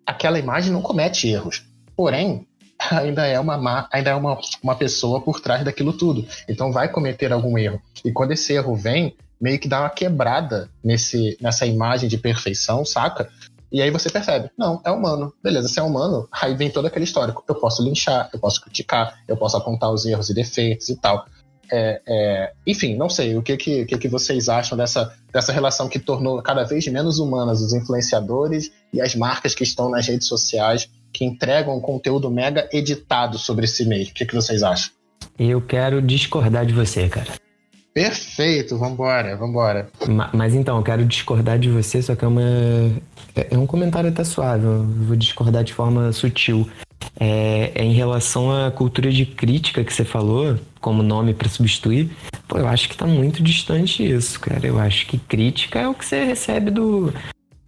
aquela 0.06 0.38
imagem 0.38 0.72
não 0.72 0.82
comete 0.82 1.28
erros. 1.28 1.62
Porém, 1.96 2.46
ainda 2.90 3.26
é 3.26 3.38
uma 3.38 3.88
ainda 3.92 4.10
é 4.10 4.14
uma, 4.14 4.38
uma 4.62 4.74
pessoa 4.74 5.20
por 5.20 5.40
trás 5.40 5.64
daquilo 5.64 5.92
tudo. 5.92 6.26
Então 6.48 6.72
vai 6.72 6.88
cometer 6.88 7.32
algum 7.32 7.56
erro. 7.58 7.80
E 8.04 8.12
quando 8.12 8.32
esse 8.32 8.52
erro 8.52 8.74
vem, 8.74 9.16
meio 9.40 9.58
que 9.58 9.68
dá 9.68 9.80
uma 9.80 9.90
quebrada 9.90 10.68
nesse, 10.82 11.36
nessa 11.40 11.66
imagem 11.66 12.08
de 12.08 12.18
perfeição, 12.18 12.84
saca? 12.84 13.28
E 13.70 13.80
aí 13.80 13.90
você 13.90 14.10
percebe, 14.10 14.50
não, 14.56 14.80
é 14.84 14.90
humano. 14.90 15.32
Beleza, 15.42 15.66
se 15.66 15.78
é 15.80 15.82
humano, 15.82 16.28
aí 16.30 16.54
vem 16.54 16.70
todo 16.70 16.86
aquele 16.86 17.04
histórico. 17.06 17.42
Eu 17.48 17.54
posso 17.54 17.82
linchar, 17.82 18.28
eu 18.32 18.38
posso 18.38 18.60
criticar, 18.60 19.18
eu 19.26 19.36
posso 19.36 19.56
apontar 19.56 19.90
os 19.90 20.04
erros 20.04 20.28
e 20.28 20.34
defeitos 20.34 20.90
e 20.90 20.96
tal. 20.96 21.24
É, 21.74 22.02
é, 22.06 22.52
enfim, 22.66 22.94
não 22.96 23.08
sei, 23.08 23.34
o 23.34 23.42
que, 23.42 23.56
que, 23.56 23.86
que, 23.86 23.96
que 23.96 24.08
vocês 24.08 24.50
acham 24.50 24.76
dessa, 24.76 25.16
dessa 25.32 25.52
relação 25.52 25.88
que 25.88 25.98
tornou 25.98 26.42
cada 26.42 26.64
vez 26.64 26.86
menos 26.88 27.18
humanas 27.18 27.62
os 27.62 27.72
influenciadores 27.72 28.70
e 28.92 29.00
as 29.00 29.14
marcas 29.14 29.54
que 29.54 29.62
estão 29.62 29.88
nas 29.88 30.06
redes 30.06 30.28
sociais 30.28 30.90
que 31.12 31.24
entregam 31.24 31.80
conteúdo 31.80 32.30
mega 32.30 32.68
editado 32.72 33.38
sobre 33.38 33.66
si 33.66 33.84
mesmo. 33.84 34.12
O 34.12 34.14
que, 34.14 34.26
que 34.26 34.34
vocês 34.34 34.62
acham? 34.62 34.90
Eu 35.38 35.60
quero 35.60 36.00
discordar 36.00 36.66
de 36.66 36.72
você, 36.72 37.08
cara. 37.08 37.28
Perfeito, 37.94 38.78
vambora, 38.78 39.36
vambora. 39.36 39.88
Mas 40.32 40.54
então, 40.54 40.78
eu 40.78 40.82
quero 40.82 41.04
discordar 41.04 41.58
de 41.58 41.68
você, 41.68 42.00
só 42.00 42.14
que 42.14 42.24
é 42.24 42.28
uma. 42.28 42.42
É 43.34 43.56
um 43.56 43.66
comentário 43.66 44.08
até 44.08 44.24
suave, 44.24 44.64
eu 44.64 44.84
vou 44.84 45.16
discordar 45.16 45.62
de 45.62 45.74
forma 45.74 46.10
sutil. 46.12 46.66
É, 47.18 47.72
é 47.74 47.84
em 47.84 47.92
relação 47.92 48.50
à 48.50 48.70
cultura 48.70 49.10
de 49.10 49.26
crítica 49.26 49.84
que 49.84 49.92
você 49.92 50.04
falou, 50.04 50.58
como 50.80 51.02
nome 51.02 51.34
para 51.34 51.48
substituir. 51.48 52.10
Pô, 52.48 52.58
eu 52.58 52.68
acho 52.68 52.88
que 52.88 52.96
tá 52.96 53.06
muito 53.06 53.42
distante 53.42 54.02
isso, 54.08 54.40
cara. 54.40 54.66
Eu 54.66 54.78
acho 54.78 55.06
que 55.06 55.18
crítica 55.18 55.80
é 55.80 55.88
o 55.88 55.94
que 55.94 56.04
você 56.04 56.24
recebe 56.24 56.70
do, 56.70 57.12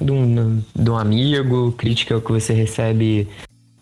de 0.00 0.10
um, 0.10 0.62
de 0.74 0.90
um 0.90 0.96
amigo, 0.96 1.72
crítica 1.72 2.20
que 2.20 2.32
você 2.32 2.52
recebe, 2.52 3.28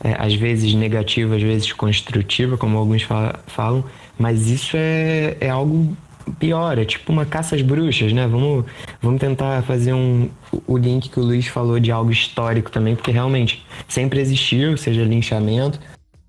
é, 0.02 0.14
às 0.18 0.34
vezes 0.34 0.74
negativa, 0.74 1.36
às 1.36 1.42
vezes 1.42 1.72
construtiva, 1.72 2.56
como 2.56 2.76
alguns 2.76 3.06
falam, 3.46 3.84
mas 4.18 4.48
isso 4.48 4.76
é, 4.76 5.36
é 5.40 5.48
algo 5.48 5.96
pior, 6.38 6.78
é 6.78 6.84
tipo 6.84 7.12
uma 7.12 7.24
caça 7.24 7.56
às 7.56 7.62
bruxas, 7.62 8.12
né? 8.12 8.26
Vamos, 8.26 8.64
vamos 9.00 9.20
tentar 9.20 9.62
fazer 9.62 9.92
um, 9.92 10.28
o 10.66 10.76
link 10.76 11.08
que 11.08 11.18
o 11.18 11.22
Luiz 11.22 11.46
falou 11.46 11.80
de 11.80 11.90
algo 11.90 12.10
histórico 12.10 12.70
também, 12.70 12.94
porque 12.94 13.10
realmente 13.10 13.64
sempre 13.88 14.20
existiu, 14.20 14.76
seja 14.76 15.02
linchamento, 15.02 15.80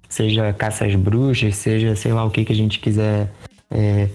seja 0.09 0.53
caça 0.53 0.85
às 0.85 0.95
bruxas, 0.95 1.55
seja 1.55 1.95
sei 1.95 2.13
lá 2.13 2.23
o 2.23 2.31
que, 2.31 2.45
que 2.45 2.53
a 2.53 2.55
gente 2.55 2.79
quiser 2.79 3.31
é, 3.69 4.09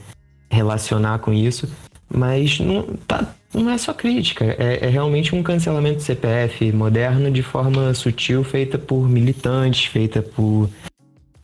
relacionar 0.51 1.19
com 1.19 1.33
isso, 1.33 1.69
mas 2.09 2.59
não, 2.61 2.83
tá, 3.07 3.35
não 3.53 3.71
é 3.71 3.79
só 3.79 3.95
crítica, 3.95 4.45
é, 4.59 4.87
é, 4.87 4.89
realmente 4.89 5.35
um 5.35 5.43
cancelamento 5.43 5.97
do 5.97 6.03
CPF 6.03 6.71
moderno 6.73 7.31
de 7.31 7.43
forma 7.43 7.95
sutil, 7.95 8.45
feita 8.45 8.79
por 8.79 9.09
militantes, 9.09 9.87
feita 9.87 10.21
por 10.23 10.69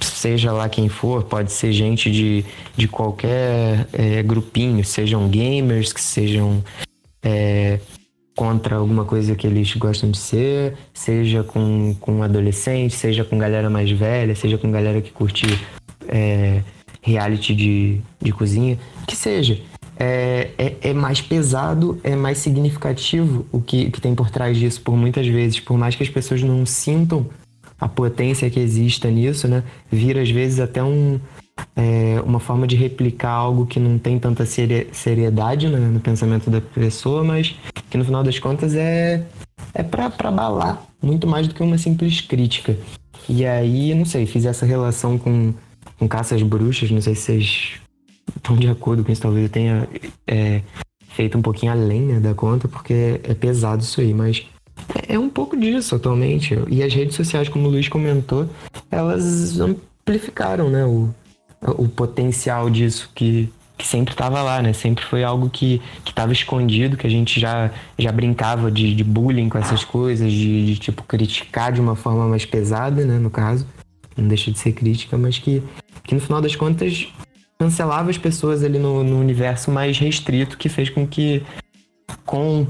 seja 0.00 0.52
lá 0.52 0.68
quem 0.68 0.88
for, 0.88 1.24
pode 1.24 1.50
ser 1.50 1.72
gente 1.72 2.10
de, 2.10 2.44
de 2.76 2.86
qualquer 2.86 3.86
é, 3.92 4.22
grupinho, 4.22 4.84
sejam 4.84 5.28
gamers, 5.28 5.92
que 5.92 6.00
sejam 6.00 6.62
é, 7.22 7.80
contra 8.36 8.76
alguma 8.76 9.04
coisa 9.04 9.34
que 9.34 9.46
eles 9.46 9.74
gostam 9.74 10.10
de 10.10 10.18
ser, 10.18 10.76
seja 10.92 11.42
com, 11.42 11.94
com 12.00 12.22
adolescentes, 12.22 12.98
seja 12.98 13.24
com 13.24 13.38
galera 13.38 13.70
mais 13.70 13.90
velha, 13.90 14.34
seja 14.34 14.58
com 14.58 14.70
galera 14.70 15.00
que 15.00 15.10
curte 15.10 15.46
é, 16.08 16.62
reality 17.00 17.54
de, 17.54 18.00
de 18.20 18.32
cozinha, 18.32 18.78
que 19.06 19.16
seja 19.16 19.58
é, 19.98 20.50
é, 20.58 20.76
é, 20.90 20.92
mais 20.92 21.20
pesado, 21.20 21.98
é 22.02 22.16
mais 22.16 22.38
significativo 22.38 23.46
o 23.52 23.60
que, 23.60 23.90
que 23.90 24.00
tem 24.00 24.14
por 24.14 24.30
trás 24.30 24.56
disso, 24.56 24.80
por 24.80 24.96
muitas 24.96 25.26
vezes. 25.26 25.60
Por 25.60 25.78
mais 25.78 25.94
que 25.94 26.02
as 26.02 26.08
pessoas 26.08 26.42
não 26.42 26.66
sintam 26.66 27.26
a 27.80 27.88
potência 27.88 28.48
que 28.50 28.60
exista 28.60 29.10
nisso, 29.10 29.46
né? 29.46 29.62
Vira 29.90 30.22
às 30.22 30.30
vezes 30.30 30.60
até 30.60 30.82
um, 30.82 31.20
é, 31.76 32.20
uma 32.24 32.40
forma 32.40 32.66
de 32.66 32.76
replicar 32.76 33.32
algo 33.32 33.66
que 33.66 33.78
não 33.78 33.98
tem 33.98 34.18
tanta 34.18 34.44
seriedade 34.46 35.68
né, 35.68 35.78
no 35.78 36.00
pensamento 36.00 36.50
da 36.50 36.60
pessoa, 36.60 37.22
mas 37.22 37.54
que 37.90 37.98
no 37.98 38.04
final 38.04 38.22
das 38.22 38.38
contas 38.38 38.74
é, 38.74 39.24
é 39.72 39.82
para 39.82 40.06
abalar 40.06 40.82
muito 41.02 41.26
mais 41.26 41.46
do 41.46 41.54
que 41.54 41.62
uma 41.62 41.78
simples 41.78 42.20
crítica. 42.20 42.76
E 43.28 43.44
aí, 43.46 43.94
não 43.94 44.04
sei, 44.04 44.26
fiz 44.26 44.44
essa 44.44 44.66
relação 44.66 45.18
com, 45.18 45.54
com 45.98 46.08
caças 46.08 46.42
bruxas, 46.42 46.90
não 46.90 47.00
sei 47.00 47.14
se 47.14 47.22
vocês 47.22 47.83
estão 48.36 48.56
de 48.56 48.68
acordo 48.68 49.04
com 49.04 49.12
isso, 49.12 49.22
talvez 49.22 49.44
eu 49.44 49.50
tenha 49.50 49.88
é, 50.26 50.62
feito 51.08 51.38
um 51.38 51.42
pouquinho 51.42 51.72
além 51.72 52.02
né, 52.02 52.20
da 52.20 52.34
conta, 52.34 52.68
porque 52.68 53.20
é 53.22 53.34
pesado 53.34 53.82
isso 53.82 54.00
aí, 54.00 54.12
mas 54.12 54.46
é, 55.08 55.18
um 55.18 55.30
pouco 55.30 55.56
disso 55.56 55.94
atualmente. 55.94 56.58
E 56.68 56.82
as 56.82 56.92
redes 56.92 57.16
sociais, 57.16 57.48
como 57.48 57.68
o 57.68 57.70
Luiz 57.70 57.88
comentou, 57.88 58.48
elas 58.90 59.58
amplificaram 59.60 60.68
né, 60.68 60.84
o, 60.84 61.08
o 61.62 61.88
potencial 61.88 62.68
disso 62.68 63.10
que, 63.14 63.50
que 63.78 63.86
sempre 63.86 64.12
estava 64.12 64.42
lá, 64.42 64.60
né? 64.60 64.72
Sempre 64.72 65.04
foi 65.04 65.24
algo 65.24 65.48
que 65.48 65.80
estava 66.06 66.32
escondido, 66.32 66.96
que 66.96 67.06
a 67.06 67.10
gente 67.10 67.40
já, 67.40 67.70
já 67.98 68.12
brincava 68.12 68.70
de, 68.70 68.94
de 68.94 69.04
bullying 69.04 69.48
com 69.48 69.58
essas 69.58 69.84
coisas, 69.84 70.30
de, 70.30 70.66
de, 70.66 70.78
tipo 70.78 71.02
criticar 71.04 71.72
de 71.72 71.80
uma 71.80 71.96
forma 71.96 72.26
mais 72.26 72.44
pesada, 72.44 73.04
né? 73.04 73.18
No 73.18 73.30
caso, 73.30 73.66
não 74.16 74.28
deixa 74.28 74.50
de 74.50 74.58
ser 74.58 74.72
crítica, 74.72 75.16
mas 75.16 75.38
que, 75.38 75.62
que 76.02 76.14
no 76.14 76.20
final 76.20 76.40
das 76.40 76.54
contas 76.54 77.08
cancelava 77.64 78.10
as 78.10 78.18
pessoas 78.18 78.62
ali 78.62 78.78
no, 78.78 79.02
no 79.02 79.18
universo 79.18 79.70
mais 79.70 79.98
restrito, 79.98 80.58
que 80.58 80.68
fez 80.68 80.90
com 80.90 81.06
que, 81.06 81.42
com 82.26 82.66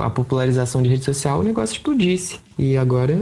a 0.00 0.08
popularização 0.08 0.80
de 0.82 0.88
rede 0.88 1.04
social, 1.04 1.40
o 1.40 1.42
negócio 1.42 1.74
explodisse. 1.74 2.38
E 2.56 2.76
agora, 2.76 3.16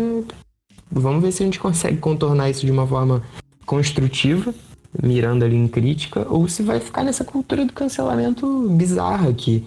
vamos 0.90 1.23
ver 1.23 1.33
se 1.33 1.42
a 1.42 1.47
gente 1.47 1.59
consegue 1.59 1.97
contornar 1.97 2.51
isso 2.51 2.66
de 2.66 2.73
uma 2.73 2.87
forma 2.87 3.23
construtiva, 3.64 4.55
mirando 5.03 5.44
ali 5.44 5.57
em 5.57 5.66
crítica, 5.66 6.27
ou 6.29 6.47
se 6.47 6.62
vai 6.62 6.79
ficar 6.79 7.03
nessa 7.03 7.25
cultura 7.25 7.64
do 7.64 7.73
cancelamento 7.73 8.68
bizarra 8.71 9.33
que, 9.33 9.66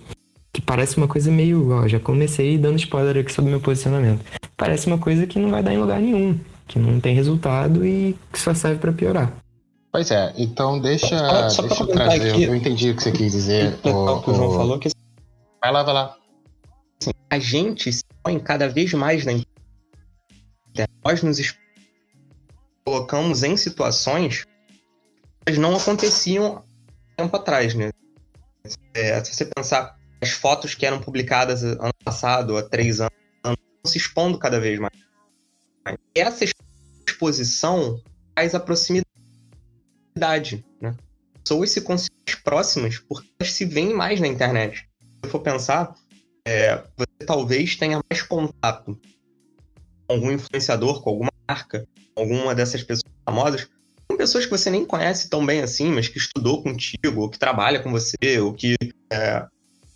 que 0.53 0.61
parece 0.61 0.97
uma 0.97 1.07
coisa 1.07 1.31
meio. 1.31 1.71
Ó, 1.71 1.87
já 1.87 1.99
comecei 1.99 2.55
dando 2.55 2.77
spoiler 2.77 3.17
aqui 3.17 3.33
sobre 3.33 3.49
o 3.49 3.51
meu 3.51 3.61
posicionamento. 3.61 4.23
Parece 4.55 4.85
uma 4.85 4.99
coisa 4.99 5.25
que 5.25 5.39
não 5.39 5.49
vai 5.49 5.63
dar 5.63 5.73
em 5.73 5.79
lugar 5.79 5.99
nenhum, 5.99 6.37
que 6.67 6.77
não 6.77 6.99
tem 6.99 7.15
resultado 7.15 7.83
e 7.83 8.15
que 8.31 8.39
só 8.39 8.53
serve 8.53 8.79
para 8.79 8.93
piorar. 8.93 9.40
Pois 9.91 10.09
é, 10.09 10.33
então 10.37 10.79
deixa, 10.79 11.17
ah, 11.17 11.47
deixa 11.47 11.83
eu 11.83 11.87
trazer. 11.87 12.31
Aqui, 12.31 12.43
eu 12.43 12.55
entendi 12.55 12.91
o 12.91 12.95
que 12.95 13.03
você 13.03 13.11
quis 13.11 13.33
dizer. 13.33 13.77
O, 13.83 13.89
o 13.89 14.21
que 14.21 14.29
o 14.29 14.33
João 14.33 14.51
falou 14.51 14.79
que. 14.79 14.89
Vai 15.59 15.71
lá, 15.71 15.83
vai 15.83 15.93
lá. 15.93 16.17
Assim, 17.01 17.11
a 17.29 17.37
gente 17.37 17.91
se 17.91 18.03
põe 18.23 18.39
cada 18.39 18.69
vez 18.69 18.93
mais 18.93 19.25
na. 19.25 19.33
Nós 21.03 21.21
nos 21.21 21.55
colocamos 22.85 23.43
em 23.43 23.57
situações 23.57 24.45
que 25.45 25.57
não 25.57 25.75
aconteciam 25.75 26.63
tempo 27.17 27.35
atrás, 27.35 27.75
né? 27.75 27.91
É, 28.93 29.21
se 29.23 29.33
você 29.33 29.45
pensar 29.45 29.97
as 30.21 30.29
fotos 30.29 30.73
que 30.73 30.85
eram 30.85 31.01
publicadas 31.01 31.63
ano 31.63 31.93
passado, 32.05 32.57
há 32.57 32.63
três 32.63 33.01
anos, 33.01 33.11
se 33.85 33.97
expondo 33.97 34.37
cada 34.37 34.59
vez 34.59 34.79
mais. 34.79 34.93
Essa 36.15 36.45
exposição 37.05 37.99
faz 38.35 38.55
a 38.55 38.59
proximidade 38.59 39.10
né? 40.81 40.95
Pessoas 41.43 41.71
se 41.71 41.81
consideram 41.81 42.21
próximas 42.43 42.99
porque 42.99 43.29
elas 43.39 43.53
se 43.53 43.65
veem 43.65 43.93
mais 43.93 44.19
na 44.19 44.27
internet. 44.27 44.87
Se 45.23 45.29
for 45.29 45.39
pensar, 45.39 45.95
é, 46.45 46.83
você 46.97 47.25
talvez 47.25 47.75
tenha 47.75 47.99
mais 48.09 48.21
contato 48.23 48.99
com 50.07 50.13
algum 50.13 50.31
influenciador, 50.31 51.01
com 51.01 51.09
alguma 51.09 51.31
marca, 51.47 51.87
alguma 52.15 52.53
dessas 52.55 52.83
pessoas 52.83 53.13
famosas, 53.25 53.67
com 54.07 54.17
pessoas 54.17 54.45
que 54.45 54.51
você 54.51 54.69
nem 54.69 54.85
conhece 54.85 55.29
tão 55.29 55.45
bem 55.45 55.61
assim, 55.61 55.89
mas 55.89 56.07
que 56.07 56.17
estudou 56.17 56.61
contigo, 56.61 57.21
ou 57.21 57.29
que 57.29 57.39
trabalha 57.39 57.79
com 57.79 57.91
você, 57.91 58.39
ou 58.39 58.53
que 58.53 58.75
é, 59.11 59.45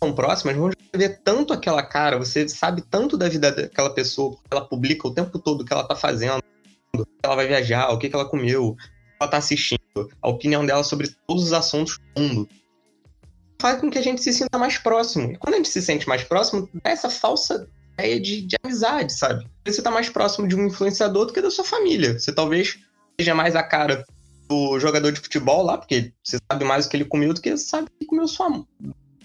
são 0.02 0.14
próximas, 0.14 0.56
vão 0.56 0.70
ver 0.94 1.20
tanto 1.22 1.52
aquela 1.52 1.82
cara, 1.82 2.18
você 2.18 2.48
sabe 2.48 2.82
tanto 2.82 3.16
da 3.16 3.28
vida 3.28 3.52
daquela 3.52 3.90
pessoa, 3.90 4.32
porque 4.32 4.48
ela 4.50 4.66
publica 4.66 5.08
o 5.08 5.14
tempo 5.14 5.38
todo 5.38 5.60
o 5.60 5.64
que 5.64 5.72
ela 5.72 5.84
tá 5.84 5.94
fazendo, 5.94 6.42
o 6.94 7.04
que 7.04 7.12
ela 7.22 7.36
vai 7.36 7.46
viajar, 7.46 7.90
o 7.90 7.98
que, 7.98 8.08
que 8.08 8.14
ela 8.14 8.28
comeu, 8.28 8.76
ela 9.20 9.30
tá 9.30 9.36
assistindo, 9.38 9.80
a 10.20 10.28
opinião 10.28 10.64
dela 10.64 10.84
sobre 10.84 11.14
todos 11.26 11.44
os 11.44 11.52
assuntos 11.52 11.98
do 12.14 12.22
mundo. 12.22 12.48
Faz 13.60 13.80
com 13.80 13.90
que 13.90 13.98
a 13.98 14.02
gente 14.02 14.22
se 14.22 14.32
sinta 14.32 14.58
mais 14.58 14.78
próximo. 14.78 15.32
E 15.32 15.36
quando 15.36 15.54
a 15.54 15.56
gente 15.56 15.68
se 15.68 15.80
sente 15.80 16.06
mais 16.08 16.22
próximo, 16.22 16.68
dá 16.74 16.90
essa 16.90 17.08
falsa 17.08 17.66
ideia 17.94 18.20
de, 18.20 18.42
de 18.42 18.56
amizade, 18.62 19.12
sabe? 19.12 19.46
Você 19.66 19.82
tá 19.82 19.90
mais 19.90 20.10
próximo 20.10 20.46
de 20.46 20.54
um 20.54 20.66
influenciador 20.66 21.26
do 21.26 21.32
que 21.32 21.40
da 21.40 21.50
sua 21.50 21.64
família. 21.64 22.18
Você 22.18 22.32
talvez 22.32 22.78
seja 23.18 23.34
mais 23.34 23.56
a 23.56 23.62
cara 23.62 24.04
do 24.48 24.78
jogador 24.78 25.10
de 25.10 25.20
futebol 25.20 25.62
lá, 25.62 25.78
porque 25.78 26.12
você 26.22 26.38
sabe 26.50 26.64
mais 26.64 26.86
o 26.86 26.88
que 26.88 26.96
ele 26.96 27.04
comeu 27.04 27.32
do 27.32 27.40
que 27.40 27.56
sabe 27.56 27.88
o 27.88 27.98
que 27.98 28.06
comeu 28.06 28.28
sua 28.28 28.64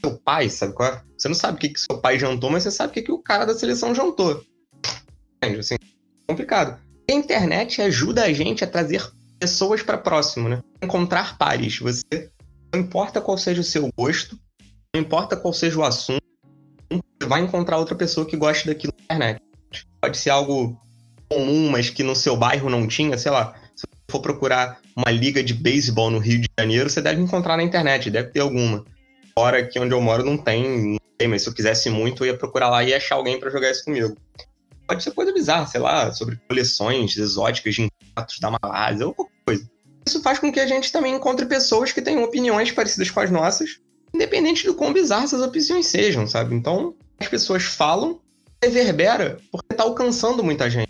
seu 0.04 0.18
pai, 0.18 0.50
sabe 0.50 0.74
é? 0.82 1.02
Você 1.18 1.28
não 1.28 1.36
sabe 1.36 1.58
o 1.58 1.60
que, 1.60 1.70
que 1.70 1.80
seu 1.80 2.00
pai 2.00 2.18
jantou, 2.18 2.50
mas 2.50 2.64
você 2.64 2.72
sabe 2.72 2.92
o 2.92 2.94
que, 2.94 3.02
que 3.04 3.12
o 3.12 3.20
cara 3.20 3.46
da 3.46 3.54
seleção 3.54 3.94
jantou. 3.94 4.44
Entende? 5.38 5.60
Assim, 5.60 5.76
complicado. 6.28 6.80
a 7.10 7.14
internet 7.14 7.82
ajuda 7.82 8.24
a 8.24 8.34
gente 8.34 8.64
a 8.64 8.68
trazer 8.68 9.08
pessoas 9.42 9.82
para 9.82 9.98
próximo, 9.98 10.48
né? 10.48 10.62
Encontrar 10.84 11.36
pares. 11.36 11.80
Você 11.80 12.30
não 12.72 12.80
importa 12.80 13.20
qual 13.20 13.36
seja 13.40 13.62
o 13.62 13.64
seu 13.64 13.90
gosto, 13.98 14.40
não 14.94 15.02
importa 15.02 15.36
qual 15.36 15.52
seja 15.52 15.80
o 15.80 15.84
assunto, 15.84 16.22
você 16.92 17.28
vai 17.28 17.42
encontrar 17.42 17.78
outra 17.78 17.96
pessoa 17.96 18.26
que 18.26 18.38
goste 18.38 18.68
daquilo 18.68 18.94
na 18.98 19.04
internet. 19.04 19.42
Pode 20.00 20.18
ser 20.18 20.30
algo 20.30 20.80
comum, 21.28 21.70
mas 21.72 21.90
que 21.90 22.04
no 22.04 22.16
seu 22.16 22.38
bairro 22.38 22.70
não 22.70 22.88
tinha, 22.88 23.18
sei 23.18 23.32
lá, 23.32 23.56
se 23.76 23.88
você 23.88 24.04
for 24.12 24.22
procurar 24.22 24.80
uma 24.96 25.10
liga 25.10 25.44
de 25.44 25.56
beisebol 25.56 26.12
no 26.12 26.20
Rio 26.20 26.42
de 26.42 26.50
Janeiro, 26.60 26.90
você 26.90 27.02
deve 27.02 27.22
encontrar 27.22 27.58
na 27.58 27.64
internet, 27.64 28.12
deve 28.12 28.30
ter 28.30 28.42
alguma. 28.42 28.86
Fora 29.34 29.60
aqui 29.60 29.80
onde 29.80 29.94
eu 29.94 30.02
moro 30.02 30.24
não 30.24 30.38
tem, 30.38 30.92
não 30.92 31.00
tem, 31.18 31.28
mas 31.28 31.42
se 31.42 31.50
eu 31.50 31.54
quisesse 31.54 31.90
muito, 31.90 32.24
eu 32.24 32.34
ia 32.34 32.38
procurar 32.38 32.70
lá 32.70 32.84
e 32.84 32.94
achar 32.94 33.16
alguém 33.16 33.40
para 33.40 33.50
jogar 33.50 33.72
isso 33.72 33.86
comigo. 33.86 34.16
Pode 34.86 35.04
ser 35.04 35.12
coisa 35.12 35.34
bizarra, 35.34 35.66
sei 35.66 35.80
lá, 35.80 36.12
sobre 36.12 36.40
coleções 36.48 37.16
exóticas 37.16 37.74
de 37.74 37.84
insetos 37.84 38.40
da 38.40 38.52
Malásia, 38.52 39.08
ou 39.08 39.31
coisa. 39.46 39.70
Isso 40.06 40.22
faz 40.22 40.40
com 40.40 40.52
que 40.52 40.60
a 40.60 40.68
gente 40.68 40.92
também 40.92 41.16
encontre 41.16 41.46
pessoas 41.46 41.92
que 41.92 42.02
tenham 42.02 42.24
opiniões 42.24 42.72
parecidas 42.72 43.10
com 43.10 43.20
as 43.20 43.30
nossas, 43.30 43.80
independente 44.14 44.66
do 44.66 44.74
quão 44.74 44.92
bizarras 44.94 45.34
essas 45.34 45.42
opiniões 45.42 45.88
sejam, 45.88 46.28
sabe? 46.28 46.56
Então, 46.56 46.96
as 47.20 47.28
pessoas 47.28 47.64
falam, 47.64 48.20
reverbera, 48.64 49.38
porque 49.52 49.76
tá 49.76 49.84
alcançando 49.84 50.44
muita 50.44 50.70
gente. 50.70 50.90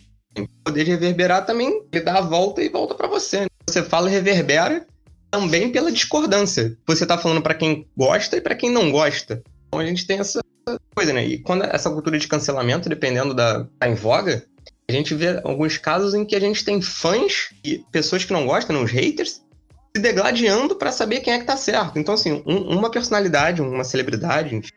Poder 0.63 0.85
de 0.85 0.91
reverberar 0.91 1.45
também, 1.45 1.83
ele 1.91 2.03
dá 2.03 2.19
a 2.19 2.21
volta 2.21 2.63
e 2.63 2.69
volta 2.69 2.95
para 2.95 3.07
você. 3.07 3.41
Né? 3.41 3.47
Você 3.69 3.83
fala 3.83 4.09
e 4.09 4.13
reverbera 4.13 4.85
também 5.29 5.71
pela 5.71 5.91
discordância. 5.91 6.77
Você 6.87 7.05
tá 7.05 7.17
falando 7.17 7.41
para 7.41 7.53
quem 7.53 7.87
gosta 7.97 8.37
e 8.37 8.41
para 8.41 8.55
quem 8.55 8.69
não 8.69 8.91
gosta. 8.91 9.41
Então 9.67 9.79
a 9.79 9.85
gente 9.85 10.05
tem 10.05 10.19
essa 10.19 10.41
coisa, 10.95 11.13
né? 11.13 11.25
E 11.25 11.39
quando 11.39 11.63
essa 11.63 11.89
cultura 11.89 12.17
de 12.17 12.27
cancelamento, 12.27 12.89
dependendo 12.89 13.33
da 13.33 13.65
tá 13.79 13.87
em 13.87 13.95
voga, 13.95 14.45
a 14.87 14.91
gente 14.91 15.13
vê 15.15 15.39
alguns 15.43 15.77
casos 15.77 16.13
em 16.13 16.25
que 16.25 16.35
a 16.35 16.39
gente 16.39 16.65
tem 16.65 16.81
fãs 16.81 17.49
e 17.63 17.79
pessoas 17.91 18.25
que 18.25 18.33
não 18.33 18.45
gostam, 18.45 18.83
os 18.83 18.91
haters, 18.91 19.41
se 19.95 20.01
degladiando 20.01 20.75
para 20.75 20.91
saber 20.91 21.21
quem 21.21 21.33
é 21.33 21.39
que 21.39 21.45
tá 21.45 21.57
certo. 21.57 21.97
Então, 21.97 22.13
assim, 22.13 22.43
um, 22.45 22.77
uma 22.77 22.89
personalidade, 22.89 23.61
uma 23.61 23.83
celebridade, 23.83 24.55
enfim, 24.55 24.71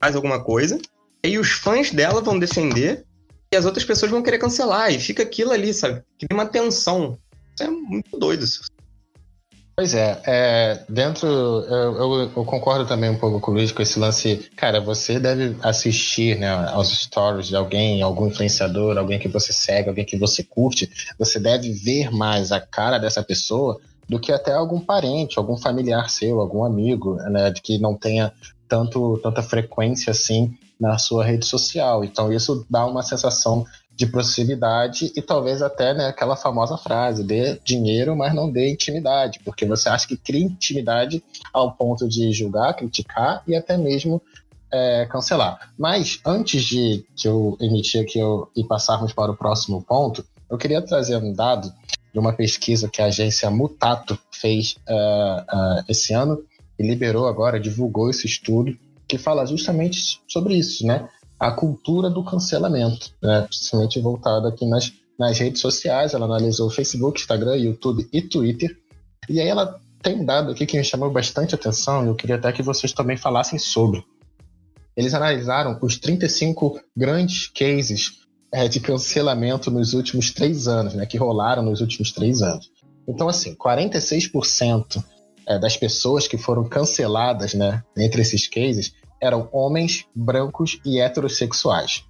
faz 0.00 0.14
alguma 0.14 0.42
coisa, 0.42 0.78
e 1.24 1.38
os 1.38 1.50
fãs 1.50 1.90
dela 1.90 2.20
vão 2.20 2.38
defender 2.38 3.04
e 3.52 3.56
as 3.56 3.64
outras 3.64 3.84
pessoas 3.84 4.10
vão 4.10 4.22
querer 4.22 4.38
cancelar. 4.38 4.92
E 4.92 4.98
fica 4.98 5.22
aquilo 5.22 5.52
ali, 5.52 5.72
sabe? 5.72 6.02
Cria 6.18 6.28
uma 6.32 6.46
tensão. 6.46 7.18
Isso 7.54 7.68
é 7.68 7.70
muito 7.70 8.18
doido. 8.18 8.44
Isso. 8.44 8.62
Pois 9.76 9.92
é, 9.92 10.22
é 10.24 10.84
dentro. 10.88 11.28
Eu, 11.28 11.96
eu, 11.96 12.20
eu, 12.34 12.44
concordo 12.46 12.86
também 12.86 13.10
um 13.10 13.18
pouco 13.18 13.38
com 13.38 13.50
o 13.50 13.54
Luiz 13.54 13.70
com 13.70 13.82
esse 13.82 13.98
lance. 13.98 14.50
Cara, 14.56 14.80
você 14.80 15.20
deve 15.20 15.54
assistir 15.62 16.38
né, 16.38 16.48
aos 16.48 16.88
stories 16.88 17.48
de 17.48 17.56
alguém, 17.56 18.00
algum 18.00 18.26
influenciador, 18.26 18.96
alguém 18.96 19.18
que 19.18 19.28
você 19.28 19.52
segue, 19.52 19.90
alguém 19.90 20.06
que 20.06 20.16
você 20.16 20.42
curte. 20.42 20.90
Você 21.18 21.38
deve 21.38 21.72
ver 21.72 22.10
mais 22.10 22.52
a 22.52 22.58
cara 22.58 22.96
dessa 22.96 23.22
pessoa 23.22 23.78
do 24.08 24.18
que 24.18 24.32
até 24.32 24.54
algum 24.54 24.80
parente, 24.80 25.38
algum 25.38 25.58
familiar 25.58 26.08
seu, 26.08 26.40
algum 26.40 26.64
amigo, 26.64 27.16
né, 27.16 27.52
que 27.62 27.78
não 27.78 27.94
tenha 27.94 28.32
tanto, 28.66 29.20
tanta 29.22 29.42
frequência 29.42 30.10
assim 30.10 30.56
na 30.80 30.96
sua 30.96 31.22
rede 31.22 31.44
social. 31.44 32.02
Então 32.02 32.32
isso 32.32 32.64
dá 32.70 32.86
uma 32.86 33.02
sensação 33.02 33.66
de 33.96 34.06
proximidade 34.06 35.10
e 35.16 35.22
talvez 35.22 35.62
até 35.62 35.94
né, 35.94 36.08
aquela 36.08 36.36
famosa 36.36 36.76
frase: 36.76 37.24
dê 37.24 37.58
dinheiro, 37.64 38.14
mas 38.14 38.34
não 38.34 38.50
dê 38.50 38.70
intimidade, 38.70 39.40
porque 39.44 39.64
você 39.64 39.88
acha 39.88 40.06
que 40.06 40.16
cria 40.16 40.44
intimidade 40.44 41.24
ao 41.52 41.72
ponto 41.72 42.06
de 42.06 42.30
julgar, 42.30 42.74
criticar 42.74 43.42
e 43.48 43.56
até 43.56 43.78
mesmo 43.78 44.20
é, 44.70 45.06
cancelar. 45.06 45.72
Mas 45.78 46.20
antes 46.24 46.62
de 46.64 47.06
que 47.16 47.26
eu 47.26 47.56
emitir 47.58 48.02
aqui 48.02 48.18
eu, 48.18 48.50
e 48.54 48.62
passarmos 48.62 49.14
para 49.14 49.32
o 49.32 49.36
próximo 49.36 49.82
ponto, 49.82 50.24
eu 50.50 50.58
queria 50.58 50.82
trazer 50.82 51.16
um 51.16 51.32
dado 51.32 51.72
de 52.12 52.18
uma 52.18 52.32
pesquisa 52.32 52.88
que 52.88 53.00
a 53.00 53.06
agência 53.06 53.50
Mutato 53.50 54.18
fez 54.30 54.76
uh, 54.88 55.80
uh, 55.80 55.84
esse 55.88 56.12
ano 56.12 56.42
e 56.78 56.86
liberou 56.86 57.26
agora, 57.26 57.58
divulgou 57.58 58.10
esse 58.10 58.26
estudo 58.26 58.76
que 59.08 59.16
fala 59.16 59.46
justamente 59.46 60.20
sobre 60.28 60.54
isso, 60.54 60.86
né? 60.86 61.08
A 61.38 61.50
cultura 61.50 62.08
do 62.08 62.24
cancelamento, 62.24 63.12
né? 63.22 63.42
principalmente 63.42 64.00
voltada 64.00 64.48
aqui 64.48 64.66
nas, 64.66 64.92
nas 65.18 65.38
redes 65.38 65.60
sociais. 65.60 66.14
Ela 66.14 66.24
analisou 66.24 66.70
Facebook, 66.70 67.20
Instagram, 67.20 67.56
YouTube 67.56 68.08
e 68.12 68.22
Twitter. 68.22 68.76
E 69.28 69.40
aí 69.40 69.48
ela 69.48 69.78
tem 70.02 70.20
um 70.20 70.24
dado 70.24 70.52
aqui 70.52 70.66
que 70.66 70.78
me 70.78 70.84
chamou 70.84 71.10
bastante 71.10 71.54
atenção 71.54 72.04
e 72.04 72.08
eu 72.08 72.14
queria 72.14 72.36
até 72.36 72.52
que 72.52 72.62
vocês 72.62 72.92
também 72.92 73.16
falassem 73.16 73.58
sobre. 73.58 74.04
Eles 74.96 75.12
analisaram 75.12 75.78
os 75.82 75.98
35 75.98 76.80
grandes 76.96 77.48
cases 77.48 78.12
é, 78.52 78.66
de 78.68 78.80
cancelamento 78.80 79.70
nos 79.70 79.92
últimos 79.92 80.30
três 80.30 80.66
anos, 80.66 80.94
né, 80.94 81.04
que 81.04 81.18
rolaram 81.18 81.62
nos 81.62 81.80
últimos 81.80 82.12
três 82.12 82.40
anos. 82.40 82.70
Então, 83.06 83.28
assim, 83.28 83.54
46% 83.54 85.04
é, 85.46 85.58
das 85.58 85.76
pessoas 85.76 86.26
que 86.26 86.38
foram 86.38 86.64
canceladas 86.64 87.52
né, 87.52 87.82
entre 87.96 88.22
esses 88.22 88.48
cases 88.48 88.94
eram 89.20 89.48
homens 89.52 90.04
brancos 90.14 90.78
e 90.84 91.00
heterossexuais. 91.00 92.04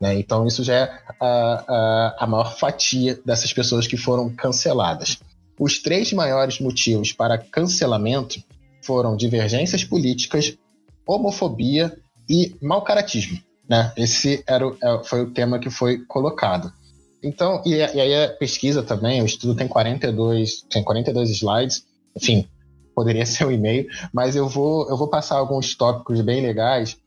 Né? 0.00 0.18
Então, 0.18 0.46
isso 0.46 0.62
já 0.62 0.74
é 0.74 1.00
a, 1.20 1.64
a, 1.68 2.16
a 2.24 2.26
maior 2.26 2.56
fatia 2.56 3.18
dessas 3.24 3.52
pessoas 3.52 3.86
que 3.86 3.96
foram 3.96 4.34
canceladas. 4.34 5.18
Os 5.58 5.78
três 5.80 6.12
maiores 6.12 6.60
motivos 6.60 7.12
para 7.12 7.38
cancelamento 7.38 8.42
foram 8.82 9.16
divergências 9.16 9.82
políticas, 9.84 10.56
homofobia 11.06 11.96
e 12.28 12.54
mau 12.60 12.82
caratismo. 12.82 13.38
Né? 13.68 13.92
Esse 13.96 14.44
era 14.46 14.66
o, 14.66 14.76
é, 14.82 15.04
foi 15.04 15.22
o 15.22 15.30
tema 15.30 15.58
que 15.58 15.70
foi 15.70 15.98
colocado. 16.04 16.72
Então, 17.22 17.62
e, 17.64 17.74
e, 17.74 17.82
aí 17.82 18.24
a 18.24 18.28
pesquisa 18.28 18.82
também, 18.82 19.22
o 19.22 19.26
estudo 19.26 19.54
tem 19.54 19.66
42, 19.66 20.66
tem 20.70 20.84
42 20.84 21.30
slides, 21.30 21.84
enfim, 22.14 22.46
poderia 22.96 23.24
ser 23.26 23.44
um 23.44 23.52
e-mail, 23.52 23.86
mas 24.12 24.34
eu 24.34 24.48
vou, 24.48 24.88
eu 24.88 24.96
vou 24.96 25.08
passar 25.08 25.36
alguns 25.36 25.74
tópicos 25.76 26.20
bem 26.22 26.40
legais 26.40 26.98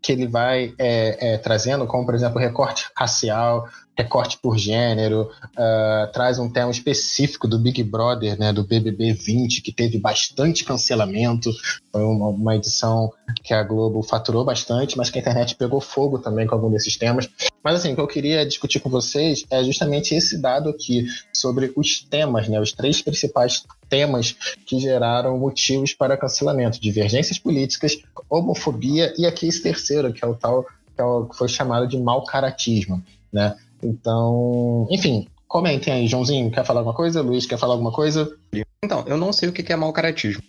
que 0.00 0.12
ele 0.12 0.28
vai 0.28 0.74
é, 0.78 1.32
é, 1.32 1.38
trazendo, 1.38 1.86
como 1.86 2.06
por 2.06 2.14
exemplo 2.14 2.38
recorte 2.38 2.88
racial, 2.94 3.68
recorte 3.98 4.38
por 4.38 4.56
gênero, 4.56 5.28
uh, 5.56 6.12
traz 6.12 6.38
um 6.38 6.48
tema 6.48 6.70
específico 6.70 7.48
do 7.48 7.58
Big 7.58 7.82
Brother, 7.82 8.38
né, 8.38 8.52
do 8.52 8.62
BBB 8.62 9.12
20, 9.12 9.60
que 9.60 9.72
teve 9.72 9.98
bastante 9.98 10.64
cancelamento, 10.64 11.50
foi 11.90 12.02
uma, 12.02 12.28
uma, 12.28 12.54
edição 12.54 13.12
que 13.42 13.52
a 13.52 13.60
Globo 13.64 14.00
faturou 14.04 14.44
bastante, 14.44 14.96
mas 14.96 15.10
que 15.10 15.18
a 15.18 15.20
internet 15.20 15.56
pegou 15.56 15.80
fogo 15.80 16.20
também 16.20 16.46
com 16.46 16.54
algum 16.54 16.70
desses 16.70 16.96
temas. 16.96 17.28
Mas 17.62 17.74
assim, 17.74 17.92
o 17.92 17.96
que 17.96 18.00
eu 18.00 18.06
queria 18.06 18.46
discutir 18.46 18.78
com 18.78 18.88
vocês 18.88 19.44
é 19.50 19.64
justamente 19.64 20.14
esse 20.14 20.40
dado 20.40 20.70
aqui, 20.70 21.08
sobre 21.32 21.72
os 21.74 22.00
temas, 22.00 22.48
né, 22.48 22.60
os 22.60 22.72
três 22.72 23.02
principais 23.02 23.64
temas 23.88 24.36
que 24.64 24.78
geraram 24.78 25.36
motivos 25.36 25.92
para 25.92 26.16
cancelamento, 26.16 26.80
divergências 26.80 27.38
políticas, 27.38 27.98
homofobia 28.30 29.12
e 29.18 29.26
aqui 29.26 29.48
esse 29.48 29.60
terceiro, 29.60 30.12
que 30.12 30.24
é 30.24 30.28
o 30.28 30.34
tal 30.36 30.62
que, 30.62 31.02
é 31.02 31.34
foi 31.34 31.48
chamado 31.48 31.88
de 31.88 31.98
mal 31.98 32.24
caratismo, 32.24 33.02
né? 33.32 33.56
Então, 33.82 34.86
enfim, 34.90 35.26
comentem 35.46 35.92
aí. 35.92 36.08
Joãozinho, 36.08 36.50
quer 36.50 36.64
falar 36.64 36.80
alguma 36.80 36.94
coisa? 36.94 37.22
Luiz, 37.22 37.46
quer 37.46 37.58
falar 37.58 37.74
alguma 37.74 37.92
coisa? 37.92 38.36
Então, 38.84 39.04
eu 39.06 39.16
não 39.16 39.32
sei 39.32 39.48
o 39.48 39.52
que 39.52 39.72
é 39.72 39.76
mau 39.76 39.92
caratismo. 39.92 40.42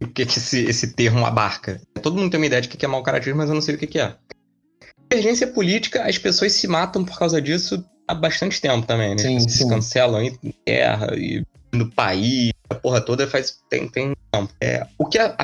O 0.00 0.06
que, 0.06 0.22
esse, 0.22 0.64
esse 0.64 0.94
termo 0.94 1.24
abarca. 1.24 1.80
Todo 2.02 2.16
mundo 2.16 2.30
tem 2.30 2.38
uma 2.38 2.46
ideia 2.46 2.62
de 2.62 2.68
o 2.68 2.70
que 2.70 2.84
é 2.84 2.88
mau 2.88 3.02
caratismo, 3.02 3.38
mas 3.38 3.48
eu 3.48 3.54
não 3.54 3.62
sei 3.62 3.74
o 3.74 3.78
que 3.78 3.98
é. 3.98 4.14
Divergência 5.10 5.46
política, 5.46 6.04
as 6.04 6.18
pessoas 6.18 6.52
se 6.52 6.66
matam 6.66 7.04
por 7.04 7.18
causa 7.18 7.40
disso 7.40 7.84
há 8.06 8.14
bastante 8.14 8.60
tempo 8.60 8.86
também, 8.86 9.10
né? 9.10 9.18
Sim, 9.18 9.40
sim. 9.40 9.48
Se 9.48 9.68
cancelam 9.68 10.22
em 10.22 10.54
guerra 10.66 11.14
e 11.16 11.44
no 11.72 11.90
país, 11.90 12.52
a 12.68 12.74
porra 12.74 13.00
toda 13.00 13.26
faz 13.26 13.58
tem, 13.68 13.88
tem 13.88 14.14
tempo. 14.32 14.52
É, 14.60 14.86
o 14.98 15.06
que 15.06 15.18
é, 15.18 15.34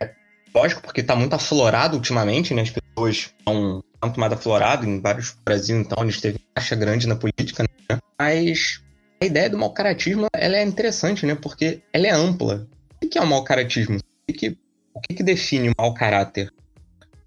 é, 0.00 0.10
lógico, 0.54 0.82
porque 0.82 1.02
tá 1.02 1.16
muito 1.16 1.34
aflorado 1.34 1.96
ultimamente, 1.96 2.54
né? 2.54 2.62
As 2.62 2.70
pessoas 2.70 3.16
estão 3.38 3.82
tanto 4.00 4.18
mais 4.18 4.32
aflorado 4.32 4.86
em 4.86 5.00
vários 5.00 5.36
Brasil, 5.44 5.78
então, 5.78 6.02
onde 6.02 6.20
teve 6.20 6.38
taxa 6.54 6.74
grande 6.74 7.06
na 7.06 7.16
política, 7.16 7.62
né? 7.62 7.98
Mas 8.18 8.80
a 9.20 9.26
ideia 9.26 9.50
do 9.50 9.58
mau 9.58 9.72
caratismo 9.72 10.26
ela 10.32 10.56
é 10.56 10.64
interessante, 10.64 11.26
né? 11.26 11.34
Porque 11.34 11.82
ela 11.92 12.06
é 12.06 12.10
ampla. 12.10 12.66
O 13.02 13.08
que 13.08 13.18
é 13.18 13.22
o 13.22 13.26
mau 13.26 13.44
caratismo? 13.44 13.98
O 14.28 14.32
que, 14.32 14.56
o 14.94 15.00
que 15.00 15.22
define 15.22 15.68
o 15.68 15.74
mau 15.78 15.92
caráter? 15.92 16.50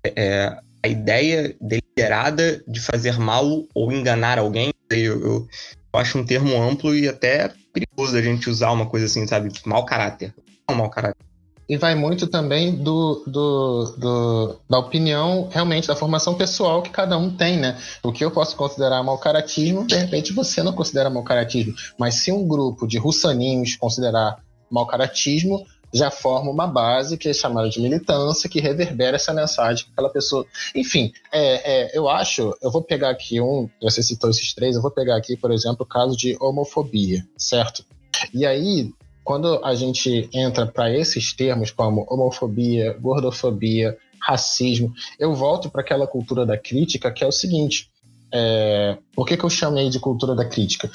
É 0.03 0.57
a 0.83 0.87
ideia 0.87 1.55
deliberada 1.61 2.61
de 2.67 2.79
fazer 2.81 3.17
mal 3.17 3.63
ou 3.73 3.91
enganar 3.91 4.37
alguém. 4.37 4.73
Eu, 4.89 5.21
eu, 5.21 5.47
eu 5.93 5.99
acho 5.99 6.17
um 6.17 6.25
termo 6.25 6.61
amplo 6.61 6.93
e 6.93 7.07
até 7.07 7.53
perigoso 7.73 8.17
a 8.17 8.21
gente 8.21 8.49
usar 8.49 8.71
uma 8.71 8.85
coisa 8.85 9.05
assim, 9.05 9.25
sabe? 9.25 9.49
Mau 9.65 9.85
caráter. 9.85 10.33
Não 10.67 10.75
é 10.75 10.77
mau 10.77 10.89
caráter. 10.89 11.32
E 11.67 11.77
vai 11.77 11.95
muito 11.95 12.27
também 12.27 12.75
do, 12.75 13.23
do, 13.25 13.95
do, 13.97 14.59
da 14.69 14.79
opinião, 14.79 15.47
realmente, 15.51 15.87
da 15.87 15.95
formação 15.95 16.35
pessoal 16.35 16.81
que 16.81 16.89
cada 16.89 17.17
um 17.17 17.29
tem, 17.29 17.57
né? 17.57 17.77
O 18.03 18.11
que 18.11 18.23
eu 18.23 18.31
posso 18.31 18.55
considerar 18.55 19.01
mau 19.03 19.17
caratismo, 19.17 19.87
de 19.87 19.95
repente 19.95 20.33
você 20.33 20.61
não 20.61 20.73
considera 20.73 21.09
mau 21.09 21.23
caratismo. 21.23 21.73
Mas 21.97 22.15
se 22.15 22.31
um 22.31 22.47
grupo 22.47 22.87
de 22.87 22.97
russaninhos 22.97 23.75
considerar 23.75 24.39
mau 24.69 24.85
caratismo, 24.85 25.65
já 25.93 26.09
forma 26.09 26.49
uma 26.49 26.65
base 26.65 27.17
que 27.17 27.29
é 27.29 27.33
chamada 27.33 27.69
de 27.69 27.79
militância, 27.79 28.49
que 28.49 28.59
reverbera 28.59 29.15
essa 29.15 29.31
mensagem 29.31 29.85
que 29.85 29.91
aquela 29.91 30.09
pessoa. 30.09 30.45
Enfim, 30.75 31.13
é, 31.31 31.91
é, 31.91 31.97
eu 31.97 32.09
acho, 32.09 32.53
eu 32.61 32.71
vou 32.71 32.81
pegar 32.81 33.11
aqui 33.11 33.39
um, 33.39 33.69
você 33.79 34.01
citou 34.01 34.29
esses 34.31 34.53
três, 34.53 34.75
eu 34.75 34.81
vou 34.81 34.89
pegar 34.89 35.15
aqui, 35.15 35.37
por 35.37 35.51
exemplo, 35.51 35.83
o 35.83 35.85
caso 35.85 36.17
de 36.17 36.35
homofobia, 36.41 37.23
certo? 37.37 37.85
E 38.33 38.45
aí, 38.45 38.91
quando 39.23 39.63
a 39.63 39.73
gente 39.73 40.29
entra 40.33 40.65
para 40.65 40.91
esses 40.91 41.33
termos 41.33 41.71
como 41.71 42.05
homofobia, 42.09 42.93
gordofobia, 42.99 43.97
racismo, 44.19 44.93
eu 45.19 45.33
volto 45.33 45.69
para 45.69 45.81
aquela 45.81 46.07
cultura 46.07 46.45
da 46.45 46.57
crítica 46.57 47.11
que 47.11 47.23
é 47.23 47.27
o 47.27 47.31
seguinte: 47.31 47.89
é, 48.33 48.97
por 49.15 49.27
que, 49.27 49.37
que 49.37 49.43
eu 49.43 49.49
chamei 49.49 49.89
de 49.89 49.99
cultura 49.99 50.35
da 50.35 50.45
crítica? 50.45 50.89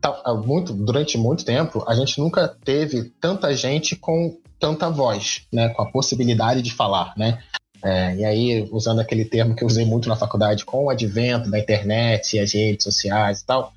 Tá, 0.00 0.22
muito, 0.46 0.72
durante 0.72 1.18
muito 1.18 1.44
tempo, 1.44 1.84
a 1.86 1.94
gente 1.94 2.18
nunca 2.18 2.48
teve 2.48 3.12
tanta 3.20 3.54
gente 3.54 3.94
com 3.94 4.38
tanta 4.58 4.90
voz, 4.90 5.42
né, 5.52 5.70
com 5.70 5.82
a 5.82 5.90
possibilidade 5.90 6.62
de 6.62 6.72
falar, 6.72 7.14
né? 7.16 7.42
É, 7.82 8.14
e 8.16 8.24
aí, 8.24 8.68
usando 8.70 9.00
aquele 9.00 9.24
termo 9.24 9.54
que 9.56 9.64
eu 9.64 9.68
usei 9.68 9.86
muito 9.86 10.08
na 10.08 10.16
faculdade, 10.16 10.66
com 10.66 10.84
o 10.84 10.90
advento 10.90 11.50
da 11.50 11.58
internet 11.58 12.36
e 12.36 12.38
as 12.38 12.52
redes 12.52 12.84
sociais 12.84 13.40
e 13.40 13.46
tal, 13.46 13.72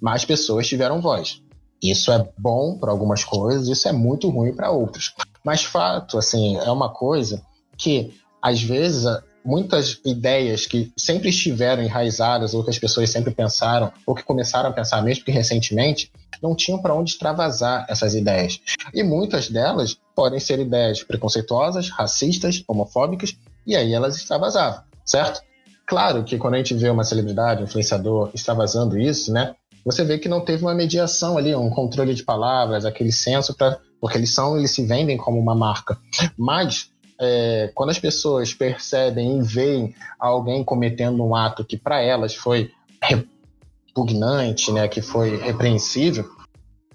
mais 0.00 0.24
pessoas 0.24 0.66
tiveram 0.66 1.02
voz. 1.02 1.42
Isso 1.82 2.12
é 2.12 2.28
bom 2.38 2.78
para 2.78 2.90
algumas 2.90 3.24
coisas, 3.24 3.68
isso 3.68 3.88
é 3.88 3.92
muito 3.92 4.30
ruim 4.30 4.54
para 4.54 4.70
outras. 4.70 5.12
Mas 5.44 5.64
fato, 5.64 6.16
assim, 6.16 6.56
é 6.56 6.70
uma 6.70 6.90
coisa 6.90 7.42
que 7.76 8.14
às 8.40 8.62
vezes 8.62 9.04
muitas 9.44 10.00
ideias 10.04 10.66
que 10.66 10.92
sempre 10.96 11.28
estiveram 11.30 11.82
enraizadas 11.82 12.54
ou 12.54 12.62
que 12.62 12.70
as 12.70 12.78
pessoas 12.78 13.10
sempre 13.10 13.32
pensaram 13.32 13.92
ou 14.06 14.14
que 14.14 14.22
começaram 14.22 14.70
a 14.70 14.72
pensar 14.72 15.02
mesmo 15.02 15.24
que 15.24 15.32
recentemente 15.32 16.12
não 16.40 16.54
tinham 16.54 16.80
para 16.80 16.94
onde 16.94 17.10
extravasar 17.10 17.86
essas 17.88 18.14
ideias. 18.14 18.60
E 18.94 19.02
muitas 19.02 19.48
delas 19.48 19.98
podem 20.14 20.38
ser 20.38 20.60
ideias 20.60 21.02
preconceituosas, 21.02 21.88
racistas, 21.88 22.62
homofóbicas 22.68 23.36
e 23.66 23.76
aí 23.76 23.92
elas 23.92 24.16
extravasavam, 24.16 24.82
certo? 25.04 25.42
Claro 25.86 26.24
que 26.24 26.38
quando 26.38 26.54
a 26.54 26.58
gente 26.58 26.74
vê 26.74 26.88
uma 26.88 27.04
celebridade, 27.04 27.62
um 27.62 27.64
influenciador 27.64 28.30
extravasando 28.34 28.98
isso, 28.98 29.32
né? 29.32 29.54
Você 29.84 30.04
vê 30.04 30.18
que 30.18 30.28
não 30.28 30.44
teve 30.44 30.62
uma 30.62 30.74
mediação 30.74 31.36
ali, 31.36 31.54
um 31.54 31.70
controle 31.70 32.14
de 32.14 32.22
palavras, 32.22 32.84
aquele 32.84 33.12
senso 33.12 33.54
para 33.54 33.78
porque 34.00 34.18
eles 34.18 34.34
são, 34.34 34.58
eles 34.58 34.72
se 34.72 34.84
vendem 34.84 35.16
como 35.16 35.38
uma 35.38 35.54
marca. 35.54 35.96
Mas 36.36 36.90
é, 37.20 37.70
quando 37.72 37.90
as 37.90 38.00
pessoas 38.00 38.52
percebem 38.52 39.38
e 39.38 39.42
veem 39.42 39.94
alguém 40.18 40.64
cometendo 40.64 41.22
um 41.24 41.36
ato 41.36 41.64
que 41.64 41.76
para 41.76 42.02
elas 42.02 42.34
foi 42.34 42.72
repugnante, 43.00 44.72
né, 44.72 44.88
que 44.88 45.00
foi 45.00 45.36
repreensível, 45.36 46.28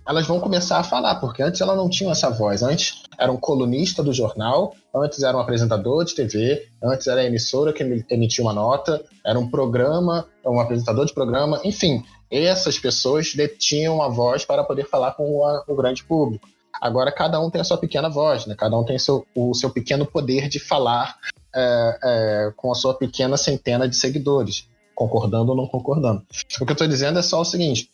elas 0.06 0.28
vão 0.28 0.40
começar 0.40 0.80
a 0.80 0.84
falar, 0.84 1.16
porque 1.16 1.42
antes 1.42 1.62
elas 1.62 1.78
não 1.78 1.90
tinham 1.90 2.12
essa 2.12 2.30
voz. 2.30 2.62
Antes 2.62 3.04
era 3.18 3.32
um 3.32 3.38
colunista 3.38 4.04
do 4.04 4.14
jornal, 4.14 4.74
antes 4.94 5.24
era 5.24 5.36
um 5.36 5.40
apresentador 5.40 6.04
de 6.04 6.14
TV, 6.14 6.68
antes 6.84 7.08
era 7.08 7.22
a 7.22 7.26
emissora 7.26 7.72
que 7.72 7.84
emitia 8.10 8.44
uma 8.44 8.54
nota, 8.54 9.04
era 9.26 9.40
um 9.40 9.50
programa, 9.50 10.26
um 10.46 10.60
apresentador 10.60 11.06
de 11.06 11.14
programa, 11.14 11.60
enfim, 11.64 12.04
essas 12.30 12.78
pessoas 12.78 13.34
detinham 13.34 14.02
a 14.02 14.10
voz 14.10 14.46
para 14.46 14.64
poder 14.64 14.88
falar 14.88 15.14
com 15.14 15.42
o 15.68 15.76
grande 15.76 16.04
público. 16.04 16.48
Agora 16.80 17.12
cada 17.12 17.40
um 17.40 17.50
tem 17.50 17.62
a 17.62 17.64
sua 17.64 17.78
pequena 17.78 18.10
voz, 18.10 18.46
né? 18.46 18.56
Cada 18.56 18.78
um 18.78 18.84
tem 18.84 19.00
seu, 19.00 19.26
o 19.36 19.54
seu 19.54 19.70
pequeno 19.70 20.06
poder 20.06 20.48
de 20.48 20.60
falar 20.60 21.18
é, 21.56 22.00
é, 22.04 22.54
com 22.56 22.72
a 22.72 22.76
sua 22.76 22.94
pequena 22.94 23.38
centena 23.38 23.88
de 23.88 23.96
seguidores, 23.96 24.68
concordando 24.94 25.52
ou 25.52 25.58
não 25.58 25.68
concordando. 25.68 26.24
O 26.62 26.66
que 26.66 26.72
eu 26.72 26.74
estou 26.74 26.88
dizendo 26.88 27.18
é 27.18 27.24
só 27.24 27.42
o 27.42 27.46
seguinte: 27.46 27.90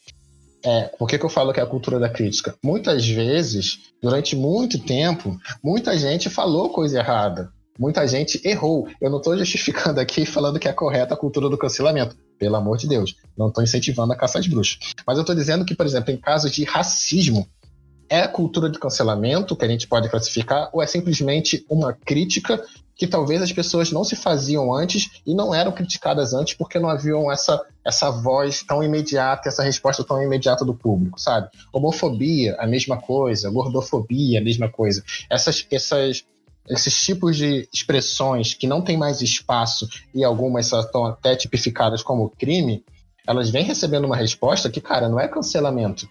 é, 0.66 0.84
por 0.98 1.08
que, 1.08 1.18
que 1.18 1.26
eu 1.26 1.30
falo 1.30 1.54
que 1.54 1.60
é 1.60 1.64
a 1.64 1.68
cultura 1.68 2.00
da 2.00 2.10
crítica? 2.10 2.56
Muitas 2.64 3.08
vezes, 3.08 3.80
durante 4.02 4.36
muito 4.36 4.80
tempo, 4.80 5.38
muita 5.64 5.98
gente 5.98 6.30
falou 6.30 6.70
coisa 6.70 7.00
errada. 7.00 7.53
Muita 7.78 8.08
gente 8.08 8.40
errou. 8.48 8.88
Eu 9.02 9.10
não 9.10 9.18
estou 9.18 9.38
justificando 9.38 10.00
aqui 10.00 10.26
falando 10.26 10.60
que 10.60 10.68
é 10.68 10.74
correta 10.74 11.14
a 11.14 11.18
cultura 11.18 11.50
do 11.50 11.58
cancelamento. 11.58 12.16
Pelo 12.38 12.56
amor 12.56 12.78
de 12.78 12.88
Deus. 12.88 13.16
Não 13.38 13.48
estou 13.48 13.64
incentivando 13.64 14.14
a 14.14 14.16
caça 14.16 14.40
às 14.40 14.48
bruxas. 14.48 14.78
Mas 15.06 15.18
eu 15.18 15.22
estou 15.22 15.36
dizendo 15.36 15.66
que, 15.66 15.76
por 15.76 15.86
exemplo, 15.86 16.12
em 16.12 16.18
casos 16.18 16.52
de 16.52 16.64
racismo, 16.64 17.48
é 18.10 18.28
cultura 18.28 18.70
de 18.70 18.78
cancelamento 18.78 19.56
que 19.56 19.66
a 19.66 19.68
gente 19.68 19.88
pode 19.88 20.10
classificar 20.10 20.70
ou 20.74 20.84
é 20.84 20.88
simplesmente 20.88 21.66
uma 21.70 21.94
crítica 21.94 22.64
que 22.96 23.08
talvez 23.08 23.42
as 23.42 23.52
pessoas 23.52 23.92
não 23.92 24.04
se 24.04 24.16
faziam 24.16 24.74
antes 24.74 25.10
e 25.26 25.34
não 25.34 25.54
eram 25.54 25.72
criticadas 25.72 26.34
antes 26.34 26.54
porque 26.54 26.78
não 26.78 26.90
haviam 26.90 27.32
essa, 27.32 27.60
essa 27.84 28.12
voz 28.12 28.62
tão 28.62 28.84
imediata, 28.84 29.50
essa 29.50 29.64
resposta 29.64 30.04
tão 30.04 30.22
imediata 30.22 30.64
do 30.64 30.76
público, 30.76 31.20
sabe? 31.20 31.50
Homofobia, 31.72 32.56
a 32.60 32.68
mesma 32.68 32.98
coisa, 32.98 33.50
gordofobia, 33.50 34.40
a 34.40 34.44
mesma 34.44 34.70
coisa. 34.70 35.04
Essas, 35.30 35.66
essas, 35.72 36.24
esses 36.70 36.96
tipos 37.02 37.36
de 37.38 37.68
expressões 37.74 38.54
que 38.54 38.68
não 38.68 38.82
têm 38.82 38.98
mais 38.98 39.22
espaço 39.22 39.88
e 40.14 40.24
algumas 40.24 40.72
estão 40.72 41.06
até 41.06 41.36
tipificadas 41.36 42.02
como 42.02 42.30
crime, 42.30 42.84
elas 43.28 43.50
vêm 43.50 43.64
recebendo 43.64 44.06
uma 44.06 44.16
resposta 44.16 44.70
que, 44.70 44.82
cara, 44.82 45.10
não 45.10 45.20
é 45.20 45.28
cancelamento 45.28 46.08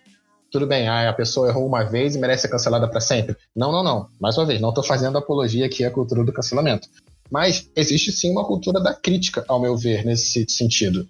tudo 0.52 0.66
bem, 0.66 0.86
ah, 0.86 1.08
a 1.08 1.14
pessoa 1.14 1.48
errou 1.48 1.66
uma 1.66 1.82
vez 1.82 2.14
e 2.14 2.18
merece 2.18 2.42
ser 2.42 2.48
cancelada 2.48 2.86
para 2.86 3.00
sempre. 3.00 3.34
Não, 3.56 3.72
não, 3.72 3.82
não. 3.82 4.08
Mais 4.20 4.36
uma 4.36 4.44
vez, 4.44 4.60
não 4.60 4.68
estou 4.68 4.84
fazendo 4.84 5.16
apologia 5.16 5.64
aqui 5.64 5.82
à 5.82 5.90
cultura 5.90 6.22
do 6.22 6.32
cancelamento. 6.32 6.86
Mas 7.30 7.70
existe 7.74 8.12
sim 8.12 8.30
uma 8.30 8.44
cultura 8.44 8.78
da 8.78 8.92
crítica, 8.92 9.42
ao 9.48 9.58
meu 9.58 9.74
ver, 9.78 10.04
nesse 10.04 10.44
sentido. 10.46 11.08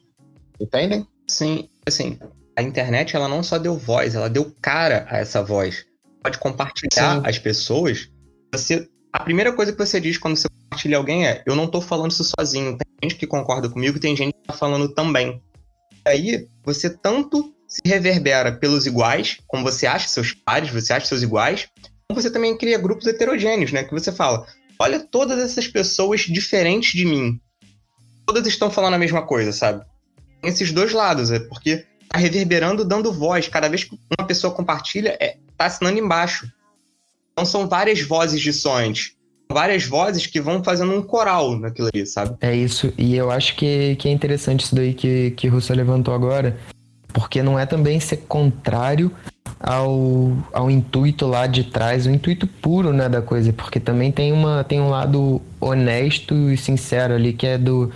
Entendem? 0.61 1.05
Sim, 1.27 1.69
assim, 1.85 2.21
a 2.57 2.63
internet 2.63 3.17
ela 3.17 3.27
não 3.27 3.43
só 3.43 3.59
deu 3.59 3.77
voz, 3.77 4.15
ela 4.15 4.31
deu 4.31 4.55
cara 4.63 5.07
a 5.11 5.19
essa 5.19 5.43
voz. 5.43 5.85
Pode 6.23 6.39
compartilhar 6.39 7.17
sim. 7.17 7.23
as 7.25 7.37
pessoas. 7.37 8.09
Você, 8.55 8.89
a 9.13 9.21
primeira 9.21 9.53
coisa 9.53 9.73
que 9.73 9.79
você 9.79 10.01
diz 10.01 10.17
quando 10.17 10.37
você 10.37 10.49
compartilha 10.49 10.97
alguém 10.97 11.27
é: 11.27 11.43
eu 11.47 11.55
não 11.55 11.65
estou 11.65 11.83
falando 11.83 12.11
isso 12.11 12.25
sozinho. 12.25 12.77
Tem 12.79 13.11
gente 13.11 13.17
que 13.19 13.27
concorda 13.27 13.69
comigo, 13.69 14.01
tem 14.01 14.17
gente 14.17 14.33
que 14.33 14.41
está 14.41 14.55
falando 14.55 14.89
também. 14.89 15.43
E 16.07 16.09
aí 16.09 16.49
você 16.65 16.89
tanto 16.89 17.55
se 17.69 17.81
reverbera 17.85 18.53
pelos 18.53 18.87
iguais, 18.87 19.39
como 19.47 19.63
você 19.63 19.87
acha 19.87 20.09
seus 20.09 20.33
pares, 20.33 20.71
você 20.71 20.93
acha 20.93 21.07
seus 21.07 21.23
iguais, 21.23 21.69
como 22.09 22.21
você 22.21 22.31
também 22.31 22.57
cria 22.57 22.79
grupos 22.79 23.07
heterogêneos, 23.07 23.73
né? 23.73 23.85
Que 23.85 23.93
você 23.93 24.11
fala, 24.13 24.47
olha 24.79 25.01
todas 25.01 25.39
essas 25.39 25.67
pessoas 25.67 26.23
diferentes 26.23 26.93
de 26.93 27.05
mim. 27.05 27.41
Todas 28.27 28.47
estão 28.47 28.71
falando 28.71 28.95
a 28.95 28.99
mesma 28.99 29.27
coisa, 29.27 29.53
sabe? 29.53 29.85
Tem 30.41 30.51
esses 30.51 30.73
dois 30.73 30.93
lados, 30.93 31.31
é 31.31 31.39
porque 31.39 31.87
tá 32.09 32.19
reverberando, 32.19 32.85
dando 32.85 33.13
voz. 33.13 33.49
Cada 33.49 33.69
vez 33.69 33.85
que 33.85 33.99
uma 34.19 34.27
pessoa 34.27 34.53
compartilha, 34.55 35.17
é, 35.21 35.37
tá 35.57 35.67
assinando 35.67 35.99
embaixo. 35.99 36.47
Então 37.33 37.45
são 37.45 37.69
várias 37.69 38.01
vozes 38.03 38.41
dissonantes. 38.41 39.13
Várias 39.51 39.85
vozes 39.85 40.27
que 40.27 40.41
vão 40.41 40.65
fazendo 40.65 40.95
um 40.95 41.03
coral 41.03 41.59
naquilo 41.59 41.91
ali, 41.93 42.07
sabe? 42.07 42.37
É 42.41 42.55
isso. 42.55 42.93
E 42.97 43.15
eu 43.15 43.31
acho 43.31 43.55
que, 43.55 43.97
que 43.97 44.09
é 44.09 44.13
interessante 44.13 44.65
isso 44.65 44.75
daí 44.75 44.95
que, 44.95 45.33
que 45.33 45.47
Russo 45.47 45.75
levantou 45.75 46.15
agora 46.15 46.59
porque 47.13 47.43
não 47.43 47.59
é 47.59 47.67
também 47.67 48.01
ser 48.01 48.19
contrário 48.29 49.13
ao, 49.61 50.33
ao 50.53 50.71
intuito 50.71 51.27
lá 51.27 51.47
de 51.47 51.65
trás, 51.65 52.07
o 52.07 52.11
intuito 52.11 52.47
puro 52.47 52.93
né, 52.93 53.09
da 53.09 53.23
coisa, 53.23 53.53
porque 53.53 53.79
também 53.79 54.11
tem, 54.11 54.33
uma, 54.33 54.65
tem 54.65 54.81
um 54.81 54.89
lado 54.89 55.41
honesto 55.61 56.35
e 56.51 56.57
sincero 56.57 57.15
ali 57.15 57.33
que 57.33 57.47
é 57.47 57.59
do 57.59 57.93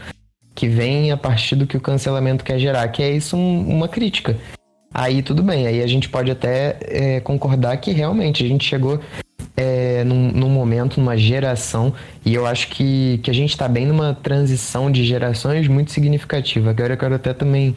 que 0.55 0.69
vem 0.69 1.11
a 1.11 1.17
partir 1.17 1.55
do 1.55 1.67
que 1.67 1.77
o 1.77 1.81
cancelamento 1.81 2.45
quer 2.45 2.59
gerar, 2.59 2.89
que 2.89 3.03
é 3.03 3.11
isso 3.11 3.37
um, 3.37 3.69
uma 3.69 3.89
crítica. 3.89 4.39
Aí 4.93 5.23
tudo 5.23 5.43
bem, 5.43 5.67
aí 5.67 5.83
a 5.83 5.87
gente 5.87 6.09
pode 6.09 6.31
até 6.31 6.79
é, 6.81 7.21
concordar 7.21 7.77
que 7.79 7.91
realmente 7.91 8.45
a 8.45 8.49
gente 8.49 8.65
chegou 8.65 9.01
é, 9.57 10.05
num, 10.05 10.31
num, 10.33 10.49
momento, 10.49 11.01
numa 11.01 11.17
geração, 11.17 11.95
e 12.25 12.35
eu 12.35 12.47
acho 12.47 12.69
que, 12.69 13.19
que 13.23 13.31
a 13.31 13.35
gente 13.35 13.51
está 13.51 13.67
bem 13.67 13.87
numa 13.87 14.15
transição 14.15 14.91
de 14.91 15.05
gerações 15.05 15.67
muito 15.67 15.93
significativa. 15.93 16.71
Agora 16.71 16.93
eu 16.93 16.99
quero 16.99 17.15
até 17.15 17.33
também 17.33 17.75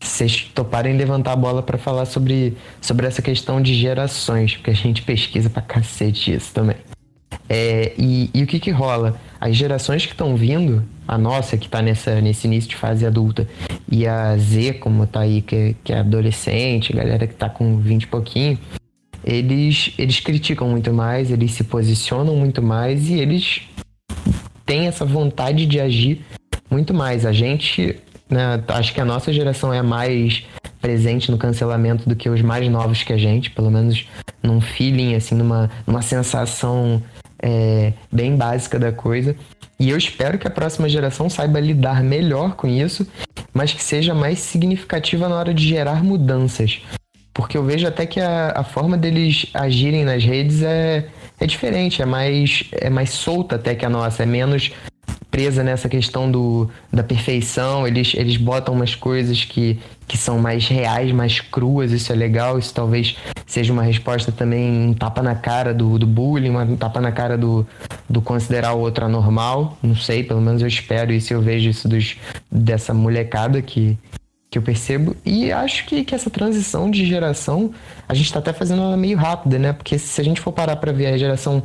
vocês 0.00 0.50
toparem 0.54 0.96
levantar 0.96 1.32
a 1.32 1.36
bola 1.36 1.62
para 1.62 1.78
falar 1.78 2.04
sobre, 2.04 2.56
sobre 2.80 3.06
essa 3.06 3.22
questão 3.22 3.60
de 3.60 3.74
gerações, 3.74 4.56
porque 4.56 4.70
a 4.70 4.74
gente 4.74 5.02
pesquisa 5.02 5.48
pra 5.48 5.62
cacete 5.62 6.34
isso 6.34 6.52
também. 6.52 6.76
É, 7.48 7.92
e, 7.98 8.30
e, 8.32 8.42
o 8.42 8.46
que 8.46 8.60
que 8.60 8.70
rola? 8.70 9.18
As 9.40 9.56
gerações 9.56 10.06
que 10.06 10.12
estão 10.12 10.36
vindo, 10.36 10.84
a 11.06 11.18
nossa 11.18 11.56
que 11.56 11.66
está 11.66 11.82
nessa, 11.82 12.20
nesse 12.20 12.46
início 12.46 12.70
de 12.70 12.76
fase 12.76 13.04
adulta, 13.04 13.48
e 13.90 14.06
a 14.06 14.36
Z, 14.36 14.74
como 14.74 15.06
tá 15.06 15.20
aí, 15.20 15.42
que, 15.42 15.76
que 15.82 15.92
é 15.92 15.98
adolescente, 15.98 16.92
galera 16.92 17.26
que 17.26 17.34
tá 17.34 17.48
com 17.48 17.78
20 17.78 18.02
e 18.02 18.06
pouquinho, 18.06 18.58
eles, 19.24 19.92
eles 19.98 20.20
criticam 20.20 20.68
muito 20.68 20.92
mais, 20.92 21.30
eles 21.30 21.52
se 21.52 21.64
posicionam 21.64 22.36
muito 22.36 22.62
mais 22.62 23.08
e 23.08 23.14
eles 23.14 23.62
têm 24.66 24.86
essa 24.86 25.04
vontade 25.04 25.66
de 25.66 25.80
agir 25.80 26.24
muito 26.70 26.92
mais. 26.92 27.24
A 27.24 27.32
gente 27.32 28.00
né? 28.28 28.62
Acho 28.68 28.92
que 28.92 29.00
a 29.00 29.04
nossa 29.04 29.32
geração 29.32 29.72
é 29.72 29.82
mais 29.82 30.44
presente 30.80 31.30
no 31.30 31.38
cancelamento 31.38 32.08
do 32.08 32.16
que 32.16 32.28
os 32.28 32.42
mais 32.42 32.68
novos 32.68 33.02
que 33.02 33.12
a 33.12 33.16
gente, 33.16 33.50
pelo 33.50 33.70
menos 33.70 34.06
num 34.42 34.60
feeling, 34.60 35.14
assim, 35.14 35.34
numa, 35.34 35.70
numa 35.86 36.02
sensação 36.02 37.02
é, 37.40 37.92
bem 38.10 38.36
básica 38.36 38.78
da 38.78 38.92
coisa. 38.92 39.36
E 39.78 39.90
eu 39.90 39.96
espero 39.96 40.38
que 40.38 40.46
a 40.46 40.50
próxima 40.50 40.88
geração 40.88 41.28
saiba 41.28 41.58
lidar 41.60 42.02
melhor 42.02 42.54
com 42.54 42.66
isso, 42.66 43.06
mas 43.52 43.72
que 43.72 43.82
seja 43.82 44.14
mais 44.14 44.38
significativa 44.38 45.28
na 45.28 45.36
hora 45.36 45.54
de 45.54 45.66
gerar 45.66 46.02
mudanças. 46.02 46.80
Porque 47.34 47.58
eu 47.58 47.64
vejo 47.64 47.86
até 47.86 48.06
que 48.06 48.20
a, 48.20 48.52
a 48.54 48.62
forma 48.62 48.96
deles 48.96 49.46
agirem 49.52 50.04
nas 50.04 50.24
redes 50.24 50.62
é, 50.62 51.08
é 51.40 51.46
diferente, 51.46 52.00
é 52.00 52.06
mais, 52.06 52.64
é 52.72 52.88
mais 52.88 53.10
solta 53.10 53.56
até 53.56 53.74
que 53.74 53.84
a 53.84 53.90
nossa, 53.90 54.22
é 54.22 54.26
menos 54.26 54.70
presa 55.34 55.64
nessa 55.64 55.88
questão 55.88 56.30
do, 56.30 56.70
da 56.92 57.02
perfeição, 57.02 57.88
eles, 57.88 58.14
eles 58.14 58.36
botam 58.36 58.72
umas 58.72 58.94
coisas 58.94 59.44
que, 59.44 59.80
que 60.06 60.16
são 60.16 60.38
mais 60.38 60.68
reais, 60.68 61.10
mais 61.10 61.40
cruas, 61.40 61.90
isso 61.90 62.12
é 62.12 62.14
legal, 62.14 62.56
isso 62.56 62.72
talvez 62.72 63.16
seja 63.44 63.72
uma 63.72 63.82
resposta 63.82 64.30
também, 64.30 64.70
um 64.70 64.94
tapa 64.94 65.24
na 65.24 65.34
cara 65.34 65.74
do, 65.74 65.98
do 65.98 66.06
bullying, 66.06 66.50
um 66.50 66.76
tapa 66.76 67.00
na 67.00 67.10
cara 67.10 67.36
do, 67.36 67.66
do 68.08 68.22
considerar 68.22 68.74
o 68.74 68.78
outro 68.78 69.06
anormal, 69.06 69.76
não 69.82 69.96
sei, 69.96 70.22
pelo 70.22 70.40
menos 70.40 70.62
eu 70.62 70.68
espero 70.68 71.12
isso, 71.12 71.34
eu 71.34 71.42
vejo 71.42 71.68
isso 71.68 71.88
dos, 71.88 72.16
dessa 72.48 72.94
molecada 72.94 73.60
que, 73.60 73.98
que 74.54 74.58
eu 74.58 74.62
percebo. 74.62 75.16
E 75.24 75.50
acho 75.50 75.84
que, 75.84 76.04
que 76.04 76.14
essa 76.14 76.30
transição 76.30 76.88
de 76.88 77.04
geração, 77.04 77.72
a 78.08 78.14
gente 78.14 78.26
está 78.26 78.38
até 78.38 78.52
fazendo 78.52 78.82
ela 78.82 78.96
meio 78.96 79.18
rápida, 79.18 79.58
né? 79.58 79.72
Porque 79.72 79.98
se 79.98 80.20
a 80.20 80.24
gente 80.24 80.40
for 80.40 80.52
parar 80.52 80.76
para 80.76 80.92
ver 80.92 81.08
a 81.08 81.18
geração 81.18 81.60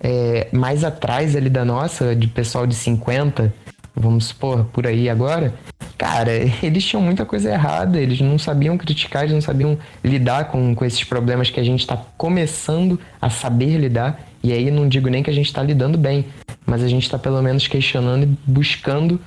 é, 0.00 0.48
mais 0.50 0.82
atrás 0.82 1.36
ali 1.36 1.50
da 1.50 1.66
nossa, 1.66 2.16
de 2.16 2.26
pessoal 2.26 2.66
de 2.66 2.74
50, 2.74 3.52
vamos 3.94 4.26
supor, 4.26 4.64
por 4.72 4.86
aí 4.86 5.10
agora, 5.10 5.52
cara, 5.98 6.32
eles 6.62 6.82
tinham 6.82 7.02
muita 7.02 7.26
coisa 7.26 7.50
errada, 7.50 8.00
eles 8.00 8.22
não 8.22 8.38
sabiam 8.38 8.78
criticar, 8.78 9.24
eles 9.24 9.34
não 9.34 9.42
sabiam 9.42 9.76
lidar 10.02 10.46
com, 10.46 10.74
com 10.74 10.84
esses 10.86 11.04
problemas 11.04 11.50
que 11.50 11.60
a 11.60 11.64
gente 11.64 11.80
está 11.80 11.94
começando 12.16 12.98
a 13.20 13.28
saber 13.28 13.76
lidar. 13.76 14.18
E 14.42 14.50
aí 14.50 14.70
não 14.70 14.88
digo 14.88 15.10
nem 15.10 15.22
que 15.22 15.28
a 15.28 15.34
gente 15.34 15.48
está 15.48 15.62
lidando 15.62 15.98
bem, 15.98 16.24
mas 16.64 16.82
a 16.82 16.88
gente 16.88 17.02
está 17.02 17.18
pelo 17.18 17.42
menos 17.42 17.68
questionando 17.68 18.22
e 18.22 18.50
buscando 18.50 19.20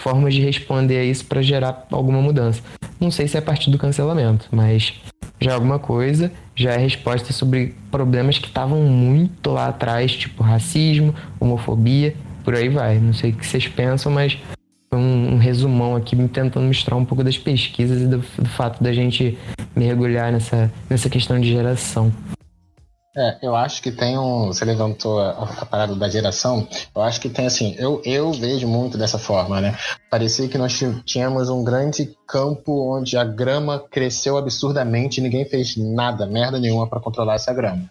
formas 0.00 0.34
de 0.34 0.40
responder 0.40 0.98
a 0.98 1.04
isso 1.04 1.24
para 1.24 1.42
gerar 1.42 1.86
alguma 1.90 2.20
mudança. 2.20 2.62
Não 2.98 3.10
sei 3.10 3.28
se 3.28 3.36
é 3.36 3.40
a 3.40 3.42
partir 3.42 3.70
do 3.70 3.78
cancelamento, 3.78 4.48
mas 4.50 4.94
já 5.40 5.52
é 5.52 5.54
alguma 5.54 5.78
coisa, 5.78 6.30
já 6.54 6.72
é 6.72 6.76
resposta 6.76 7.32
sobre 7.32 7.74
problemas 7.90 8.38
que 8.38 8.46
estavam 8.46 8.82
muito 8.82 9.50
lá 9.50 9.68
atrás, 9.68 10.12
tipo 10.12 10.42
racismo, 10.42 11.14
homofobia, 11.38 12.14
por 12.44 12.54
aí 12.54 12.68
vai. 12.68 12.98
Não 12.98 13.12
sei 13.12 13.30
o 13.30 13.34
que 13.34 13.46
vocês 13.46 13.66
pensam, 13.66 14.12
mas 14.12 14.38
um, 14.92 15.34
um 15.34 15.38
resumão 15.38 15.96
aqui 15.96 16.16
tentando 16.28 16.66
mostrar 16.66 16.96
um 16.96 17.04
pouco 17.04 17.24
das 17.24 17.38
pesquisas 17.38 18.02
e 18.02 18.06
do, 18.06 18.18
do 18.18 18.48
fato 18.48 18.82
da 18.82 18.92
gente 18.92 19.38
mergulhar 19.74 20.32
nessa, 20.32 20.70
nessa 20.88 21.08
questão 21.08 21.40
de 21.40 21.50
geração. 21.50 22.12
É, 23.16 23.38
eu 23.42 23.56
acho 23.56 23.82
que 23.82 23.90
tem 23.90 24.16
um. 24.16 24.46
Você 24.46 24.64
levantou 24.64 25.20
a, 25.20 25.30
a, 25.30 25.66
parada 25.66 25.96
da 25.96 26.08
geração. 26.08 26.66
Eu 26.94 27.02
acho 27.02 27.20
que 27.20 27.28
tem 27.28 27.46
assim. 27.46 27.74
Eu, 27.76 28.00
eu 28.04 28.32
vejo 28.32 28.68
muito 28.68 28.96
dessa 28.96 29.18
forma, 29.18 29.60
né? 29.60 29.76
Parecia 30.08 30.48
que 30.48 30.56
nós 30.56 30.78
tínhamos 31.04 31.48
um 31.48 31.64
grande 31.64 32.16
campo 32.26 32.96
onde 32.96 33.16
a 33.16 33.24
grama 33.24 33.80
cresceu 33.90 34.38
absurdamente 34.38 35.18
e 35.18 35.22
ninguém 35.22 35.44
fez 35.44 35.76
nada, 35.76 36.24
merda 36.24 36.60
nenhuma 36.60 36.86
para 36.88 37.00
controlar 37.00 37.34
essa 37.34 37.52
grama. 37.52 37.90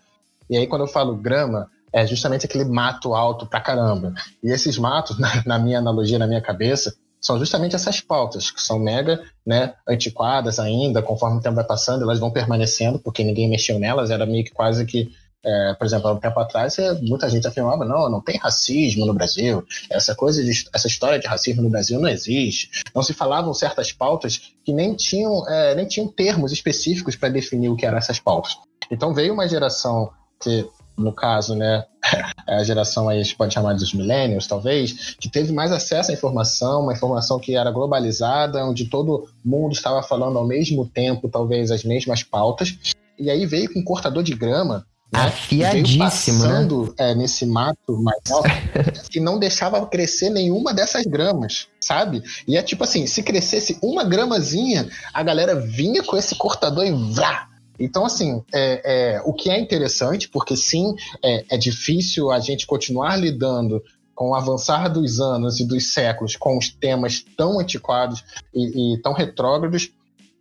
E 0.49 0.55
aí, 0.55 0.65
quando 0.67 0.83
eu 0.83 0.87
falo 0.87 1.15
grama, 1.17 1.67
é 1.91 2.07
justamente 2.07 2.45
aquele 2.45 2.63
mato 2.63 3.13
alto 3.13 3.45
pra 3.45 3.59
caramba. 3.59 4.13
E 4.41 4.49
esses 4.51 4.77
matos, 4.77 5.19
na, 5.19 5.43
na 5.45 5.59
minha 5.59 5.79
analogia, 5.79 6.17
na 6.17 6.27
minha 6.27 6.41
cabeça, 6.41 6.95
são 7.21 7.37
justamente 7.37 7.75
essas 7.75 7.99
pautas, 7.99 8.51
que 8.51 8.61
são 8.61 8.79
mega 8.79 9.21
né, 9.45 9.73
antiquadas 9.87 10.59
ainda, 10.59 11.01
conforme 11.01 11.37
o 11.37 11.41
tempo 11.41 11.55
vai 11.55 11.65
passando, 11.65 12.03
elas 12.03 12.19
vão 12.19 12.31
permanecendo, 12.31 12.99
porque 12.99 13.23
ninguém 13.23 13.49
mexeu 13.49 13.79
nelas, 13.79 14.09
era 14.09 14.25
meio 14.25 14.43
que 14.43 14.51
quase 14.51 14.85
que, 14.85 15.11
é, 15.43 15.73
por 15.73 15.85
exemplo, 15.85 16.07
há 16.07 16.13
um 16.13 16.19
tempo 16.19 16.39
atrás, 16.39 16.77
muita 17.01 17.29
gente 17.29 17.47
afirmava, 17.47 17.83
não, 17.83 18.09
não 18.09 18.21
tem 18.21 18.37
racismo 18.37 19.05
no 19.05 19.13
Brasil, 19.13 19.63
essa 19.89 20.15
coisa, 20.15 20.43
de, 20.43 20.65
essa 20.73 20.87
história 20.87 21.19
de 21.19 21.27
racismo 21.27 21.61
no 21.61 21.69
Brasil 21.69 21.99
não 21.99 22.09
existe, 22.09 22.69
não 22.95 23.03
se 23.03 23.13
falavam 23.13 23.53
certas 23.53 23.91
pautas 23.91 24.53
que 24.63 24.71
nem 24.71 24.95
tinham, 24.95 25.47
é, 25.49 25.75
nem 25.75 25.87
tinham 25.87 26.07
termos 26.07 26.51
específicos 26.51 27.15
para 27.15 27.29
definir 27.29 27.69
o 27.69 27.75
que 27.75 27.85
eram 27.85 27.97
essas 27.97 28.19
pautas. 28.19 28.57
Então 28.89 29.13
veio 29.13 29.33
uma 29.33 29.47
geração 29.47 30.09
que 30.41 30.67
no 30.99 31.13
caso, 31.13 31.55
né, 31.55 31.85
a 32.47 32.63
geração 32.63 33.09
aí 33.09 33.19
a 33.19 33.23
gente 33.23 33.35
pode 33.35 33.53
chamar 33.53 33.73
dos 33.73 33.93
millennials, 33.93 34.47
talvez, 34.47 35.15
que 35.19 35.29
teve 35.29 35.51
mais 35.51 35.71
acesso 35.71 36.11
à 36.11 36.13
informação, 36.13 36.83
uma 36.83 36.93
informação 36.93 37.39
que 37.39 37.55
era 37.55 37.71
globalizada, 37.71 38.65
onde 38.65 38.85
todo 38.85 39.27
mundo 39.43 39.73
estava 39.73 40.03
falando 40.03 40.37
ao 40.37 40.45
mesmo 40.45 40.85
tempo, 40.85 41.29
talvez 41.29 41.71
as 41.71 41.83
mesmas 41.83 42.23
pautas, 42.23 42.77
e 43.17 43.29
aí 43.29 43.45
veio 43.45 43.71
com 43.73 43.79
um 43.79 43.83
cortador 43.83 44.23
de 44.23 44.33
grama, 44.33 44.85
né, 45.11 45.21
Afiadíssimo, 45.21 45.85
veio 45.87 45.99
passando 45.99 46.85
né? 46.99 47.11
é, 47.11 47.15
nesse 47.15 47.45
mato 47.45 47.97
mais 48.01 48.19
alto, 48.29 48.49
que 49.09 49.19
não 49.19 49.39
deixava 49.39 49.83
crescer 49.87 50.29
nenhuma 50.29 50.73
dessas 50.73 51.03
gramas, 51.05 51.67
sabe? 51.81 52.21
E 52.47 52.55
é 52.55 52.61
tipo 52.61 52.83
assim, 52.83 53.07
se 53.07 53.23
crescesse 53.23 53.79
uma 53.81 54.03
gramazinha, 54.03 54.87
a 55.11 55.23
galera 55.23 55.55
vinha 55.55 56.03
com 56.03 56.15
esse 56.15 56.35
cortador 56.35 56.85
e 56.85 56.91
vrá, 56.91 57.47
então, 57.79 58.05
assim, 58.05 58.43
é, 58.53 59.15
é, 59.15 59.21
o 59.23 59.33
que 59.33 59.49
é 59.49 59.59
interessante, 59.59 60.27
porque 60.27 60.55
sim, 60.55 60.95
é, 61.23 61.55
é 61.55 61.57
difícil 61.57 62.29
a 62.31 62.39
gente 62.39 62.67
continuar 62.67 63.15
lidando 63.15 63.81
com 64.13 64.31
o 64.31 64.35
avançar 64.35 64.89
dos 64.89 65.21
anos 65.21 65.61
e 65.61 65.65
dos 65.65 65.93
séculos 65.93 66.35
com 66.35 66.57
os 66.57 66.69
temas 66.69 67.23
tão 67.37 67.57
antiquados 67.57 68.21
e, 68.53 68.95
e 68.95 69.01
tão 69.01 69.13
retrógrados, 69.13 69.91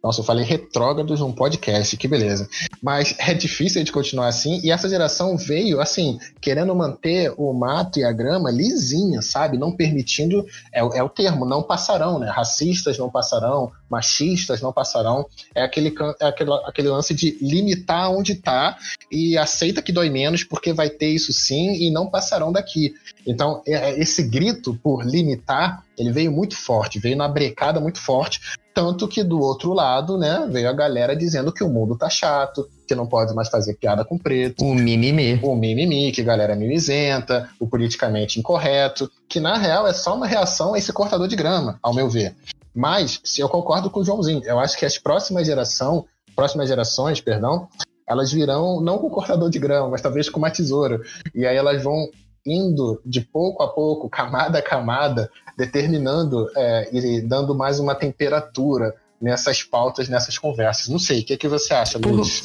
nossa, 0.09 0.22
eu 0.22 0.24
falei 0.24 0.42
retrógrados 0.42 1.20
num 1.20 1.32
podcast, 1.32 1.94
que 1.98 2.09
beleza. 2.09 2.48
Mas 2.82 3.14
é 3.18 3.34
difícil 3.34 3.84
de 3.84 3.92
continuar 3.92 4.28
assim, 4.28 4.59
e 4.64 4.70
essa 4.70 4.88
geração 4.88 5.36
veio, 5.36 5.82
assim, 5.82 6.18
querendo 6.40 6.74
manter 6.74 7.34
o 7.36 7.52
mato 7.52 7.98
e 7.98 8.04
a 8.04 8.11
grama 8.11 8.50
lisinha, 8.50 9.20
sabe? 9.20 9.59
Não 9.59 9.70
permitindo, 9.70 10.46
é, 10.72 10.80
é 10.80 11.02
o 11.02 11.11
termo, 11.11 11.44
não 11.44 11.62
passarão, 11.62 12.18
né? 12.18 12.30
Racistas 12.30 12.96
não 12.96 13.11
passarão, 13.11 13.70
machistas 13.90 14.62
não 14.62 14.72
passarão. 14.72 15.26
É 15.54 15.62
aquele, 15.62 15.94
é 16.20 16.26
aquele, 16.26 16.52
aquele 16.64 16.88
lance 16.88 17.12
de 17.12 17.36
limitar 17.42 18.11
onde 18.11 18.34
tá 18.34 18.78
e 19.12 19.36
aceita 19.36 19.82
que 19.82 19.92
dói 19.92 20.09
menos, 20.09 20.42
porque 20.42 20.72
vai 20.72 20.88
ter 20.88 21.09
isso 21.09 21.34
sim 21.34 21.74
e 21.74 21.90
não 21.90 22.09
passarão 22.09 22.50
daqui. 22.50 22.94
Então, 23.26 23.62
é, 23.66 23.90
é, 23.90 24.00
esse 24.00 24.22
grito 24.22 24.74
por 24.82 25.04
limitar, 25.04 25.84
ele 25.98 26.11
veio 26.11 26.32
muito 26.32 26.56
forte, 26.56 26.98
veio 26.98 27.16
na 27.16 27.28
brecada 27.28 27.78
muito 27.78 28.00
forte, 28.00 28.40
tanto 28.79 29.09
que 29.09 29.24
do 29.24 29.41
outro 29.41 29.72
lado, 29.72 30.16
né, 30.16 30.47
veio 30.49 30.70
a 30.70 30.72
galera 30.72 31.16
dizendo 31.16 31.51
que 31.51 31.64
o 31.64 31.68
mundo 31.68 31.99
tá 31.99 32.09
chato, 32.09 32.68
que 32.87 32.95
não 32.95 33.09
pode 33.09 33.35
mais 33.35 33.49
fazer 33.49 33.74
piada 33.74 34.05
com 34.05 34.16
preto. 34.16 34.64
O 34.64 34.72
mimimi. 34.72 35.41
O 35.43 35.57
mimimi, 35.57 36.12
que 36.12 36.20
a 36.20 36.24
galera 36.24 36.53
é 36.53 36.57
mimizenta, 36.57 37.49
o 37.59 37.66
politicamente 37.66 38.39
incorreto, 38.39 39.11
que 39.29 39.41
na 39.41 39.59
real 39.59 39.85
é 39.89 39.93
só 39.93 40.14
uma 40.14 40.29
reação 40.29 40.74
a 40.74 40.79
esse 40.79 40.93
cortador 40.93 41.26
de 41.26 41.35
grama, 41.35 41.76
ao 41.83 41.93
meu 41.93 42.09
ver. 42.09 42.37
Mas, 42.72 43.20
se 43.24 43.41
eu 43.41 43.49
concordo 43.49 43.91
com 43.91 43.99
o 43.99 44.05
Joãozinho, 44.05 44.45
eu 44.45 44.61
acho 44.61 44.79
que 44.79 44.87
as 44.87 44.97
próximas 44.97 45.45
geração, 45.45 46.05
próximas 46.37 46.68
gerações, 46.68 47.20
perdão, 47.20 47.66
elas 48.09 48.31
virão 48.31 48.81
não 48.81 48.99
com 48.99 49.11
cortador 49.11 49.51
de 49.51 49.59
grama, 49.59 49.89
mas 49.89 50.03
talvez 50.03 50.29
com 50.29 50.39
uma 50.39 50.53
tesoura. 50.53 51.01
E 51.35 51.45
aí 51.45 51.57
elas 51.57 51.83
vão 51.83 52.09
indo 52.51 53.01
de 53.05 53.20
pouco 53.20 53.62
a 53.62 53.68
pouco, 53.68 54.09
camada 54.11 54.59
a 54.59 54.62
camada, 54.62 55.30
determinando 55.57 56.49
é, 56.57 56.88
e 56.92 57.20
dando 57.20 57.55
mais 57.55 57.78
uma 57.78 57.94
temperatura 57.94 58.94
nessas 59.20 59.62
pautas, 59.62 60.09
nessas 60.09 60.38
conversas. 60.38 60.88
Não 60.88 60.99
sei, 60.99 61.20
o 61.20 61.24
que, 61.24 61.34
é 61.34 61.36
que 61.36 61.49
você 61.49 61.74
acha, 61.74 61.99
Luiz? 61.99 62.44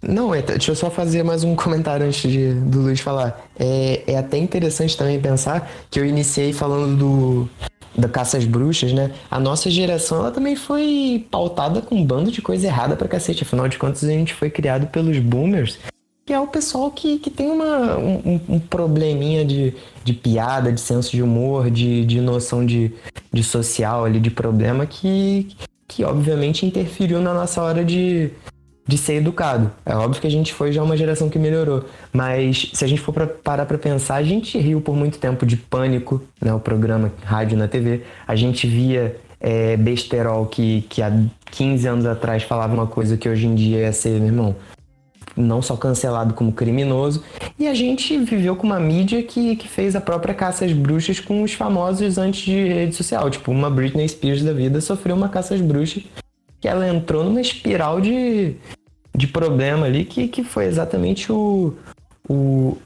Não, 0.00 0.32
é, 0.32 0.40
deixa 0.40 0.70
eu 0.70 0.76
só 0.76 0.90
fazer 0.90 1.24
mais 1.24 1.42
um 1.42 1.56
comentário 1.56 2.06
antes 2.06 2.30
de, 2.30 2.54
do 2.54 2.82
Luiz 2.82 3.00
falar. 3.00 3.44
É, 3.58 4.02
é 4.06 4.16
até 4.16 4.38
interessante 4.38 4.96
também 4.96 5.20
pensar 5.20 5.68
que 5.90 5.98
eu 5.98 6.04
iniciei 6.06 6.52
falando 6.52 6.96
do, 6.96 7.48
da 7.96 8.08
caça 8.08 8.38
às 8.38 8.44
bruxas, 8.44 8.92
né? 8.92 9.12
A 9.28 9.40
nossa 9.40 9.68
geração, 9.68 10.18
ela 10.18 10.30
também 10.30 10.54
foi 10.54 11.26
pautada 11.30 11.82
com 11.82 11.96
um 11.96 12.04
bando 12.04 12.30
de 12.30 12.40
coisa 12.40 12.66
errada 12.66 12.94
pra 12.94 13.08
cacete. 13.08 13.42
Afinal 13.42 13.66
de 13.66 13.76
contas, 13.76 14.04
a 14.04 14.08
gente 14.08 14.34
foi 14.34 14.50
criado 14.50 14.86
pelos 14.86 15.18
boomers 15.18 15.78
que 16.28 16.32
é 16.34 16.38
o 16.38 16.46
pessoal 16.46 16.90
que, 16.90 17.18
que 17.18 17.30
tem 17.30 17.50
uma, 17.50 17.96
um, 17.96 18.38
um 18.50 18.60
probleminha 18.60 19.46
de, 19.46 19.72
de 20.04 20.12
piada, 20.12 20.70
de 20.70 20.78
senso 20.78 21.10
de 21.10 21.22
humor, 21.22 21.70
de, 21.70 22.04
de 22.04 22.20
noção 22.20 22.66
de, 22.66 22.92
de 23.32 23.42
social 23.42 24.04
ali, 24.04 24.20
de 24.20 24.30
problema, 24.30 24.84
que, 24.84 25.48
que 25.88 26.04
obviamente 26.04 26.66
interferiu 26.66 27.18
na 27.18 27.32
nossa 27.32 27.62
hora 27.62 27.82
de, 27.82 28.28
de 28.86 28.98
ser 28.98 29.14
educado. 29.14 29.72
É 29.86 29.96
óbvio 29.96 30.20
que 30.20 30.26
a 30.26 30.30
gente 30.30 30.52
foi 30.52 30.70
já 30.70 30.82
uma 30.82 30.98
geração 30.98 31.30
que 31.30 31.38
melhorou, 31.38 31.86
mas 32.12 32.72
se 32.74 32.84
a 32.84 32.86
gente 32.86 33.00
for 33.00 33.14
pra, 33.14 33.26
parar 33.26 33.64
para 33.64 33.78
pensar, 33.78 34.16
a 34.16 34.22
gente 34.22 34.58
riu 34.58 34.82
por 34.82 34.94
muito 34.94 35.18
tempo 35.18 35.46
de 35.46 35.56
Pânico, 35.56 36.20
né, 36.42 36.52
o 36.52 36.60
programa 36.60 37.10
rádio 37.24 37.56
na 37.56 37.66
TV, 37.66 38.02
a 38.26 38.36
gente 38.36 38.66
via 38.66 39.16
é, 39.40 39.78
besterol 39.78 40.44
que, 40.44 40.82
que 40.90 41.00
há 41.00 41.10
15 41.52 41.88
anos 41.88 42.04
atrás 42.04 42.42
falava 42.42 42.74
uma 42.74 42.86
coisa 42.86 43.16
que 43.16 43.30
hoje 43.30 43.46
em 43.46 43.54
dia 43.54 43.78
ia 43.78 43.92
ser, 43.94 44.20
meu 44.20 44.26
irmão, 44.26 44.56
não 45.38 45.62
só 45.62 45.76
cancelado 45.76 46.34
como 46.34 46.52
criminoso. 46.52 47.22
E 47.58 47.68
a 47.68 47.74
gente 47.74 48.18
viveu 48.18 48.56
com 48.56 48.66
uma 48.66 48.80
mídia 48.80 49.22
que, 49.22 49.56
que 49.56 49.68
fez 49.68 49.94
a 49.94 50.00
própria 50.00 50.34
caça 50.34 50.64
às 50.64 50.72
bruxas 50.72 51.20
com 51.20 51.42
os 51.42 51.52
famosos 51.52 52.18
antes 52.18 52.42
de 52.42 52.68
rede 52.68 52.94
social. 52.94 53.30
Tipo, 53.30 53.52
uma 53.52 53.70
Britney 53.70 54.08
Spears 54.08 54.42
da 54.42 54.52
vida 54.52 54.80
sofreu 54.80 55.14
uma 55.14 55.28
caça 55.28 55.54
às 55.54 55.60
bruxas 55.60 56.02
que 56.60 56.66
ela 56.66 56.88
entrou 56.88 57.22
numa 57.22 57.40
espiral 57.40 58.00
de, 58.00 58.56
de 59.16 59.26
problema 59.28 59.86
ali 59.86 60.04
que, 60.04 60.26
que 60.26 60.42
foi 60.42 60.64
exatamente 60.64 61.30
o, 61.30 61.74
o, 62.28 62.76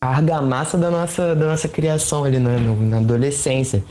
a 0.00 0.08
argamassa 0.08 0.76
da 0.76 0.90
nossa, 0.90 1.34
da 1.34 1.46
nossa 1.46 1.68
criação 1.68 2.24
ali 2.24 2.38
na, 2.38 2.58
na 2.58 2.96
adolescência. 2.98 3.84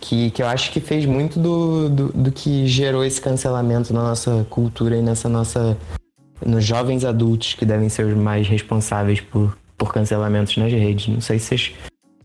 Que, 0.00 0.32
que 0.32 0.42
eu 0.42 0.48
acho 0.48 0.72
que 0.72 0.80
fez 0.80 1.06
muito 1.06 1.38
do, 1.38 1.88
do, 1.88 2.08
do 2.08 2.32
que 2.32 2.66
gerou 2.66 3.04
esse 3.04 3.20
cancelamento 3.20 3.94
na 3.94 4.02
nossa 4.02 4.44
cultura 4.50 4.96
e 4.96 5.00
nessa 5.00 5.28
nossa 5.28 5.78
nos 6.46 6.64
jovens 6.64 7.04
adultos 7.04 7.54
que 7.54 7.64
devem 7.64 7.88
ser 7.88 8.06
os 8.06 8.16
mais 8.16 8.48
responsáveis 8.48 9.20
por, 9.20 9.56
por 9.76 9.92
cancelamentos 9.92 10.56
nas 10.56 10.72
redes. 10.72 11.08
Não 11.08 11.20
sei 11.20 11.38
se 11.38 11.46
vocês 11.46 11.74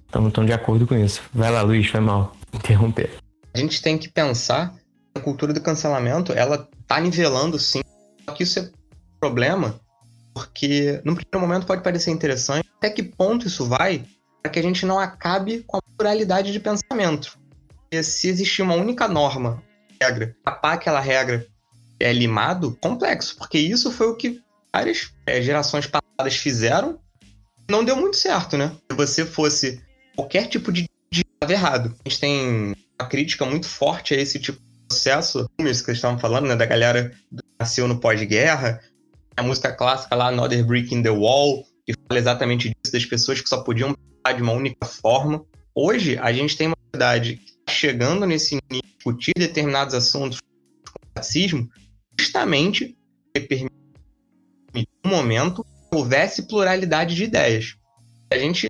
estão 0.08 0.46
de 0.46 0.54
acordo 0.54 0.88
com 0.88 0.96
isso. 0.96 1.22
Vai 1.34 1.52
lá, 1.52 1.62
Luiz, 1.62 1.88
foi 1.88 2.00
mal. 2.00 2.36
Interromper. 2.54 3.12
A 3.54 3.58
gente 3.58 3.82
tem 3.82 3.98
que 3.98 4.10
pensar 4.10 4.74
a 5.16 5.20
cultura 5.20 5.54
do 5.54 5.62
cancelamento, 5.62 6.32
ela 6.32 6.68
tá 6.86 7.00
nivelando 7.00 7.58
sim, 7.58 7.82
só 8.24 8.34
que 8.34 8.44
isso 8.44 8.60
é 8.60 8.70
problema, 9.20 9.80
porque 10.34 11.02
no 11.04 11.16
primeiro 11.16 11.40
momento 11.40 11.66
pode 11.66 11.82
parecer 11.82 12.12
interessante, 12.12 12.68
até 12.78 12.90
que 12.90 13.02
ponto 13.02 13.48
isso 13.48 13.66
vai 13.66 14.06
para 14.42 14.52
que 14.52 14.60
a 14.60 14.62
gente 14.62 14.86
não 14.86 15.00
acabe 15.00 15.64
com 15.66 15.78
a 15.78 15.82
pluralidade 15.82 16.52
de 16.52 16.60
pensamento. 16.60 17.38
Porque 17.68 18.04
se 18.04 18.30
existir 18.30 18.62
uma 18.62 18.76
única 18.76 19.08
norma, 19.08 19.62
regra, 20.00 20.36
tapar 20.44 20.76
aquela 20.76 21.00
regra 21.00 21.48
é 22.00 22.14
limado, 22.14 22.78
complexo, 22.82 23.38
porque 23.38 23.58
isso 23.58 23.92
foi 23.92 24.08
o 24.08 24.16
que 24.16 24.42
várias 24.74 25.12
é, 25.26 25.42
gerações 25.42 25.88
passadas 25.88 26.36
fizeram, 26.36 27.00
não 27.70 27.84
deu 27.84 27.96
muito 27.96 28.18
certo, 28.18 28.58
né? 28.58 28.76
Se 28.90 28.96
você 28.96 29.26
fosse 29.26 29.82
qualquer 30.16 30.48
tipo 30.48 30.72
de 30.72 30.88
estava 31.38 31.54
errado. 31.54 31.96
A 32.04 32.10
gente 32.10 32.20
tem 32.20 32.76
uma 33.00 33.08
crítica 33.08 33.46
muito 33.46 33.68
forte 33.68 34.14
a 34.14 34.18
esse 34.18 34.40
tipo 34.40 34.60
de 34.60 34.88
processo, 34.88 35.50
que 35.58 35.64
vocês 35.64 35.98
estavam 35.98 36.20
falando, 36.20 36.48
né, 36.48 36.56
da 36.56 36.66
galera 36.66 37.10
que 37.10 37.44
nasceu 37.60 37.88
no 37.88 38.00
pós-guerra, 38.00 38.82
a 39.36 39.44
música 39.44 39.72
clássica 39.72 40.16
lá, 40.16 40.28
Another 40.30 40.66
Brick 40.66 40.94
in 40.94 41.04
the 41.04 41.10
Wall, 41.10 41.64
que 41.86 41.94
fala 42.08 42.20
exatamente 42.20 42.70
disso, 42.70 42.92
das 42.92 43.06
pessoas 43.06 43.40
que 43.40 43.48
só 43.48 43.62
podiam 43.62 43.94
pensar 43.94 44.36
de 44.36 44.42
uma 44.42 44.54
única 44.54 44.86
forma. 44.86 45.46
Hoje, 45.76 46.18
a 46.18 46.34
gente 46.34 46.58
tem 46.58 46.68
uma 46.68 46.78
verdade 46.92 47.38
que 47.38 47.52
está 47.52 47.72
chegando 47.72 48.26
nesse 48.26 48.56
nível 48.56 48.82
de 48.82 48.96
discutir 48.96 49.34
determinados 49.38 49.94
assuntos 49.94 50.40
como 50.40 51.12
racismo, 51.16 51.70
justamente 52.20 52.98
permite 53.34 53.72
um 55.06 55.10
momento 55.10 55.66
houvesse 55.92 56.48
pluralidade 56.48 57.16
de 57.16 57.24
ideias. 57.24 57.78
A 58.32 58.38
gente 58.38 58.70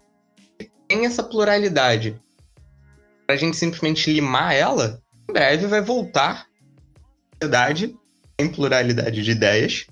tem 0.88 1.06
essa 1.06 1.24
pluralidade 1.24 2.20
para 3.26 3.36
a 3.36 3.38
gente 3.38 3.58
simplesmente 3.58 4.12
limar 4.12 4.54
ela, 4.54 5.02
em 5.30 5.34
breve 5.34 5.68
vai 5.68 5.82
voltar 5.82 6.48
a 7.34 7.46
verdade 7.46 7.94
em 8.40 8.48
pluralidade 8.48 9.22
de 9.22 9.32
ideias. 9.32 9.86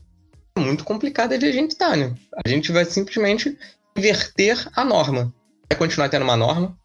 É 0.58 0.62
muito 0.62 0.86
complicada 0.86 1.38
de 1.38 1.46
a 1.46 1.52
gente 1.52 1.72
estar, 1.72 1.90
tá, 1.90 1.96
né? 1.98 2.16
A 2.46 2.48
gente 2.48 2.72
vai 2.72 2.86
simplesmente 2.86 3.58
inverter 3.98 4.70
a 4.74 4.86
norma. 4.86 5.34
Vai 5.70 5.78
continuar 5.78 6.08
tendo 6.08 6.24
uma 6.24 6.38
norma, 6.38 6.78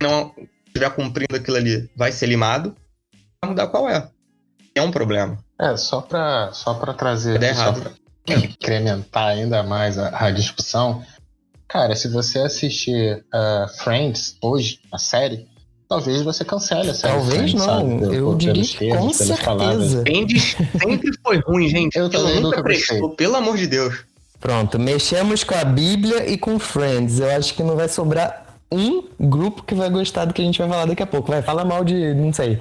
não 0.00 0.34
estiver 0.66 0.90
cumprindo 0.94 1.36
aquilo 1.36 1.56
ali, 1.56 1.90
vai 1.94 2.12
ser 2.12 2.26
limado, 2.26 2.74
vai 3.42 3.50
mudar 3.50 3.66
qual 3.66 3.88
é. 3.88 4.08
É 4.74 4.80
um 4.80 4.90
problema. 4.90 5.44
É, 5.60 5.76
só 5.76 6.00
para 6.00 6.52
só 6.52 6.72
pra 6.72 6.94
trazer. 6.94 7.40
Errado. 7.42 7.76
Só 7.76 7.90
pra 8.24 8.34
incrementar 8.34 9.28
ainda 9.28 9.62
mais 9.62 9.98
a, 9.98 10.26
a 10.26 10.30
discussão. 10.30 11.02
Cara, 11.68 11.94
se 11.94 12.08
você 12.08 12.38
assistir 12.40 13.24
uh, 13.34 13.68
Friends 13.82 14.36
hoje, 14.42 14.80
a 14.90 14.98
série, 14.98 15.46
talvez 15.88 16.22
você 16.22 16.44
cancele 16.44 16.90
a 16.90 16.94
série. 16.94 17.14
Talvez 17.14 17.54
não, 17.54 17.64
sabe? 17.64 18.16
eu 18.16 18.34
diria 18.36 18.64
que 18.64 18.78
termos, 18.78 19.18
com 19.18 19.24
certeza. 19.24 20.02
Mendes 20.02 20.56
sempre 20.80 21.10
foi 21.22 21.38
ruim, 21.40 21.68
gente. 21.68 21.96
Eu 21.96 22.08
também 22.08 22.36
nunca, 22.36 22.56
nunca 22.56 22.62
prestou, 22.62 23.10
pelo 23.10 23.36
amor 23.36 23.56
de 23.56 23.66
Deus. 23.66 24.04
Pronto, 24.40 24.78
mexemos 24.78 25.44
com 25.44 25.54
a 25.54 25.64
Bíblia 25.64 26.26
e 26.28 26.38
com 26.38 26.58
Friends. 26.58 27.20
Eu 27.20 27.30
acho 27.36 27.52
que 27.52 27.62
não 27.62 27.76
vai 27.76 27.88
sobrar 27.88 28.46
um 28.72 29.04
grupo 29.20 29.62
que 29.62 29.74
vai 29.74 29.90
gostar 29.90 30.24
do 30.24 30.32
que 30.32 30.40
a 30.40 30.44
gente 30.44 30.58
vai 30.58 30.68
falar 30.68 30.86
daqui 30.86 31.02
a 31.02 31.06
pouco. 31.06 31.30
Vai, 31.30 31.42
fala 31.42 31.64
mal 31.64 31.84
de, 31.84 32.14
não 32.14 32.32
sei. 32.32 32.58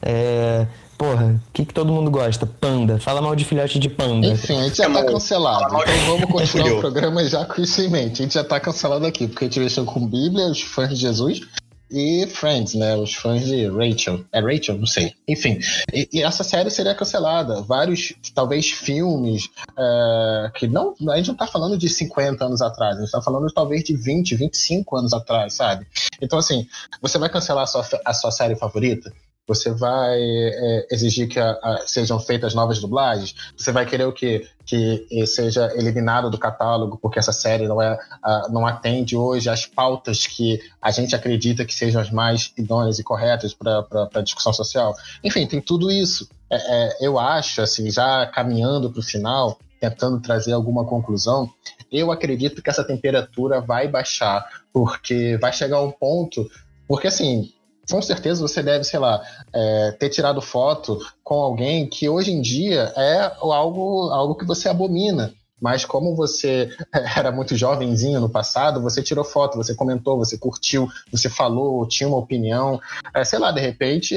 É, 0.00 0.66
porra, 0.98 1.40
o 1.48 1.52
que, 1.52 1.64
que 1.64 1.72
todo 1.72 1.92
mundo 1.92 2.10
gosta? 2.10 2.44
Panda. 2.44 2.98
Fala 2.98 3.22
mal 3.22 3.36
de 3.36 3.44
filhote 3.44 3.78
de 3.78 3.88
panda. 3.88 4.26
Enfim, 4.26 4.58
a 4.58 4.64
gente 4.64 4.76
já 4.76 4.90
tá 4.90 5.04
cancelado. 5.04 5.64
Então 5.64 6.18
vamos 6.18 6.26
continuar 6.32 6.72
o 6.72 6.80
programa 6.80 7.24
já 7.24 7.44
com 7.44 7.62
isso 7.62 7.80
em 7.80 7.88
mente. 7.88 8.20
A 8.20 8.24
gente 8.24 8.34
já 8.34 8.44
tá 8.44 8.58
cancelado 8.58 9.06
aqui, 9.06 9.28
porque 9.28 9.44
a 9.44 9.48
gente 9.48 9.60
mexeu 9.60 9.84
com 9.84 10.04
Bíblia, 10.04 10.48
os 10.48 10.60
fãs 10.60 10.90
de 10.90 10.96
Jesus 10.96 11.42
e 11.90 12.26
Friends, 12.26 12.74
né? 12.74 12.96
Os 12.96 13.14
fãs 13.14 13.46
de 13.46 13.66
Rachel. 13.68 14.24
É 14.32 14.40
Rachel? 14.40 14.76
Não 14.76 14.86
sei. 14.86 15.14
Enfim. 15.26 15.58
E, 15.92 16.08
e 16.12 16.22
essa 16.22 16.44
série 16.44 16.68
seria 16.70 16.94
cancelada. 16.94 17.62
Vários, 17.62 18.12
talvez, 18.34 18.68
filmes 18.68 19.48
é, 19.78 20.50
que 20.54 20.66
não. 20.66 20.94
A 21.10 21.16
gente 21.16 21.28
não 21.28 21.36
tá 21.36 21.46
falando 21.46 21.78
de 21.78 21.88
50 21.88 22.44
anos 22.44 22.60
atrás, 22.60 22.96
a 22.96 23.00
gente 23.00 23.10
tá 23.10 23.22
falando 23.22 23.46
talvez 23.52 23.84
de 23.84 23.96
20, 23.96 24.34
25 24.34 24.96
anos 24.96 25.12
atrás, 25.12 25.54
sabe? 25.54 25.86
Então, 26.20 26.38
assim, 26.38 26.66
você 27.00 27.18
vai 27.18 27.28
cancelar 27.28 27.64
a 27.64 27.66
sua, 27.66 27.86
a 28.04 28.12
sua 28.12 28.30
série 28.30 28.56
favorita? 28.56 29.12
Você 29.48 29.72
vai 29.72 30.20
é, 30.20 30.86
exigir 30.90 31.26
que 31.26 31.40
a, 31.40 31.52
a, 31.62 31.82
sejam 31.86 32.20
feitas 32.20 32.54
novas 32.54 32.78
dublagens? 32.78 33.34
Você 33.56 33.72
vai 33.72 33.86
querer 33.86 34.04
o 34.04 34.12
quê? 34.12 34.46
Que 34.66 35.06
seja 35.26 35.72
eliminado 35.74 36.30
do 36.30 36.36
catálogo 36.36 36.98
porque 37.00 37.18
essa 37.18 37.32
série 37.32 37.66
não, 37.66 37.80
é, 37.80 37.98
a, 38.22 38.48
não 38.50 38.66
atende 38.66 39.16
hoje 39.16 39.48
às 39.48 39.64
pautas 39.64 40.26
que 40.26 40.60
a 40.82 40.90
gente 40.90 41.16
acredita 41.16 41.64
que 41.64 41.74
sejam 41.74 42.00
as 42.00 42.10
mais 42.10 42.52
idôneas 42.58 42.98
e 42.98 43.02
corretas 43.02 43.54
para 43.54 43.86
a 44.14 44.20
discussão 44.20 44.52
social? 44.52 44.94
Enfim, 45.24 45.46
tem 45.46 45.62
tudo 45.62 45.90
isso. 45.90 46.28
É, 46.50 46.56
é, 46.56 46.96
eu 47.00 47.18
acho, 47.18 47.62
assim, 47.62 47.90
já 47.90 48.26
caminhando 48.26 48.90
para 48.90 49.00
o 49.00 49.02
final, 49.02 49.58
tentando 49.80 50.20
trazer 50.20 50.52
alguma 50.52 50.84
conclusão, 50.84 51.48
eu 51.90 52.12
acredito 52.12 52.62
que 52.62 52.68
essa 52.68 52.84
temperatura 52.84 53.60
vai 53.60 53.88
baixar, 53.88 54.44
porque 54.72 55.38
vai 55.40 55.52
chegar 55.52 55.80
um 55.80 55.90
ponto. 55.90 56.46
Porque, 56.86 57.06
assim, 57.06 57.52
com 57.90 58.02
certeza 58.02 58.40
você 58.40 58.62
deve, 58.62 58.84
sei 58.84 58.98
lá, 58.98 59.22
é, 59.52 59.92
ter 59.92 60.10
tirado 60.10 60.40
foto 60.40 60.98
com 61.24 61.34
alguém 61.36 61.88
que 61.88 62.08
hoje 62.08 62.30
em 62.30 62.40
dia 62.40 62.92
é 62.96 63.32
algo, 63.40 64.10
algo 64.10 64.34
que 64.34 64.44
você 64.44 64.68
abomina. 64.68 65.32
Mas 65.60 65.84
como 65.84 66.14
você 66.14 66.70
era 67.16 67.32
muito 67.32 67.56
jovenzinho 67.56 68.20
no 68.20 68.28
passado, 68.28 68.80
você 68.80 69.02
tirou 69.02 69.24
foto, 69.24 69.56
você 69.56 69.74
comentou, 69.74 70.16
você 70.16 70.38
curtiu, 70.38 70.88
você 71.10 71.28
falou, 71.28 71.86
tinha 71.88 72.08
uma 72.08 72.18
opinião. 72.18 72.80
É, 73.14 73.24
sei 73.24 73.38
lá, 73.38 73.50
de 73.50 73.60
repente, 73.60 74.14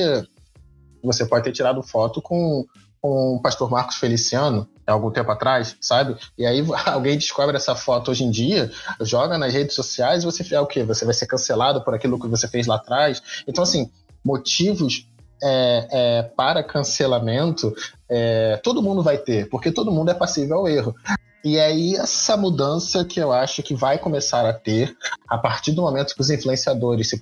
você 1.03 1.25
pode 1.25 1.45
ter 1.45 1.51
tirado 1.51 1.81
foto 1.81 2.21
com, 2.21 2.65
com 3.01 3.35
o 3.35 3.41
pastor 3.41 3.71
Marcos 3.71 3.95
Feliciano, 3.95 4.67
algum 4.87 5.11
tempo 5.11 5.31
atrás, 5.31 5.75
sabe? 5.79 6.15
E 6.37 6.45
aí 6.45 6.63
alguém 6.85 7.17
descobre 7.17 7.55
essa 7.55 7.75
foto 7.75 8.11
hoje 8.11 8.23
em 8.23 8.31
dia, 8.31 8.71
joga 9.01 9.37
nas 9.37 9.53
redes 9.53 9.75
sociais 9.75 10.23
e 10.23 10.25
você 10.25 10.55
é 10.55 10.59
o 10.59 10.65
quê? 10.65 10.83
Você 10.83 11.05
vai 11.05 11.13
ser 11.13 11.27
cancelado 11.27 11.83
por 11.83 11.93
aquilo 11.93 12.19
que 12.19 12.27
você 12.27 12.47
fez 12.47 12.67
lá 12.67 12.75
atrás. 12.75 13.21
Então, 13.47 13.63
assim, 13.63 13.89
motivos 14.23 15.07
é, 15.43 15.87
é, 15.91 16.23
para 16.23 16.63
cancelamento 16.63 17.73
é, 18.07 18.57
todo 18.63 18.81
mundo 18.81 19.01
vai 19.01 19.17
ter, 19.17 19.49
porque 19.49 19.71
todo 19.71 19.91
mundo 19.91 20.11
é 20.11 20.13
passível 20.13 20.57
ao 20.57 20.67
erro. 20.67 20.95
E 21.43 21.59
aí, 21.59 21.95
essa 21.95 22.37
mudança 22.37 23.03
que 23.03 23.19
eu 23.19 23.31
acho 23.31 23.63
que 23.63 23.73
vai 23.73 23.97
começar 23.97 24.45
a 24.45 24.53
ter 24.53 24.95
a 25.27 25.37
partir 25.37 25.71
do 25.71 25.81
momento 25.81 26.13
que 26.13 26.21
os 26.21 26.29
influenciadores 26.29 27.09
se 27.09 27.19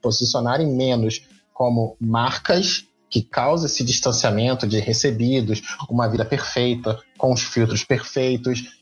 posicionarem 0.00 0.66
menos 0.66 1.22
como 1.54 1.96
marcas 2.00 2.86
que 3.12 3.20
causa 3.20 3.66
esse 3.66 3.84
distanciamento 3.84 4.66
de 4.66 4.80
recebidos, 4.80 5.60
uma 5.88 6.08
vida 6.08 6.24
perfeita, 6.24 6.98
com 7.18 7.30
os 7.30 7.42
filtros 7.42 7.84
perfeitos. 7.84 8.80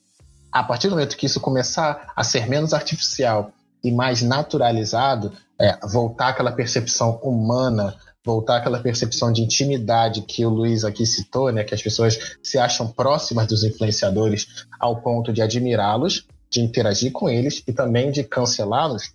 A 0.53 0.63
partir 0.63 0.87
do 0.87 0.93
momento 0.93 1.17
que 1.17 1.27
isso 1.27 1.41
começar 1.41 2.13
a 2.15 2.23
ser 2.23 2.49
menos 2.49 2.73
artificial 2.73 3.51
e 3.83 3.91
mais 3.91 4.23
naturalizado, 4.23 5.33
é, 5.61 5.77
voltar 5.85 6.29
aquela 6.29 6.53
percepção 6.53 7.17
humana, 7.25 7.97
voltar 8.25 8.59
aquela 8.59 8.79
percepção 8.79 9.33
de 9.33 9.43
intimidade 9.43 10.23
que 10.23 10.47
o 10.47 10.49
Luiz 10.49 10.85
aqui 10.85 11.05
citou, 11.05 11.51
né, 11.51 11.65
que 11.65 11.75
as 11.75 11.83
pessoas 11.83 12.37
se 12.41 12.57
acham 12.57 12.87
próximas 12.87 13.49
dos 13.49 13.65
influenciadores 13.65 14.47
ao 14.79 15.03
ponto 15.03 15.33
de 15.33 15.43
admirá-los, 15.43 16.25
de 16.49 16.61
interagir 16.61 17.11
com 17.11 17.29
eles 17.29 17.65
e 17.67 17.73
também 17.73 18.13
de 18.13 18.23
cancelá-los. 18.23 19.13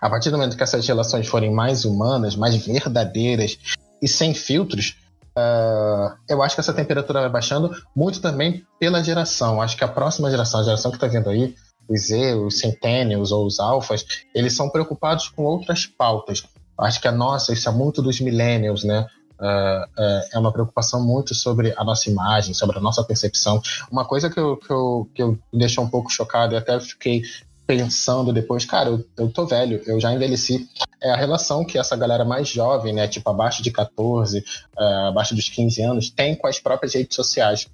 A 0.00 0.08
partir 0.08 0.30
do 0.30 0.38
momento 0.38 0.56
que 0.56 0.62
essas 0.62 0.86
relações 0.86 1.26
forem 1.26 1.50
mais 1.50 1.84
humanas, 1.84 2.36
mais 2.36 2.54
verdadeiras 2.54 3.58
e 4.00 4.08
sem 4.08 4.34
filtros, 4.34 4.96
uh, 5.36 6.16
eu 6.28 6.42
acho 6.42 6.54
que 6.54 6.60
essa 6.60 6.72
temperatura 6.72 7.20
vai 7.20 7.30
baixando 7.30 7.70
muito 7.94 8.20
também 8.20 8.64
pela 8.78 9.02
geração. 9.02 9.60
Acho 9.60 9.76
que 9.76 9.84
a 9.84 9.88
próxima 9.88 10.30
geração, 10.30 10.60
a 10.60 10.64
geração 10.64 10.90
que 10.90 10.96
está 10.96 11.06
vindo 11.06 11.28
aí, 11.28 11.54
os 11.88 12.08
Z, 12.08 12.34
os 12.34 12.58
Centennials 12.58 13.32
ou 13.32 13.46
os 13.46 13.58
Alphas, 13.58 14.04
eles 14.34 14.54
são 14.54 14.68
preocupados 14.68 15.28
com 15.28 15.44
outras 15.44 15.86
pautas. 15.86 16.44
Acho 16.78 17.00
que 17.00 17.08
a 17.08 17.12
nossa, 17.12 17.52
isso 17.52 17.68
é 17.68 17.72
muito 17.72 18.02
dos 18.02 18.20
Millennials, 18.20 18.84
né? 18.84 19.06
Uh, 19.40 19.84
uh, 20.00 20.28
é 20.32 20.38
uma 20.38 20.52
preocupação 20.52 21.04
muito 21.04 21.32
sobre 21.34 21.72
a 21.76 21.84
nossa 21.84 22.10
imagem, 22.10 22.52
sobre 22.52 22.78
a 22.78 22.80
nossa 22.80 23.04
percepção. 23.04 23.62
Uma 23.90 24.04
coisa 24.04 24.28
que 24.28 24.38
eu, 24.38 24.56
que 24.56 24.70
eu, 24.70 25.08
que 25.14 25.22
eu 25.22 25.38
deixou 25.52 25.84
um 25.84 25.88
pouco 25.88 26.10
chocado 26.10 26.54
e 26.54 26.56
até 26.56 26.78
fiquei 26.80 27.22
pensando 27.66 28.32
depois, 28.32 28.64
cara, 28.64 28.88
eu, 28.88 29.04
eu 29.16 29.30
tô 29.30 29.46
velho, 29.46 29.82
eu 29.86 30.00
já 30.00 30.12
envelheci. 30.12 30.68
É 31.00 31.10
a 31.10 31.16
relação 31.16 31.64
que 31.64 31.78
essa 31.78 31.96
galera 31.96 32.24
mais 32.24 32.48
jovem, 32.48 32.92
né, 32.92 33.06
tipo 33.06 33.28
abaixo 33.30 33.62
de 33.62 33.70
14, 33.70 34.38
uh, 34.38 34.42
é, 34.82 35.08
abaixo 35.08 35.34
dos 35.34 35.48
15 35.48 35.82
anos, 35.82 36.10
tem 36.10 36.34
com 36.34 36.46
as 36.46 36.58
próprias 36.58 36.94
redes 36.94 37.14
sociais. 37.14 37.68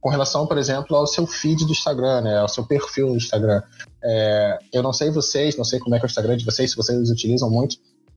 Com 0.00 0.08
relação, 0.08 0.46
por 0.46 0.56
exemplo, 0.56 0.96
ao 0.96 1.06
seu 1.06 1.26
feed 1.26 1.66
do 1.66 1.72
Instagram, 1.72 2.22
né, 2.22 2.38
ao 2.38 2.48
seu 2.48 2.64
perfil 2.64 3.08
do 3.08 3.16
Instagram. 3.16 3.62
É, 4.02 4.58
eu 4.72 4.82
não 4.82 4.94
sei 4.94 5.10
vocês, 5.10 5.56
não 5.56 5.64
sei 5.64 5.78
como 5.78 5.94
é 5.94 5.98
que 5.98 6.06
é 6.06 6.06
o 6.06 6.10
Instagram 6.10 6.36
de 6.38 6.44
vocês, 6.44 6.70
se 6.70 6.76
vocês 6.76 7.10
utilizam 7.10 7.50
muito, 7.50 7.76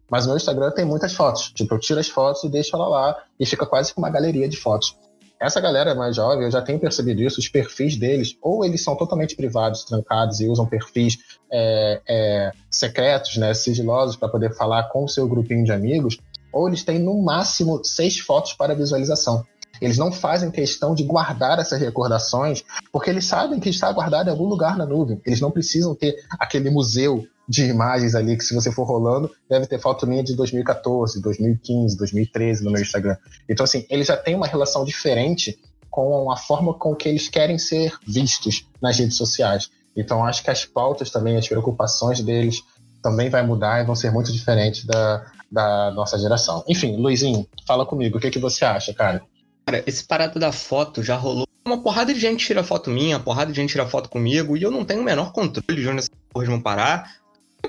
mas 0.10 0.26
o 0.26 0.28
meu 0.28 0.38
Instagram 0.38 0.72
tem 0.72 0.86
muitas 0.86 1.14
fotos. 1.14 1.52
Tipo, 1.54 1.76
eu 1.76 1.80
tiro 1.80 2.00
as 2.00 2.08
fotos 2.08 2.44
e 2.44 2.50
deixo 2.50 2.76
ela 2.76 2.88
lá 2.88 3.24
e 3.40 3.46
fica 3.46 3.66
quase 3.66 3.94
que 3.94 4.00
uma 4.00 4.10
galeria 4.10 4.48
de 4.48 4.56
fotos. 4.56 4.98
Essa 5.44 5.60
galera 5.60 5.94
mais 5.94 6.16
jovem, 6.16 6.46
eu 6.46 6.52
já 6.52 6.62
tenho 6.62 6.80
percebido 6.80 7.22
isso, 7.22 7.38
os 7.38 7.50
perfis 7.50 7.98
deles, 7.98 8.38
ou 8.42 8.64
eles 8.64 8.82
são 8.82 8.96
totalmente 8.96 9.36
privados, 9.36 9.84
trancados 9.84 10.40
e 10.40 10.48
usam 10.48 10.66
perfis 10.66 11.18
é, 11.52 12.02
é, 12.08 12.52
secretos, 12.72 13.36
né, 13.36 13.54
sigilosos, 13.54 14.16
para 14.16 14.30
poder 14.30 14.56
falar 14.56 14.84
com 14.84 15.04
o 15.04 15.10
seu 15.10 15.28
grupinho 15.28 15.66
de 15.66 15.74
amigos, 15.74 16.18
ou 16.54 16.70
eles 16.70 16.86
têm 16.86 16.98
no 16.98 17.22
máximo 17.22 17.84
seis 17.84 18.20
fotos 18.20 18.54
para 18.54 18.74
visualização. 18.74 19.46
Eles 19.82 19.98
não 19.98 20.14
fazem 20.14 20.50
questão 20.50 20.96
de 20.96 21.04
guardar 21.04 21.60
essas 21.60 21.82
recordações, 21.82 22.64
porque 22.90 23.10
eles 23.10 23.26
sabem 23.26 23.60
que 23.60 23.70
está 23.70 23.92
guardado 23.92 24.28
em 24.28 24.32
algum 24.32 24.46
lugar 24.46 24.78
na 24.78 24.86
nuvem. 24.86 25.20
Eles 25.26 25.42
não 25.42 25.52
precisam 25.52 25.94
ter 25.94 26.24
aquele 26.40 26.70
museu 26.70 27.28
de 27.48 27.66
imagens 27.66 28.16
ali 28.16 28.38
que, 28.38 28.44
se 28.44 28.54
você 28.54 28.72
for 28.72 28.86
rolando, 28.86 29.30
deve 29.50 29.66
ter 29.68 29.80
foto 29.80 30.08
minha 30.08 30.24
de 30.24 30.36
2014, 30.36 31.22
2015, 31.22 31.98
2013 31.98 32.64
no 32.64 32.72
meu 32.72 32.82
Instagram. 32.82 33.18
Então, 33.50 33.64
assim, 33.64 33.86
eles 33.90 34.08
já 34.08 34.18
têm 34.18 34.36
uma 34.36 34.48
relação 34.48 34.86
diferente 34.86 35.60
com 35.90 36.32
a 36.32 36.38
forma 36.38 36.74
com 36.74 36.96
que 36.96 37.08
eles 37.08 37.30
querem 37.30 37.58
ser 37.58 37.94
vistos 38.08 38.68
nas 38.82 38.98
redes 38.98 39.18
sociais. 39.18 39.70
Então, 39.96 40.26
acho 40.26 40.44
que 40.44 40.50
as 40.50 40.66
pautas 40.66 41.12
também, 41.12 41.38
as 41.38 41.48
preocupações 41.48 42.20
deles 42.22 42.64
também 43.02 43.30
vai 43.30 43.46
mudar 43.46 43.82
e 43.82 43.86
vão 43.86 43.94
ser 43.94 44.12
muito 44.12 44.32
diferentes 44.32 44.86
da, 44.86 45.26
da 45.52 45.92
nossa 45.92 46.18
geração. 46.18 46.64
Enfim, 46.68 46.96
Luizinho, 46.96 47.48
fala 47.68 47.86
comigo, 47.86 48.18
o 48.18 48.22
que, 48.22 48.32
que 48.32 48.40
você 48.40 48.66
acha, 48.66 48.94
cara? 48.94 49.22
Cara, 49.66 49.84
esse 49.86 50.04
parado 50.04 50.40
da 50.40 50.52
foto 50.52 51.04
já 51.04 51.16
rolou. 51.16 51.46
Uma 51.66 51.82
porrada 51.82 52.14
de 52.14 52.20
gente 52.20 52.46
tira 52.46 52.64
foto 52.64 52.90
minha, 52.90 53.18
uma 53.18 53.24
porrada 53.24 53.52
de 53.52 53.62
gente 53.62 53.72
tira 53.72 53.88
foto 53.88 54.10
comigo, 54.10 54.58
e 54.58 54.64
eu 54.64 54.72
não 54.72 54.84
tenho 54.84 55.02
o 55.02 55.04
menor 55.04 55.32
controle 55.32 55.82
de 55.82 55.88
onde 55.88 56.00
essas 56.00 56.12
porras 56.30 56.50
vão 56.50 56.60
parar. 56.60 57.23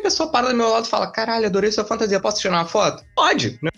Pessoa 0.05 0.30
para 0.30 0.50
do 0.50 0.55
meu 0.55 0.68
lado 0.68 0.84
e 0.84 0.90
fala: 0.90 1.07
caralho, 1.07 1.46
adorei 1.46 1.72
sua 1.72 1.82
fantasia, 1.82 2.20
posso 2.20 2.38
tirar 2.38 2.59
uma 2.59 2.66
foto? 2.66 3.02
Pode, 3.16 3.59
não 3.62 3.70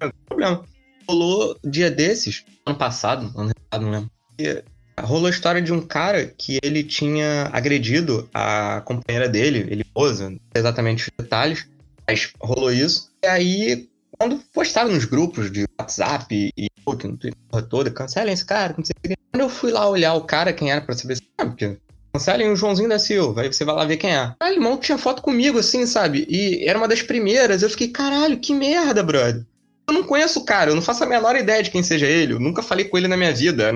tem 0.00 0.10
problema. 0.24 0.64
Rolou 1.06 1.58
dia 1.62 1.90
desses, 1.90 2.42
ano 2.64 2.78
passado, 2.78 3.30
ano 3.36 3.52
passado, 3.54 3.84
não 3.84 3.90
lembro. 3.90 4.10
E 4.38 4.64
rolou 4.98 5.26
a 5.26 5.30
história 5.30 5.60
de 5.60 5.74
um 5.74 5.82
cara 5.82 6.32
que 6.38 6.58
ele 6.62 6.82
tinha 6.82 7.50
agredido 7.52 8.26
a 8.32 8.80
companheira 8.86 9.28
dele, 9.28 9.66
ele 9.68 9.84
usa 9.94 10.34
exatamente 10.54 11.02
os 11.02 11.10
detalhes, 11.22 11.68
mas 12.08 12.32
rolou 12.40 12.72
isso. 12.72 13.10
E 13.22 13.26
aí, 13.26 13.86
quando 14.18 14.38
postaram 14.54 14.90
nos 14.90 15.04
grupos 15.04 15.52
de 15.52 15.66
WhatsApp 15.78 16.50
e 16.56 16.70
Twitter 16.82 17.34
toda, 17.68 17.90
cancelem 17.90 18.32
esse 18.32 18.46
cara, 18.46 18.74
não 18.78 18.84
sei 18.86 18.94
o 18.96 19.08
que. 19.08 19.16
Quando 19.30 19.42
eu 19.42 19.50
fui 19.50 19.70
lá 19.70 19.86
olhar 19.86 20.14
o 20.14 20.22
cara, 20.22 20.50
quem 20.50 20.72
era 20.72 20.80
pra 20.80 20.94
saber. 20.94 21.18
Ah, 21.36 21.44
porque 21.44 21.76
cancelem 22.14 22.48
o 22.48 22.56
Joãozinho 22.56 22.88
da 22.88 22.98
Silva, 22.98 23.42
aí 23.42 23.52
você 23.52 23.64
vai 23.64 23.74
lá 23.74 23.84
ver 23.84 23.96
quem 23.96 24.14
é. 24.14 24.32
Ah, 24.38 24.52
irmão 24.52 24.76
tinha 24.76 24.96
foto 24.96 25.20
comigo, 25.20 25.58
assim, 25.58 25.84
sabe? 25.84 26.24
E 26.30 26.64
era 26.66 26.78
uma 26.78 26.86
das 26.86 27.02
primeiras. 27.02 27.62
Eu 27.62 27.68
fiquei, 27.68 27.88
caralho, 27.88 28.38
que 28.38 28.54
merda, 28.54 29.02
brother. 29.02 29.44
Eu 29.88 29.94
não 29.94 30.04
conheço 30.04 30.38
o 30.38 30.44
cara, 30.44 30.70
eu 30.70 30.76
não 30.76 30.82
faço 30.82 31.02
a 31.02 31.08
menor 31.08 31.34
ideia 31.34 31.62
de 31.62 31.70
quem 31.70 31.82
seja 31.82 32.06
ele. 32.06 32.34
Eu 32.34 32.40
nunca 32.40 32.62
falei 32.62 32.84
com 32.84 32.96
ele 32.96 33.08
na 33.08 33.16
minha 33.16 33.32
vida. 33.32 33.72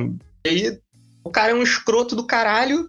E 0.47 0.49
aí, 0.49 0.78
o 1.24 1.30
cara 1.30 1.51
é 1.51 1.55
um 1.55 1.62
escroto 1.62 2.14
do 2.14 2.24
caralho. 2.24 2.89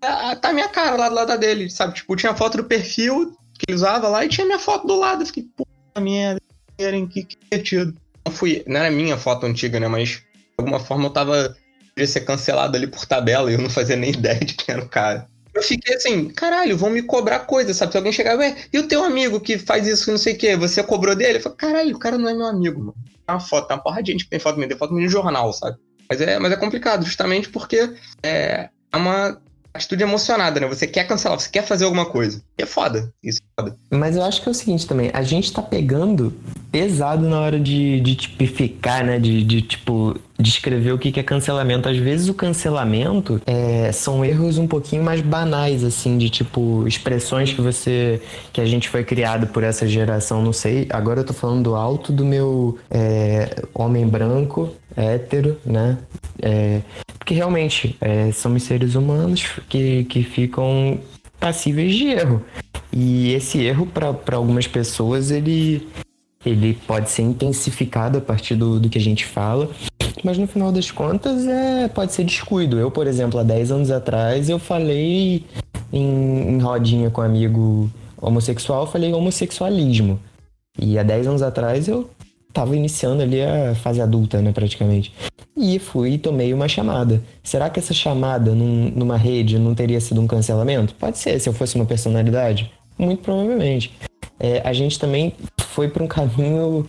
Tá 0.00 0.50
a 0.50 0.52
minha 0.52 0.68
cara 0.68 0.96
lá 0.96 1.08
do 1.08 1.14
lado 1.14 1.38
dele, 1.38 1.70
sabe? 1.70 1.94
Tipo, 1.94 2.16
tinha 2.16 2.34
foto 2.34 2.56
do 2.56 2.64
perfil 2.64 3.36
que 3.54 3.66
ele 3.68 3.76
usava 3.76 4.08
lá 4.08 4.24
e 4.24 4.28
tinha 4.28 4.46
minha 4.46 4.58
foto 4.58 4.86
do 4.86 4.98
lado. 4.98 5.22
Eu 5.22 5.26
fiquei, 5.26 5.44
puta 5.56 6.00
merda, 6.00 6.40
que 6.76 7.26
divertido. 7.40 7.94
Não 8.26 8.32
fui, 8.32 8.64
não 8.66 8.80
era 8.80 8.90
minha 8.90 9.16
foto 9.16 9.46
antiga, 9.46 9.78
né? 9.78 9.88
Mas 9.88 10.08
de 10.10 10.24
alguma 10.58 10.80
forma 10.80 11.06
eu 11.06 11.10
tava 11.10 11.56
podia 11.98 12.06
ser 12.06 12.20
cancelado 12.20 12.76
ali 12.76 12.86
por 12.86 13.04
tabela 13.04 13.50
e 13.50 13.54
eu 13.54 13.60
não 13.60 13.68
fazia 13.68 13.96
nem 13.96 14.10
ideia 14.14 14.38
de 14.38 14.54
quem 14.54 14.74
era 14.74 14.84
o 14.84 14.88
cara. 14.88 15.26
Eu 15.52 15.62
fiquei 15.62 15.96
assim, 15.96 16.28
caralho, 16.28 16.78
vão 16.78 16.90
me 16.90 17.02
cobrar 17.02 17.40
coisa, 17.40 17.74
sabe? 17.74 17.90
Se 17.90 17.98
alguém 17.98 18.12
chegar, 18.12 18.38
ué, 18.38 18.56
e 18.72 18.78
o 18.78 18.86
teu 18.86 19.02
amigo 19.02 19.40
que 19.40 19.58
faz 19.58 19.88
isso, 19.88 20.08
não 20.10 20.18
sei 20.18 20.34
o 20.34 20.38
quê, 20.38 20.56
você 20.56 20.82
cobrou 20.84 21.16
dele? 21.16 21.38
Eu 21.38 21.42
falei, 21.42 21.58
caralho, 21.58 21.96
o 21.96 21.98
cara 21.98 22.16
não 22.16 22.28
é 22.28 22.34
meu 22.34 22.46
amigo, 22.46 22.78
mano. 22.78 22.94
Tem 23.26 23.34
uma 23.34 23.40
foto, 23.40 23.66
tem 23.66 23.76
uma 23.76 23.82
porra 23.82 24.00
de 24.00 24.12
gente 24.12 24.24
que 24.24 24.30
tem 24.30 24.38
foto 24.38 24.60
tem 24.60 24.78
foto 24.78 24.94
no 24.94 25.08
jornal, 25.08 25.52
sabe? 25.52 25.76
Mas 26.08 26.20
é, 26.20 26.38
mas 26.38 26.52
é 26.52 26.56
complicado, 26.56 27.04
justamente 27.04 27.48
porque 27.48 27.92
é, 28.22 28.68
é 28.92 28.96
uma 28.96 29.40
atitude 29.78 30.02
emocionada, 30.02 30.60
né? 30.60 30.66
Você 30.66 30.86
quer 30.86 31.04
cancelar, 31.04 31.38
você 31.38 31.48
quer 31.48 31.62
fazer 31.62 31.84
alguma 31.84 32.06
coisa. 32.06 32.42
E 32.58 32.62
é 32.62 32.66
foda. 32.66 33.12
Isso 33.22 33.40
é 33.40 33.62
foda. 33.62 33.76
Mas 33.90 34.16
eu 34.16 34.22
acho 34.22 34.42
que 34.42 34.48
é 34.48 34.52
o 34.52 34.54
seguinte 34.54 34.86
também, 34.86 35.10
a 35.12 35.22
gente 35.22 35.52
tá 35.52 35.62
pegando 35.62 36.34
pesado 36.70 37.26
na 37.28 37.40
hora 37.40 37.58
de, 37.58 38.00
de 38.00 38.14
tipificar, 38.14 39.04
né? 39.04 39.18
De, 39.18 39.42
de 39.42 39.62
tipo, 39.62 40.14
descrever 40.38 40.92
o 40.92 40.98
que 40.98 41.18
é 41.18 41.22
cancelamento. 41.22 41.88
Às 41.88 41.96
vezes 41.96 42.28
o 42.28 42.34
cancelamento 42.34 43.40
é, 43.46 43.90
são 43.92 44.24
erros 44.24 44.58
um 44.58 44.66
pouquinho 44.66 45.02
mais 45.02 45.20
banais, 45.20 45.82
assim, 45.82 46.18
de 46.18 46.28
tipo, 46.30 46.86
expressões 46.86 47.52
que 47.52 47.60
você. 47.60 48.20
que 48.52 48.60
a 48.60 48.66
gente 48.66 48.88
foi 48.88 49.04
criado 49.04 49.46
por 49.46 49.62
essa 49.62 49.86
geração, 49.86 50.42
não 50.42 50.52
sei. 50.52 50.86
Agora 50.90 51.20
eu 51.20 51.24
tô 51.24 51.32
falando 51.32 51.62
do 51.64 51.74
alto 51.74 52.12
do 52.12 52.24
meu 52.24 52.78
é, 52.90 53.64
homem 53.74 54.06
branco, 54.06 54.70
hétero, 54.96 55.58
né? 55.64 55.98
É, 56.40 56.80
porque 57.28 57.34
realmente 57.34 57.94
é, 58.00 58.32
somos 58.32 58.62
seres 58.62 58.94
humanos 58.94 59.60
que, 59.68 60.04
que 60.04 60.22
ficam 60.22 60.98
passíveis 61.38 61.94
de 61.94 62.06
erro. 62.06 62.42
E 62.90 63.34
esse 63.34 63.62
erro, 63.62 63.84
para 63.84 64.34
algumas 64.34 64.66
pessoas, 64.66 65.30
ele, 65.30 65.86
ele 66.42 66.72
pode 66.86 67.10
ser 67.10 67.20
intensificado 67.20 68.16
a 68.16 68.20
partir 68.22 68.54
do, 68.54 68.80
do 68.80 68.88
que 68.88 68.96
a 68.96 69.00
gente 69.00 69.26
fala. 69.26 69.68
Mas 70.24 70.38
no 70.38 70.46
final 70.46 70.72
das 70.72 70.90
contas, 70.90 71.46
é, 71.46 71.86
pode 71.88 72.14
ser 72.14 72.24
descuido. 72.24 72.78
Eu, 72.78 72.90
por 72.90 73.06
exemplo, 73.06 73.38
há 73.38 73.42
10 73.42 73.72
anos 73.72 73.90
atrás, 73.90 74.48
eu 74.48 74.58
falei 74.58 75.44
em, 75.92 76.54
em 76.54 76.58
rodinha 76.58 77.10
com 77.10 77.20
um 77.20 77.24
amigo 77.24 77.90
homossexual, 78.16 78.86
falei 78.86 79.12
homossexualismo. 79.12 80.18
E 80.80 80.98
há 80.98 81.02
10 81.02 81.26
anos 81.26 81.42
atrás 81.42 81.88
eu 81.88 82.08
tava 82.54 82.74
iniciando 82.74 83.22
ali 83.22 83.42
a 83.42 83.74
fase 83.74 84.00
adulta, 84.00 84.40
né, 84.40 84.50
praticamente. 84.50 85.12
E 85.60 85.80
fui 85.80 86.12
e 86.12 86.18
tomei 86.18 86.54
uma 86.54 86.68
chamada. 86.68 87.20
Será 87.42 87.68
que 87.68 87.80
essa 87.80 87.92
chamada 87.92 88.54
num, 88.54 88.92
numa 88.94 89.16
rede 89.16 89.58
não 89.58 89.74
teria 89.74 90.00
sido 90.00 90.20
um 90.20 90.26
cancelamento? 90.26 90.94
Pode 90.94 91.18
ser, 91.18 91.40
se 91.40 91.48
eu 91.48 91.52
fosse 91.52 91.74
uma 91.74 91.84
personalidade. 91.84 92.70
Muito 92.96 93.22
provavelmente. 93.22 93.92
É, 94.38 94.62
a 94.64 94.72
gente 94.72 95.00
também 95.00 95.34
foi 95.60 95.88
para 95.88 96.04
um 96.04 96.06
caminho 96.06 96.86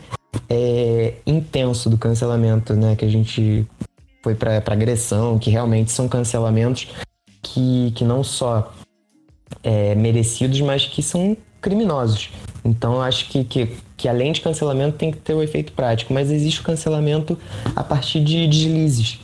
é, 0.47 1.15
intenso 1.25 1.89
do 1.89 1.97
cancelamento, 1.97 2.75
né? 2.75 2.95
Que 2.95 3.05
a 3.05 3.09
gente 3.09 3.65
foi 4.21 4.35
para 4.35 4.61
agressão, 4.67 5.39
que 5.39 5.49
realmente 5.49 5.91
são 5.91 6.07
cancelamentos 6.07 6.89
que, 7.41 7.91
que 7.95 8.03
não 8.03 8.23
só 8.23 8.71
é, 9.63 9.95
merecidos, 9.95 10.61
mas 10.61 10.85
que 10.85 11.01
são 11.01 11.35
criminosos. 11.59 12.29
Então 12.63 13.01
acho 13.01 13.29
que, 13.29 13.43
que, 13.43 13.77
que, 13.99 14.07
além 14.07 14.31
de 14.31 14.39
cancelamento 14.39 14.97
tem 14.97 15.11
que 15.11 15.17
ter 15.17 15.33
o 15.33 15.43
efeito 15.43 15.73
prático, 15.73 16.13
mas 16.13 16.31
existe 16.31 16.61
o 16.61 16.63
cancelamento 16.63 17.37
a 17.75 17.83
partir 17.83 18.23
de 18.23 18.47
deslizes. 18.47 19.19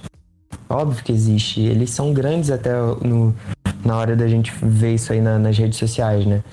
Óbvio 0.70 1.02
que 1.02 1.14
existe. 1.14 1.62
Eles 1.62 1.92
são 1.92 2.12
grandes 2.12 2.52
até 2.52 2.74
no, 3.02 3.34
na 3.86 3.98
hora 3.98 4.18
da 4.18 4.28
gente 4.28 4.52
ver 4.62 4.96
isso 4.96 5.14
aí 5.14 5.22
na, 5.22 5.40
nas 5.40 5.58
redes 5.58 5.80
sociais, 5.80 6.26
né? 6.26 6.44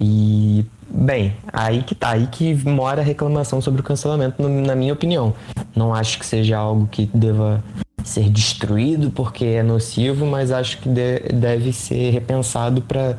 E, 0.00 0.64
bem, 0.88 1.36
aí 1.52 1.82
que 1.82 1.94
tá, 1.94 2.12
aí 2.12 2.26
que 2.28 2.54
mora 2.66 3.02
a 3.02 3.04
reclamação 3.04 3.60
sobre 3.60 3.82
o 3.82 3.84
cancelamento, 3.84 4.40
no, 4.40 4.48
na 4.48 4.74
minha 4.74 4.94
opinião. 4.94 5.34
Não 5.76 5.92
acho 5.92 6.18
que 6.18 6.24
seja 6.24 6.56
algo 6.56 6.88
que 6.90 7.04
deva 7.12 7.62
ser 8.02 8.30
destruído 8.30 9.10
porque 9.10 9.44
é 9.44 9.62
nocivo, 9.62 10.24
mas 10.24 10.50
acho 10.50 10.78
que 10.78 10.88
de, 10.88 11.18
deve 11.34 11.74
ser 11.74 12.12
repensado 12.12 12.80
para 12.80 13.18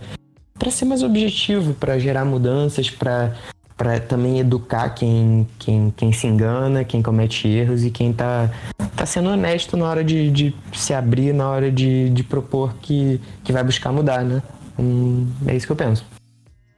para 0.57 0.71
ser 0.71 0.83
mais 0.83 1.03
objetivo, 1.03 1.73
para 1.73 1.97
gerar 1.97 2.25
mudanças, 2.25 2.89
para 2.89 3.33
para 3.79 3.97
também 3.97 4.41
educar 4.41 4.89
quem, 4.89 5.47
quem, 5.57 5.89
quem 5.95 6.11
se 6.11 6.27
engana, 6.27 6.83
quem 6.83 7.01
comete 7.01 7.47
erros 7.47 7.85
e 7.85 7.89
quem 7.89 8.11
tá, 8.11 8.51
tá 8.93 9.05
sendo 9.05 9.29
honesto 9.29 9.77
na 9.77 9.89
hora 9.89 10.03
de, 10.03 10.29
de 10.29 10.53
se 10.73 10.93
abrir, 10.93 11.33
na 11.33 11.49
hora 11.49 11.71
de, 11.71 12.09
de 12.09 12.21
propor 12.21 12.73
que, 12.81 13.21
que 13.41 13.53
vai 13.53 13.63
buscar 13.63 13.93
mudar, 13.93 14.25
né? 14.25 14.43
Hum, 14.77 15.31
é 15.47 15.55
isso 15.55 15.65
que 15.65 15.71
eu 15.71 15.77
penso. 15.77 16.03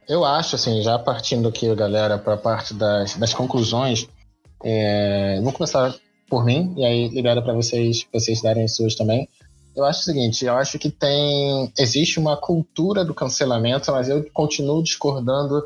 Eu 0.08 0.24
acho, 0.24 0.54
assim, 0.54 0.80
já 0.80 0.96
partindo 0.96 1.48
aqui, 1.48 1.74
galera, 1.74 2.18
para 2.18 2.34
a 2.34 2.38
parte 2.38 2.72
das, 2.72 3.16
das 3.16 3.34
conclusões, 3.34 4.08
é, 4.62 5.40
vou 5.42 5.52
começar 5.52 5.92
por 6.30 6.44
mim 6.44 6.72
e 6.76 6.84
aí 6.84 7.08
ligado 7.08 7.42
para 7.42 7.52
vocês, 7.52 8.06
vocês 8.12 8.40
darem 8.40 8.62
as 8.62 8.76
suas 8.76 8.94
também. 8.94 9.28
Eu 9.74 9.84
acho 9.84 10.02
o 10.02 10.04
seguinte, 10.04 10.44
eu 10.44 10.54
acho 10.54 10.78
que 10.78 10.88
tem. 10.88 11.72
Existe 11.76 12.20
uma 12.20 12.36
cultura 12.36 13.04
do 13.04 13.12
cancelamento, 13.12 13.90
mas 13.90 14.08
eu 14.08 14.24
continuo 14.32 14.84
discordando 14.84 15.64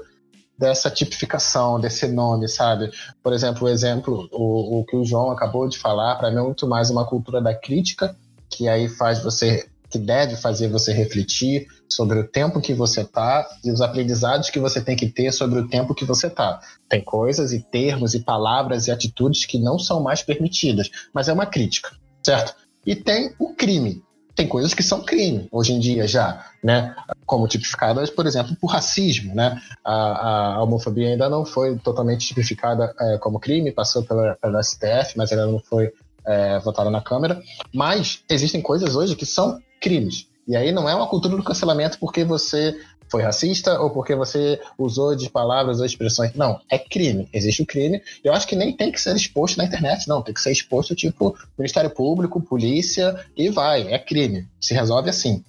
dessa 0.59 0.90
tipificação, 0.90 1.78
desse 1.78 2.07
nome, 2.09 2.48
sabe? 2.48 2.90
Por 3.22 3.32
exemplo, 3.32 3.66
o 3.66 3.68
exemplo, 3.68 4.28
o, 4.32 4.80
o 4.80 4.84
que 4.84 4.96
o 4.96 5.04
João 5.04 5.30
acabou 5.30 5.68
de 5.68 5.78
falar, 5.78 6.16
para 6.16 6.30
mim 6.30 6.38
é 6.38 6.42
muito 6.42 6.66
mais 6.66 6.90
uma 6.90 7.07
cultura 7.07 7.40
da 7.40 7.54
crítica, 7.54 8.16
que 8.48 8.68
aí 8.68 8.88
faz 8.88 9.22
você, 9.22 9.68
que 9.90 9.98
deve 9.98 10.36
fazer 10.36 10.68
você 10.68 10.92
refletir 10.92 11.66
sobre 11.88 12.18
o 12.18 12.26
tempo 12.26 12.61
que 12.61 12.74
você 12.74 13.04
tá 13.04 13.46
e 13.64 13.70
os 13.70 13.80
aprendizados 13.80 14.50
que 14.50 14.59
você 14.59 14.80
tem 14.80 14.96
que 14.96 15.09
ter 15.09 15.32
sobre 15.32 15.59
o 15.61 15.68
tempo 15.68 15.94
que 15.94 16.04
você 16.04 16.30
tá. 16.30 16.61
Tem 16.88 17.02
coisas 17.02 17.52
e 17.52 17.61
termos 17.61 18.14
e 18.14 18.20
palavras 18.20 18.86
e 18.86 18.90
atitudes 18.90 19.44
que 19.44 19.59
não 19.59 19.78
são 19.78 20.02
mais 20.02 20.22
permitidas, 20.22 20.90
mas 21.12 21.28
é 21.28 21.32
uma 21.32 21.46
crítica, 21.46 21.90
certo? 22.22 22.54
E 22.84 22.94
tem 22.94 23.34
o 23.38 23.54
crime. 23.54 24.02
Tem 24.37 24.47
coisas 24.47 24.74
que 24.74 24.82
são 24.82 25.03
crime 25.03 25.49
hoje 25.51 25.72
em 25.72 25.80
dia 25.80 26.07
já, 26.07 26.45
né? 26.62 26.95
Como 27.24 27.49
tipificadas, 27.49 28.11
por 28.11 28.26
exemplo, 28.26 28.55
por 28.61 28.66
racismo, 28.66 29.34
né? 29.34 29.61
A, 29.82 30.57
a 30.57 30.62
homofobia 30.62 31.09
ainda 31.09 31.28
não 31.30 31.45
foi 31.45 31.76
totalmente 31.78 32.26
tipificada 32.26 32.95
é, 33.01 33.18
como 33.18 33.41
crime, 33.41 33.72
passou 33.72 34.05
pela, 34.05 34.37
pela 34.37 34.62
STF, 34.62 35.16
mas 35.16 35.32
ela 35.32 35.47
não 35.47 35.59
foi 35.59 35.91
é, 36.26 36.59
votada 36.59 36.91
na 36.91 37.01
Câmara, 37.01 37.41
mas 37.72 38.22
existem 38.28 38.61
coisas 38.61 38.95
hoje 38.95 39.16
que 39.16 39.24
são 39.24 39.59
crimes. 39.80 40.28
E 40.47 40.55
aí 40.55 40.70
não 40.70 40.89
é 40.89 40.95
uma 40.95 41.09
cultura 41.09 41.37
do 41.37 41.43
cancelamento 41.43 41.99
porque 41.99 42.22
você 42.22 42.78
foi 43.09 43.22
racista 43.22 43.80
ou 43.80 43.90
porque 43.90 44.14
você 44.14 44.61
usou 44.78 45.14
de 45.14 45.30
palavras 45.30 45.80
ou 45.80 45.86
expressões. 45.86 46.34
Não, 46.34 46.61
é 46.70 46.78
crime. 46.78 47.28
Existe 47.32 47.62
o 47.62 47.66
crime. 47.66 48.02
Eu 48.22 48.32
acho 48.32 48.46
que 48.46 48.57
nem 48.57 48.76
tem 48.76 48.90
que 48.90 49.00
ser 49.00 49.14
exposto 49.14 49.57
na 49.57 49.64
internet, 49.64 50.09
não. 50.09 50.22
Tem 50.22 50.34
que 50.34 50.40
ser 50.40 50.52
exposto, 50.52 50.94
tipo, 50.94 51.36
Ministério 51.59 51.90
Público, 51.90 52.40
polícia 52.40 53.18
e 53.36 53.48
vai. 53.48 53.92
É 53.92 53.98
crime. 53.98 54.46
Se 54.61 54.74
resolve 54.74 55.11
assim. 55.11 55.44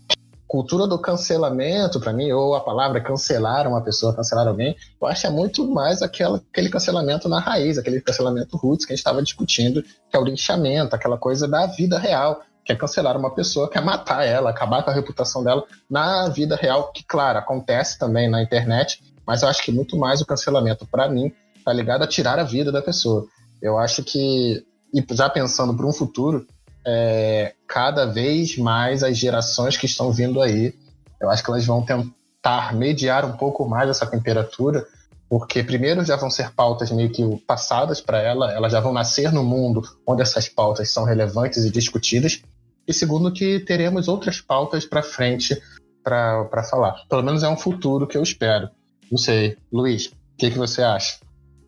Cultura 0.47 0.87
do 0.87 0.97
cancelamento, 0.97 1.99
para 1.99 2.13
mim, 2.13 2.31
ou 2.31 2.55
a 2.55 2.61
palavra 2.61 3.01
cancelar 3.01 3.67
uma 3.67 3.81
pessoa, 3.81 4.15
cancelar 4.15 4.47
alguém, 4.47 4.77
eu 5.01 5.05
acho 5.05 5.21
que 5.21 5.27
é 5.27 5.29
muito 5.29 5.67
mais 5.67 6.01
aquela, 6.01 6.41
aquele 6.51 6.69
cancelamento 6.69 7.27
na 7.27 7.37
raiz, 7.37 7.77
aquele 7.77 7.99
cancelamento 7.99 8.55
roots 8.55 8.85
que 8.85 8.93
a 8.93 8.95
gente 8.95 9.01
estava 9.01 9.21
discutindo, 9.21 9.83
que 9.83 10.15
é 10.15 10.17
o 10.17 10.23
linchamento, 10.23 10.95
aquela 10.95 11.17
coisa 11.17 11.49
da 11.49 11.65
vida 11.65 11.99
real 11.99 12.41
quer 12.67 12.77
cancelar 12.77 13.17
uma 13.17 13.33
pessoa, 13.33 13.69
quer 13.69 13.81
matar 13.81 14.25
ela, 14.25 14.49
acabar 14.49 14.83
com 14.83 14.91
a 14.91 14.93
reputação 14.93 15.41
dela 15.41 15.63
na 15.89 16.27
vida 16.27 16.55
real, 16.55 16.91
que, 16.91 17.03
claro, 17.03 17.39
acontece 17.39 17.97
também 17.97 18.29
na 18.29 18.43
internet, 18.43 19.01
mas 19.25 19.41
eu 19.41 19.47
acho 19.47 19.63
que 19.63 19.71
muito 19.71 19.97
mais 19.97 20.19
o 20.19 20.25
cancelamento, 20.25 20.85
para 20.85 21.07
mim, 21.07 21.31
tá 21.63 21.71
ligado 21.71 22.03
a 22.03 22.07
tirar 22.07 22.37
a 22.37 22.43
vida 22.43 22.71
da 22.71 22.81
pessoa. 22.81 23.25
Eu 23.61 23.77
acho 23.77 24.03
que, 24.03 24.63
e 24.93 25.05
já 25.11 25.29
pensando 25.29 25.73
para 25.73 25.87
um 25.87 25.93
futuro, 25.93 26.45
é, 26.85 27.53
cada 27.65 28.05
vez 28.05 28.57
mais 28.57 29.01
as 29.01 29.17
gerações 29.17 29.77
que 29.77 29.85
estão 29.85 30.11
vindo 30.11 30.41
aí, 30.41 30.75
eu 31.21 31.29
acho 31.29 31.43
que 31.43 31.49
elas 31.49 31.65
vão 31.65 31.81
tentar 31.81 32.75
mediar 32.75 33.25
um 33.25 33.37
pouco 33.37 33.67
mais 33.67 33.89
essa 33.89 34.05
temperatura, 34.05 34.85
porque 35.29 35.63
primeiro 35.63 36.03
já 36.03 36.15
vão 36.15 36.29
ser 36.29 36.53
pautas 36.53 36.91
meio 36.91 37.09
que 37.09 37.23
passadas 37.45 37.99
para 37.99 38.19
ela, 38.19 38.51
elas 38.53 38.71
já 38.71 38.79
vão 38.79 38.93
nascer 38.93 39.31
no 39.31 39.43
mundo 39.43 39.81
onde 40.05 40.21
essas 40.21 40.47
pautas 40.47 40.91
são 40.91 41.03
relevantes 41.03 41.65
e 41.65 41.71
discutidas, 41.71 42.41
e 42.87 42.93
segundo 42.93 43.31
que 43.31 43.59
teremos 43.59 44.07
outras 44.07 44.39
pautas 44.39 44.85
para 44.85 45.03
frente 45.03 45.61
para 46.03 46.63
falar. 46.69 47.03
Pelo 47.09 47.21
menos 47.21 47.43
é 47.43 47.49
um 47.49 47.57
futuro 47.57 48.07
que 48.07 48.17
eu 48.17 48.23
espero. 48.23 48.69
Não 49.11 49.17
sei, 49.17 49.57
Luiz, 49.71 50.05
o 50.05 50.11
que, 50.37 50.51
que 50.51 50.57
você 50.57 50.81
acha 50.81 51.19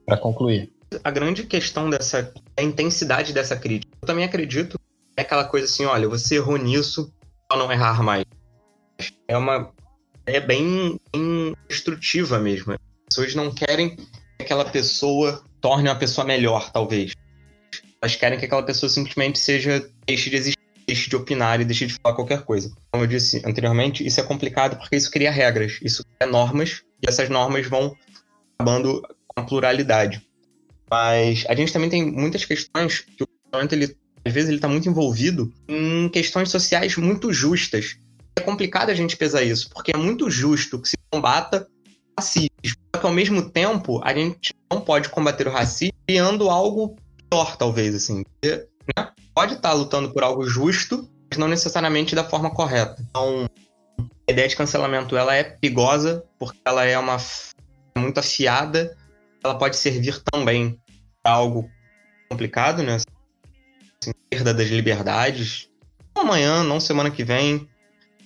para 0.05 0.17
concluir? 0.17 0.71
A 1.03 1.11
grande 1.11 1.43
questão 1.43 1.89
dessa 1.89 2.31
a 2.57 2.63
intensidade 2.63 3.33
dessa 3.33 3.55
crítica. 3.55 3.91
Eu 4.01 4.07
também 4.07 4.23
acredito 4.23 4.79
é 5.17 5.21
aquela 5.21 5.43
coisa 5.43 5.65
assim, 5.65 5.83
olha, 5.83 6.07
você 6.07 6.35
errou 6.35 6.57
nisso, 6.57 7.11
ao 7.49 7.57
não 7.57 7.71
errar 7.71 8.01
mais. 8.01 8.23
É 9.27 9.37
uma 9.37 9.69
é 10.25 10.39
bem, 10.39 10.99
bem 11.11 11.55
destrutiva 11.67 12.39
mesmo. 12.39 12.73
As 12.73 12.79
pessoas 13.09 13.35
não 13.35 13.51
querem 13.51 13.95
que 13.95 14.05
aquela 14.39 14.63
pessoa 14.63 15.43
torne 15.59 15.89
uma 15.89 15.95
pessoa 15.95 16.25
melhor, 16.25 16.71
talvez. 16.71 17.13
Elas 18.01 18.15
querem 18.15 18.39
que 18.39 18.45
aquela 18.45 18.63
pessoa 18.63 18.89
simplesmente 18.89 19.39
seja 19.39 19.89
deixe 20.05 20.29
de 20.29 20.37
existir 20.37 20.58
de 21.09 21.15
opinar 21.15 21.59
e 21.59 21.65
deixe 21.65 21.85
de 21.85 21.93
falar 21.95 22.15
qualquer 22.15 22.43
coisa. 22.43 22.71
Como 22.91 23.03
eu 23.03 23.07
disse 23.07 23.41
anteriormente, 23.45 24.05
isso 24.05 24.19
é 24.19 24.23
complicado 24.23 24.77
porque 24.77 24.95
isso 24.95 25.11
cria 25.11 25.31
regras, 25.31 25.79
isso 25.81 26.03
cria 26.03 26.31
normas, 26.31 26.83
e 27.01 27.09
essas 27.09 27.29
normas 27.29 27.67
vão 27.67 27.95
acabando 28.57 29.01
com 29.27 29.41
a 29.41 29.43
pluralidade. 29.43 30.21
Mas 30.89 31.45
a 31.47 31.55
gente 31.55 31.71
também 31.71 31.89
tem 31.89 32.11
muitas 32.11 32.45
questões 32.45 33.01
que 33.01 33.23
o 33.23 33.27
parlamento, 33.51 33.73
ele, 33.73 33.95
às 34.25 34.33
vezes, 34.33 34.49
ele 34.49 34.57
está 34.57 34.67
muito 34.67 34.89
envolvido 34.89 35.53
em 35.67 36.09
questões 36.09 36.49
sociais 36.49 36.95
muito 36.97 37.31
justas. 37.31 37.97
É 38.35 38.41
complicado 38.41 38.89
a 38.89 38.95
gente 38.95 39.17
pesar 39.17 39.43
isso, 39.43 39.69
porque 39.69 39.91
é 39.93 39.97
muito 39.97 40.29
justo 40.29 40.79
que 40.79 40.89
se 40.89 40.97
combata 41.11 41.67
o 41.67 42.21
racismo. 42.21 42.49
Só 42.65 43.01
que, 43.01 43.05
ao 43.05 43.13
mesmo 43.13 43.49
tempo, 43.49 44.01
a 44.03 44.13
gente 44.13 44.53
não 44.71 44.81
pode 44.81 45.09
combater 45.09 45.47
o 45.47 45.51
racismo 45.51 45.93
criando 46.07 46.49
algo 46.49 46.95
pior, 47.29 47.55
talvez, 47.55 47.93
assim. 47.93 48.23
Né? 48.43 48.65
Pode 49.39 49.53
estar 49.53 49.71
lutando 49.71 50.11
por 50.11 50.21
algo 50.21 50.43
justo, 50.43 51.09
mas 51.29 51.37
não 51.37 51.47
necessariamente 51.47 52.13
da 52.13 52.25
forma 52.25 52.51
correta. 52.53 53.01
Então, 53.09 53.49
a 54.27 54.31
ideia 54.33 54.49
de 54.49 54.55
cancelamento 54.57 55.15
ela 55.15 55.33
é 55.33 55.45
perigosa 55.45 56.25
porque 56.37 56.59
ela 56.65 56.83
é 56.83 56.99
uma 56.99 57.15
muito 57.97 58.19
afiada, 58.19 58.97
ela 59.41 59.57
pode 59.57 59.77
servir 59.77 60.21
também 60.29 60.77
para 61.23 61.35
algo 61.35 61.71
complicado, 62.29 62.83
né? 62.83 62.95
Assim, 62.95 64.11
perda 64.29 64.53
das 64.53 64.67
liberdades. 64.67 65.69
Não 66.13 66.23
amanhã, 66.23 66.61
não 66.61 66.81
semana 66.81 67.09
que 67.09 67.23
vem. 67.23 67.65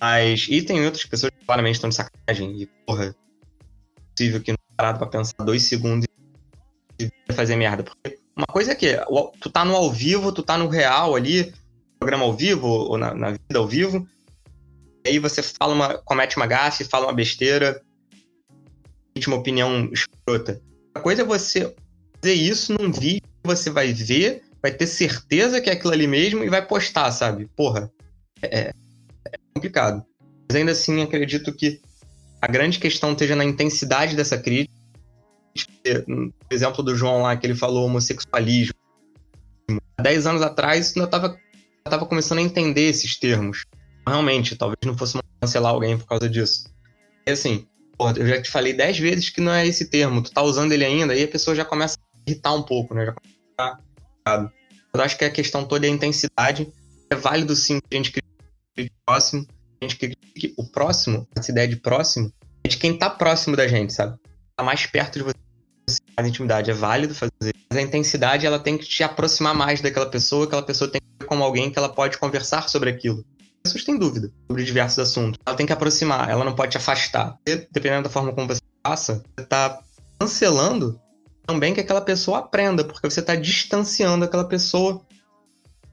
Mas. 0.00 0.48
E 0.50 0.62
tem 0.62 0.84
outras 0.84 1.04
pessoas 1.04 1.30
que 1.30 1.46
claramente 1.46 1.76
estão 1.76 1.90
de 1.90 1.94
sacanagem. 1.94 2.60
E, 2.60 2.66
porra, 2.84 3.04
é 3.04 3.14
possível 4.16 4.40
que 4.40 4.50
não 4.50 4.58
parado 4.76 4.98
pra 4.98 5.06
pensar 5.06 5.44
dois 5.44 5.62
segundos 5.62 6.08
e 6.98 7.08
fazer 7.32 7.54
merda. 7.54 7.84
Porque 7.84 8.18
uma 8.36 8.46
coisa 8.46 8.72
é 8.72 8.74
que 8.74 8.98
tu 9.40 9.48
tá 9.48 9.64
no 9.64 9.74
ao 9.74 9.90
vivo, 9.90 10.32
tu 10.32 10.42
tá 10.42 10.58
no 10.58 10.68
real 10.68 11.14
ali, 11.14 11.52
programa 11.98 12.24
ao 12.24 12.32
vivo, 12.32 12.66
ou 12.66 12.98
na, 12.98 13.14
na 13.14 13.30
vida 13.30 13.58
ao 13.58 13.66
vivo, 13.66 14.06
e 15.04 15.10
aí 15.10 15.18
você 15.18 15.42
fala 15.42 15.74
uma, 15.74 15.98
comete 15.98 16.36
uma 16.36 16.46
gafe, 16.46 16.84
fala 16.84 17.06
uma 17.06 17.12
besteira, 17.12 17.80
uma 19.26 19.36
opinião 19.36 19.88
escrota. 19.92 20.60
A 20.94 21.00
coisa 21.00 21.22
é 21.22 21.24
você 21.24 21.74
fazer 22.16 22.34
isso 22.34 22.72
num 22.72 22.90
vídeo 22.90 23.22
que 23.22 23.46
você 23.46 23.70
vai 23.70 23.92
ver, 23.92 24.42
vai 24.60 24.72
ter 24.72 24.86
certeza 24.86 25.60
que 25.60 25.70
é 25.70 25.74
aquilo 25.74 25.92
ali 25.92 26.06
mesmo 26.06 26.42
e 26.42 26.48
vai 26.48 26.66
postar, 26.66 27.12
sabe? 27.12 27.46
Porra, 27.54 27.90
é, 28.42 28.72
é 29.26 29.38
complicado. 29.54 30.04
Mas 30.48 30.56
ainda 30.56 30.72
assim, 30.72 31.02
acredito 31.02 31.54
que 31.54 31.80
a 32.40 32.46
grande 32.46 32.78
questão 32.78 33.12
esteja 33.12 33.36
na 33.36 33.44
intensidade 33.44 34.16
dessa 34.16 34.36
crítica 34.38 34.73
exemplo 36.50 36.82
do 36.82 36.96
João 36.96 37.22
lá, 37.22 37.36
que 37.36 37.46
ele 37.46 37.54
falou 37.54 37.86
homossexualismo. 37.86 38.74
Há 39.98 40.02
10 40.02 40.26
anos 40.26 40.42
atrás, 40.42 40.94
eu 40.96 41.04
estava 41.04 41.38
tava 41.84 42.06
começando 42.06 42.38
a 42.38 42.42
entender 42.42 42.88
esses 42.88 43.18
termos. 43.18 43.64
Realmente, 44.06 44.56
talvez 44.56 44.78
não 44.84 44.96
fosse 44.96 45.18
cancelar 45.40 45.72
alguém 45.72 45.98
por 45.98 46.06
causa 46.06 46.28
disso. 46.28 46.68
E 47.26 47.30
assim, 47.30 47.66
pô, 47.96 48.10
eu 48.10 48.26
já 48.26 48.40
te 48.40 48.50
falei 48.50 48.72
10 48.72 48.98
vezes 48.98 49.30
que 49.30 49.40
não 49.40 49.52
é 49.52 49.66
esse 49.66 49.88
termo, 49.88 50.22
tu 50.22 50.32
tá 50.32 50.42
usando 50.42 50.72
ele 50.72 50.84
ainda, 50.84 51.12
aí 51.12 51.22
a 51.22 51.28
pessoa 51.28 51.54
já 51.54 51.64
começa 51.64 51.96
a 51.98 52.30
irritar 52.30 52.54
um 52.54 52.62
pouco, 52.62 52.94
né? 52.94 53.06
Já 53.06 53.12
começa 53.12 53.78
a 54.26 54.50
Eu 54.94 55.00
acho 55.02 55.18
que 55.18 55.24
a 55.24 55.30
questão 55.30 55.64
toda 55.64 55.86
é 55.86 55.90
a 55.90 55.92
intensidade. 55.92 56.72
É 57.10 57.14
válido 57.14 57.54
sim 57.54 57.80
que 57.80 57.94
a 57.94 57.96
gente 57.96 58.12
critique 58.12 58.90
o 58.90 59.04
próximo, 59.04 59.46
a 59.80 59.84
gente 59.84 59.96
critique 59.96 60.54
o 60.56 60.64
próximo, 60.64 61.28
essa 61.36 61.50
ideia 61.50 61.68
de 61.68 61.76
próximo, 61.76 62.32
é 62.64 62.68
de 62.68 62.78
quem 62.78 62.96
tá 62.96 63.10
próximo 63.10 63.56
da 63.56 63.68
gente, 63.68 63.92
sabe? 63.92 64.18
Tá 64.56 64.64
mais 64.64 64.86
perto 64.86 65.18
de 65.18 65.24
você 65.24 65.43
mais 66.16 66.28
intimidade. 66.28 66.70
É 66.70 66.74
válido 66.74 67.14
fazer. 67.14 67.54
Mas 67.70 67.78
a 67.78 67.82
intensidade 67.82 68.46
ela 68.46 68.58
tem 68.58 68.78
que 68.78 68.86
te 68.86 69.02
aproximar 69.02 69.54
mais 69.54 69.80
daquela 69.80 70.06
pessoa, 70.06 70.44
aquela 70.44 70.62
pessoa 70.62 70.90
tem 70.90 71.00
que 71.00 71.06
ver 71.20 71.26
como 71.26 71.42
alguém 71.42 71.70
que 71.70 71.78
ela 71.78 71.88
pode 71.88 72.18
conversar 72.18 72.68
sobre 72.68 72.90
aquilo. 72.90 73.24
As 73.66 73.72
pessoas 73.72 73.84
têm 73.84 73.98
dúvida 73.98 74.30
sobre 74.46 74.62
diversos 74.62 74.98
assuntos. 74.98 75.40
Ela 75.44 75.56
tem 75.56 75.66
que 75.66 75.72
aproximar, 75.72 76.28
ela 76.28 76.44
não 76.44 76.54
pode 76.54 76.72
te 76.72 76.76
afastar. 76.76 77.38
E, 77.46 77.56
dependendo 77.72 78.04
da 78.04 78.10
forma 78.10 78.32
como 78.32 78.46
você 78.46 78.60
passa, 78.82 79.24
você 79.34 79.44
está 79.44 79.80
cancelando 80.18 81.00
também 81.46 81.74
que 81.74 81.80
aquela 81.80 82.00
pessoa 82.00 82.38
aprenda, 82.38 82.84
porque 82.84 83.08
você 83.08 83.20
está 83.20 83.34
distanciando 83.34 84.24
aquela 84.24 84.44
pessoa 84.44 85.00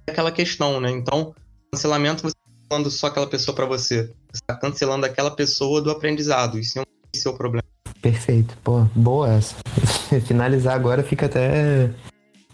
daquela 0.05 0.31
questão, 0.31 0.79
né? 0.79 0.91
Então, 0.91 1.33
cancelamento 1.71 2.23
você 2.23 2.35
está 2.35 2.67
falando 2.69 2.91
só 2.91 3.07
aquela 3.07 3.27
pessoa 3.27 3.55
para 3.55 3.65
você. 3.65 4.03
Você 4.31 4.41
está 4.41 4.55
cancelando 4.55 5.05
aquela 5.05 5.31
pessoa 5.31 5.81
do 5.81 5.91
aprendizado. 5.91 6.59
Isso 6.59 6.79
é 6.79 6.81
um 6.81 6.85
seu 7.15 7.33
problema. 7.33 7.63
Perfeito. 8.01 8.57
Pô, 8.63 8.85
boa 8.95 9.31
essa. 9.33 9.55
Finalizar 10.25 10.75
agora 10.75 11.03
fica 11.03 11.27
até 11.27 11.89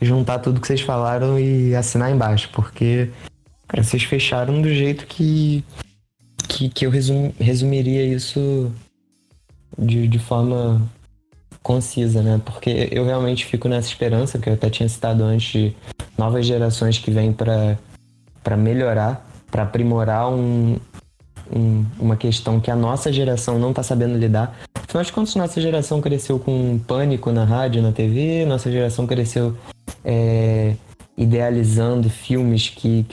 juntar 0.01 0.39
tudo 0.39 0.59
que 0.59 0.67
vocês 0.67 0.81
falaram 0.81 1.39
e 1.39 1.73
assinar 1.75 2.11
embaixo, 2.11 2.49
porque 2.53 3.09
cara, 3.67 3.83
vocês 3.83 4.03
fecharam 4.03 4.61
do 4.61 4.69
jeito 4.69 5.07
que, 5.07 5.63
que, 6.47 6.69
que 6.69 6.85
eu 6.85 6.89
resum, 6.89 7.31
resumiria 7.39 8.03
isso 8.03 8.71
de, 9.77 10.07
de 10.07 10.19
forma 10.19 10.81
concisa, 11.63 12.21
né? 12.21 12.39
Porque 12.45 12.89
eu 12.91 13.05
realmente 13.05 13.45
fico 13.45 13.67
nessa 13.67 13.89
esperança, 13.89 14.39
que 14.39 14.49
eu 14.49 14.53
até 14.53 14.69
tinha 14.69 14.87
citado 14.87 15.23
antes, 15.23 15.51
de 15.51 15.75
novas 16.17 16.45
gerações 16.45 16.97
que 16.97 17.11
vêm 17.11 17.33
para 17.33 18.57
melhorar, 18.57 19.25
para 19.51 19.63
aprimorar 19.63 20.29
um, 20.31 20.77
um, 21.53 21.85
uma 21.99 22.15
questão 22.15 22.59
que 22.59 22.69
a 22.71 22.75
nossa 22.75 23.11
geração 23.11 23.59
não 23.59 23.69
está 23.69 23.83
sabendo 23.83 24.17
lidar. 24.17 24.57
Afinal 24.73 25.03
de 25.03 25.11
contas, 25.11 25.35
nossa 25.35 25.59
geração 25.59 26.01
cresceu 26.01 26.39
com 26.39 26.79
pânico 26.79 27.31
na 27.31 27.43
rádio, 27.43 27.81
na 27.81 27.91
TV, 27.91 28.45
nossa 28.45 28.71
geração 28.71 29.05
cresceu 29.05 29.55
é, 30.03 30.75
idealizando 31.17 32.09
filmes 32.09 32.69
que, 32.69 33.05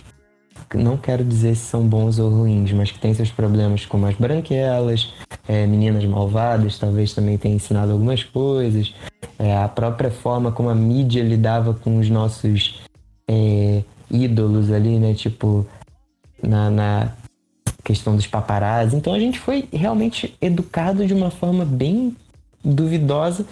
que, 0.70 0.76
não 0.76 0.96
quero 0.96 1.24
dizer 1.24 1.54
se 1.54 1.66
são 1.66 1.86
bons 1.86 2.18
ou 2.18 2.30
ruins, 2.30 2.72
mas 2.72 2.90
que 2.90 2.98
têm 2.98 3.14
seus 3.14 3.30
problemas, 3.30 3.86
como 3.86 4.06
as 4.06 4.14
branquelas, 4.14 5.12
é, 5.48 5.66
meninas 5.66 6.04
malvadas, 6.04 6.78
talvez 6.78 7.12
também 7.12 7.38
tenha 7.38 7.54
ensinado 7.54 7.92
algumas 7.92 8.22
coisas, 8.22 8.94
é, 9.38 9.56
a 9.56 9.68
própria 9.68 10.10
forma 10.10 10.52
como 10.52 10.68
a 10.68 10.74
mídia 10.74 11.22
lidava 11.22 11.74
com 11.74 11.98
os 11.98 12.08
nossos 12.08 12.82
é, 13.28 13.82
ídolos 14.10 14.70
ali, 14.70 14.98
né? 14.98 15.14
Tipo, 15.14 15.66
na, 16.42 16.70
na 16.70 17.12
questão 17.84 18.16
dos 18.16 18.26
paparazzi. 18.26 18.96
Então 18.96 19.12
a 19.12 19.20
gente 19.20 19.38
foi 19.38 19.68
realmente 19.72 20.34
educado 20.40 21.06
de 21.06 21.14
uma 21.14 21.30
forma 21.30 21.64
bem 21.64 22.16
duvidosa 22.64 23.46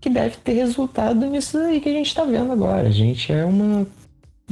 que 0.00 0.10
deve 0.10 0.36
ter 0.36 0.52
resultado 0.52 1.26
nisso 1.26 1.58
aí 1.58 1.80
que 1.80 1.88
a 1.88 1.92
gente 1.92 2.06
está 2.06 2.24
vendo 2.24 2.52
agora. 2.52 2.88
A 2.88 2.92
gente 2.92 3.32
é 3.32 3.44
uma 3.44 3.86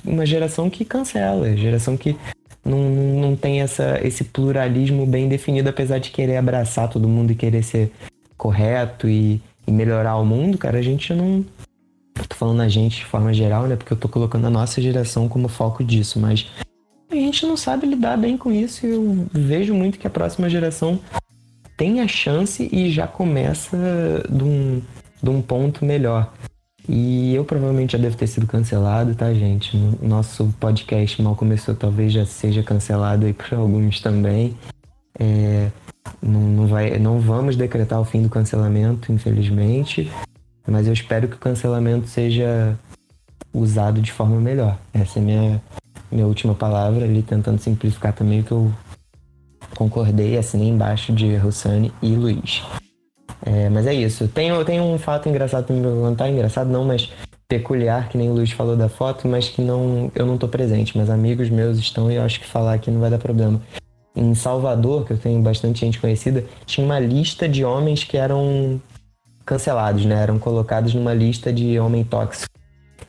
uma 0.04 0.26
geração 0.26 0.68
que 0.68 0.84
cancela, 0.84 1.56
geração 1.56 1.96
que 1.96 2.16
não, 2.64 2.90
não 2.90 3.36
tem 3.36 3.60
essa, 3.60 4.00
esse 4.02 4.24
pluralismo 4.24 5.06
bem 5.06 5.28
definido, 5.28 5.68
apesar 5.68 5.98
de 5.98 6.10
querer 6.10 6.36
abraçar 6.36 6.88
todo 6.88 7.08
mundo 7.08 7.30
e 7.30 7.36
querer 7.36 7.62
ser 7.62 7.92
correto 8.36 9.08
e, 9.08 9.40
e 9.66 9.70
melhorar 9.70 10.16
o 10.16 10.24
mundo, 10.24 10.58
cara, 10.58 10.78
a 10.78 10.82
gente 10.82 11.14
não. 11.14 11.44
Tô 12.28 12.34
falando 12.34 12.62
a 12.62 12.68
gente 12.68 12.98
de 12.98 13.04
forma 13.04 13.32
geral, 13.32 13.66
né? 13.66 13.76
Porque 13.76 13.92
eu 13.92 13.96
tô 13.96 14.08
colocando 14.08 14.46
a 14.46 14.50
nossa 14.50 14.80
geração 14.80 15.28
como 15.28 15.48
foco 15.48 15.84
disso, 15.84 16.18
mas 16.18 16.46
a 17.10 17.14
gente 17.14 17.46
não 17.46 17.56
sabe 17.56 17.86
lidar 17.86 18.16
bem 18.16 18.36
com 18.36 18.50
isso 18.50 18.86
eu 18.86 19.26
vejo 19.32 19.74
muito 19.74 19.98
que 19.98 20.06
a 20.06 20.10
próxima 20.10 20.48
geração 20.50 21.00
tem 21.76 22.00
a 22.00 22.08
chance 22.08 22.68
e 22.72 22.90
já 22.90 23.06
começa 23.06 23.76
de 24.28 24.42
um, 24.42 24.82
de 25.22 25.30
um 25.30 25.42
ponto 25.42 25.84
melhor. 25.84 26.32
E 26.88 27.34
eu 27.34 27.44
provavelmente 27.44 27.92
já 27.92 27.98
devo 27.98 28.16
ter 28.16 28.26
sido 28.26 28.46
cancelado, 28.46 29.14
tá, 29.14 29.32
gente? 29.34 29.76
Nosso 30.00 30.54
podcast 30.58 31.20
mal 31.20 31.34
começou, 31.34 31.74
talvez 31.74 32.12
já 32.12 32.24
seja 32.24 32.62
cancelado 32.62 33.26
aí 33.26 33.32
por 33.32 33.52
alguns 33.54 34.00
também. 34.00 34.56
É, 35.18 35.70
não, 36.22 36.40
não, 36.40 36.66
vai, 36.66 36.98
não 36.98 37.18
vamos 37.18 37.56
decretar 37.56 38.00
o 38.00 38.04
fim 38.04 38.22
do 38.22 38.28
cancelamento, 38.28 39.12
infelizmente, 39.12 40.10
mas 40.66 40.86
eu 40.86 40.92
espero 40.92 41.26
que 41.26 41.36
o 41.36 41.40
cancelamento 41.40 42.06
seja 42.06 42.78
usado 43.52 44.00
de 44.00 44.12
forma 44.12 44.40
melhor. 44.40 44.78
Essa 44.94 45.18
é 45.18 45.22
a 45.22 45.24
minha, 45.24 45.62
minha 46.10 46.26
última 46.26 46.54
palavra 46.54 47.04
ali, 47.04 47.22
tentando 47.22 47.58
simplificar 47.58 48.12
também 48.12 48.40
o 48.40 48.44
que 48.44 48.52
eu 48.52 48.72
concordei, 49.74 50.36
assinei 50.36 50.68
embaixo 50.68 51.12
de 51.12 51.36
Rossani 51.36 51.92
e 52.02 52.14
Luiz. 52.14 52.62
É, 53.44 53.68
mas 53.68 53.86
é 53.86 53.94
isso. 53.94 54.26
Tem, 54.28 54.50
tem 54.64 54.80
um 54.80 54.98
fato 54.98 55.28
engraçado 55.28 55.66
pra 55.66 55.76
me 55.76 55.82
contar, 55.82 56.28
engraçado 56.28 56.68
não, 56.68 56.84
mas 56.84 57.12
peculiar, 57.48 58.08
que 58.08 58.18
nem 58.18 58.28
o 58.28 58.34
Luiz 58.34 58.50
falou 58.50 58.76
da 58.76 58.88
foto, 58.88 59.28
mas 59.28 59.48
que 59.48 59.62
não 59.62 60.10
eu 60.14 60.26
não 60.26 60.36
tô 60.36 60.48
presente. 60.48 60.96
Mas 60.96 61.10
amigos 61.10 61.48
meus 61.48 61.78
estão 61.78 62.10
e 62.10 62.16
eu 62.16 62.22
acho 62.22 62.40
que 62.40 62.46
falar 62.46 62.74
aqui 62.74 62.90
não 62.90 63.00
vai 63.00 63.10
dar 63.10 63.18
problema. 63.18 63.60
Em 64.14 64.34
Salvador, 64.34 65.04
que 65.04 65.12
eu 65.12 65.18
tenho 65.18 65.40
bastante 65.42 65.80
gente 65.80 66.00
conhecida, 66.00 66.44
tinha 66.64 66.84
uma 66.84 66.98
lista 66.98 67.48
de 67.48 67.64
homens 67.64 68.02
que 68.02 68.16
eram 68.16 68.80
cancelados, 69.44 70.04
né? 70.06 70.22
Eram 70.22 70.38
colocados 70.38 70.94
numa 70.94 71.12
lista 71.12 71.52
de 71.52 71.78
homem 71.78 72.02
tóxico. 72.02 72.50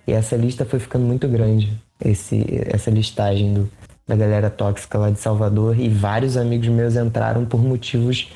E 0.06 0.12
essa 0.12 0.36
lista 0.36 0.66
foi 0.66 0.80
ficando 0.80 1.06
muito 1.06 1.28
grande, 1.28 1.82
esse, 2.04 2.46
essa 2.68 2.90
listagem 2.90 3.54
do, 3.54 3.72
da 4.08 4.16
galera 4.16 4.50
tóxica 4.50 4.98
lá 4.98 5.10
de 5.10 5.20
Salvador. 5.20 5.80
E 5.80 5.90
vários 5.90 6.38
amigos 6.38 6.68
meus 6.68 6.96
entraram 6.96 7.46
por 7.46 7.62
motivos 7.62 8.30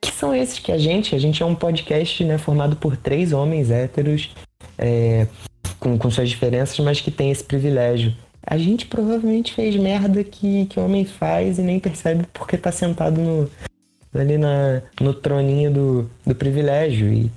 que 0.00 0.12
são 0.12 0.34
esses 0.34 0.58
que 0.58 0.70
a 0.70 0.78
gente, 0.78 1.14
a 1.14 1.18
gente 1.18 1.42
é 1.42 1.46
um 1.46 1.54
podcast 1.54 2.24
né, 2.24 2.38
formado 2.38 2.76
por 2.76 2.96
três 2.96 3.32
homens 3.32 3.70
héteros, 3.70 4.30
é, 4.76 5.26
com, 5.80 5.98
com 5.98 6.10
suas 6.10 6.28
diferenças, 6.28 6.78
mas 6.78 7.00
que 7.00 7.10
tem 7.10 7.30
esse 7.30 7.42
privilégio. 7.42 8.14
A 8.46 8.56
gente 8.56 8.86
provavelmente 8.86 9.52
fez 9.52 9.76
merda 9.76 10.22
que, 10.24 10.66
que 10.66 10.80
homem 10.80 11.04
faz 11.04 11.58
e 11.58 11.62
nem 11.62 11.78
percebe 11.78 12.26
porque 12.32 12.56
tá 12.56 12.72
sentado 12.72 13.20
no, 13.20 13.50
ali 14.14 14.38
na, 14.38 14.82
no 15.00 15.12
troninho 15.12 15.70
do, 15.70 16.10
do 16.24 16.34
privilégio. 16.34 17.12
E 17.12 17.30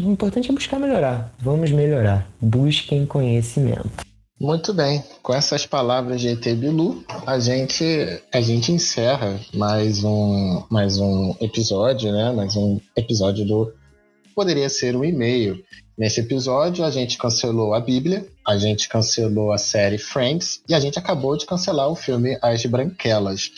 o 0.00 0.10
importante 0.10 0.50
é 0.50 0.54
buscar 0.54 0.78
melhorar. 0.78 1.32
Vamos 1.38 1.70
melhorar. 1.70 2.26
Busquem 2.40 3.04
conhecimento. 3.04 4.13
Muito 4.44 4.74
bem, 4.74 5.02
com 5.22 5.32
essas 5.32 5.64
palavras 5.64 6.20
de 6.20 6.28
ET 6.28 6.44
Bilu, 6.54 7.02
a 7.26 7.38
gente, 7.38 7.82
a 8.30 8.42
gente 8.42 8.72
encerra 8.72 9.40
mais 9.54 10.04
um, 10.04 10.62
mais 10.68 10.98
um 10.98 11.34
episódio, 11.40 12.12
né? 12.12 12.30
Mais 12.30 12.54
um 12.54 12.78
episódio 12.94 13.46
do 13.46 13.72
Poderia 14.34 14.68
Ser 14.68 14.94
um 14.96 15.02
E-mail. 15.02 15.64
Nesse 15.96 16.20
episódio, 16.20 16.84
a 16.84 16.90
gente 16.90 17.16
cancelou 17.16 17.72
a 17.72 17.80
Bíblia, 17.80 18.28
a 18.46 18.58
gente 18.58 18.86
cancelou 18.86 19.50
a 19.50 19.56
série 19.56 19.96
Friends 19.96 20.60
e 20.68 20.74
a 20.74 20.78
gente 20.78 20.98
acabou 20.98 21.38
de 21.38 21.46
cancelar 21.46 21.88
o 21.88 21.96
filme 21.96 22.36
As 22.42 22.66
Branquelas. 22.66 23.50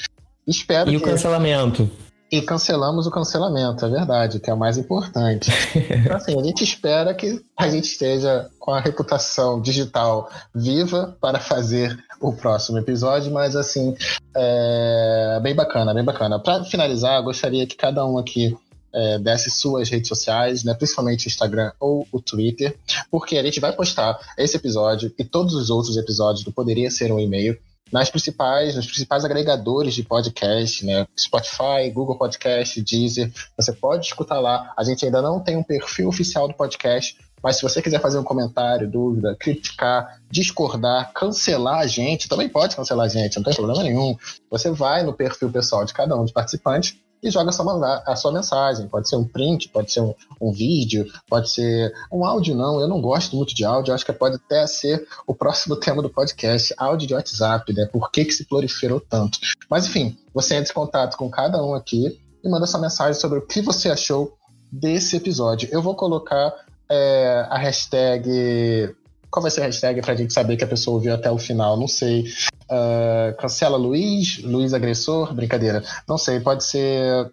Espero 0.47 0.89
e 0.89 0.93
que... 0.93 0.99
o 0.99 1.01
cancelamento? 1.05 1.91
E 2.31 2.43
cancelamos 2.43 3.07
o 3.07 3.11
cancelamento, 3.11 3.85
é 3.85 3.89
verdade, 3.89 4.41
que 4.41 4.51
é 4.51 4.55
o 4.55 4.59
mais 4.59 4.77
importante. 4.77 5.51
Então, 6.07 6.17
assim, 6.17 6.39
a 6.39 6.43
gente 6.43 6.63
espera 6.63 7.15
que 7.15 7.41
a 7.57 7.69
gente 7.69 7.85
esteja 7.85 8.49
com 8.59 8.73
a 8.73 8.81
reputação 8.81 9.61
digital 9.61 10.31
viva 10.55 11.17
para 11.21 11.39
fazer 11.39 11.97
o 12.21 12.33
próximo 12.33 12.79
episódio, 12.79 13.33
mas, 13.33 13.55
assim, 13.57 13.95
é 14.37 15.41
bem 15.43 15.55
bacana, 15.55 15.95
bem 15.95 16.05
bacana. 16.05 16.39
Para 16.39 16.65
finalizar, 16.65 17.23
gostaria 17.23 17.67
que 17.67 17.77
cada 17.77 18.05
um 18.07 18.19
aqui 18.19 18.57
é, 18.97 19.19
desse 19.19 19.51
suas 19.51 19.89
redes 19.89 20.09
sociais, 20.09 20.65
né, 20.65 20.75
principalmente 20.75 21.27
o 21.27 21.29
Instagram 21.29 21.71
ou 21.79 22.07
o 22.11 22.21
Twitter, 22.21 22.77
porque 23.11 23.37
a 23.37 23.43
gente 23.43 23.61
vai 23.61 23.73
postar 23.73 24.19
esse 24.39 24.57
episódio 24.57 25.13
e 25.19 25.25
todos 25.25 25.55
os 25.55 25.71
outros 25.71 25.97
episódios 25.97 26.45
do 26.45 26.53
Poderia 26.53 26.91
Ser 26.91 27.13
um 27.13 27.21
E-mail 27.21 27.59
nas 27.93 28.11
principais, 28.11 28.75
nos 28.75 28.87
principais 28.87 29.25
agregadores 29.25 29.95
de 29.95 30.03
podcast, 30.03 30.85
né? 30.85 31.07
Spotify, 31.19 31.91
Google 31.93 32.19
Podcast, 32.19 32.81
Deezer. 32.83 33.33
Você 33.57 33.73
pode 33.73 34.07
escutar 34.07 34.41
lá. 34.41 34.73
A 34.77 34.83
gente 34.83 35.05
ainda 35.05 35.23
não 35.23 35.41
tem 35.41 35.57
um 35.57 35.63
perfil 35.63 36.09
oficial 36.09 36.49
do 36.49 36.55
podcast, 36.55 37.17
mas 37.43 37.57
se 37.57 37.63
você 37.63 37.81
quiser 37.81 38.01
fazer 38.01 38.19
um 38.19 38.25
comentário, 38.25 38.91
dúvida, 38.91 39.37
criticar, 39.39 40.21
discordar, 40.31 41.13
cancelar 41.13 41.79
a 41.79 41.87
gente, 41.87 42.29
também 42.29 42.49
pode 42.49 42.75
cancelar 42.75 43.07
a 43.07 43.09
gente, 43.09 43.37
não 43.37 43.45
tem 43.45 43.55
problema 43.55 43.83
nenhum. 43.83 44.17
Você 44.51 44.71
vai 44.71 45.03
no 45.03 45.13
perfil 45.13 45.51
pessoal 45.51 45.85
de 45.85 45.95
cada 45.95 46.17
um 46.17 46.23
dos 46.23 46.33
participantes 46.33 46.97
e 47.23 47.31
joga 47.31 47.53
sua, 47.53 48.03
a 48.07 48.17
sua 48.17 48.33
mensagem. 48.33 48.89
Pode 48.89 49.09
ser 49.09 49.17
um 49.17 49.25
print, 49.25 49.69
pode 49.69 49.93
ser 49.93 50.01
um, 50.01 50.15
um, 50.41 50.53
vídeo, 50.53 51.07
pode 51.29 51.51
ser 51.51 51.93
um 52.13 52.25
áudio, 52.25 52.55
não. 52.55 52.81
Eu 52.81 52.89
não 52.89 53.01
gosto 53.01 53.37
muito 53.37 53.55
de 53.55 53.65
áudio, 53.65 53.95
acho 53.95 54.05
que 54.05 54.13
pode 54.13 54.37
até 54.37 54.67
ser 54.67 55.07
o 55.27 55.35
próximo 55.35 55.77
tema 55.81 56.03
do 56.03 56.11
podcast, 56.11 56.75
áudio 56.77 57.09
de 57.09 57.15
WhatsApp, 57.15 57.73
né? 57.73 57.87
Por 57.87 58.11
que, 58.11 58.25
que 58.25 58.33
se 58.33 58.45
proliferou 58.45 59.01
tanto? 59.01 59.39
Mas 59.71 59.87
enfim, 59.87 60.17
você 60.33 60.55
entra 60.55 60.71
em 60.71 60.75
contato 60.75 61.17
com 61.17 61.29
cada 61.31 61.63
um 61.65 61.75
aqui 61.75 62.21
e 62.43 62.49
manda 62.49 62.67
sua 62.67 62.81
mensagem 62.81 63.21
sobre 63.21 63.39
o 63.39 63.47
que 63.47 63.61
você 63.61 63.91
achou 63.91 64.37
desse 64.71 65.17
episódio. 65.17 65.69
Eu 65.73 65.83
vou 65.83 65.95
colocar 65.95 66.53
é, 66.89 67.47
a 67.49 67.59
hashtag 67.59 68.95
qual 69.31 69.43
vai 69.43 69.51
ser 69.51 69.63
a 69.63 69.65
hashtag 69.65 70.01
pra 70.01 70.15
gente 70.15 70.33
saber 70.33 70.57
que 70.57 70.65
a 70.65 70.69
pessoa 70.69 70.97
ouviu 70.97 71.15
até 71.15 71.31
o 71.31 71.39
final? 71.39 71.79
Não 71.79 71.89
sei. 71.89 72.25
Uh, 72.71 73.37
cancela 73.39 73.77
Luiz, 73.77 74.43
Luiz 74.43 74.73
agressor, 74.75 75.35
brincadeira. 75.35 75.83
Não 76.09 76.19
sei, 76.19 76.41
pode 76.41 76.65
ser 76.65 77.31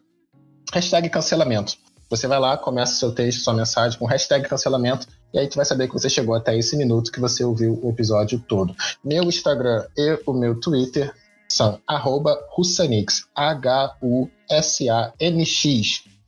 hashtag 0.73 1.09
cancelamento. 1.09 1.75
Você 2.09 2.27
vai 2.27 2.39
lá, 2.39 2.57
começa 2.57 2.93
seu 2.93 3.11
texto, 3.11 3.41
sua 3.41 3.53
mensagem 3.53 3.97
com 3.97 4.05
hashtag 4.05 4.47
cancelamento, 4.47 5.07
e 5.33 5.39
aí 5.39 5.47
tu 5.47 5.55
vai 5.55 5.65
saber 5.65 5.87
que 5.87 5.93
você 5.93 6.07
chegou 6.09 6.35
até 6.35 6.55
esse 6.55 6.77
minuto 6.77 7.11
que 7.11 7.19
você 7.19 7.43
ouviu 7.43 7.79
o 7.81 7.89
episódio 7.89 8.39
todo. 8.47 8.75
Meu 9.03 9.23
Instagram 9.23 9.83
e 9.97 10.19
o 10.27 10.33
meu 10.33 10.59
Twitter 10.59 11.11
são 11.49 11.79
arroba 11.87 12.39
Russanix, 12.51 13.25
H-U-S-A-N-X, 13.35 14.33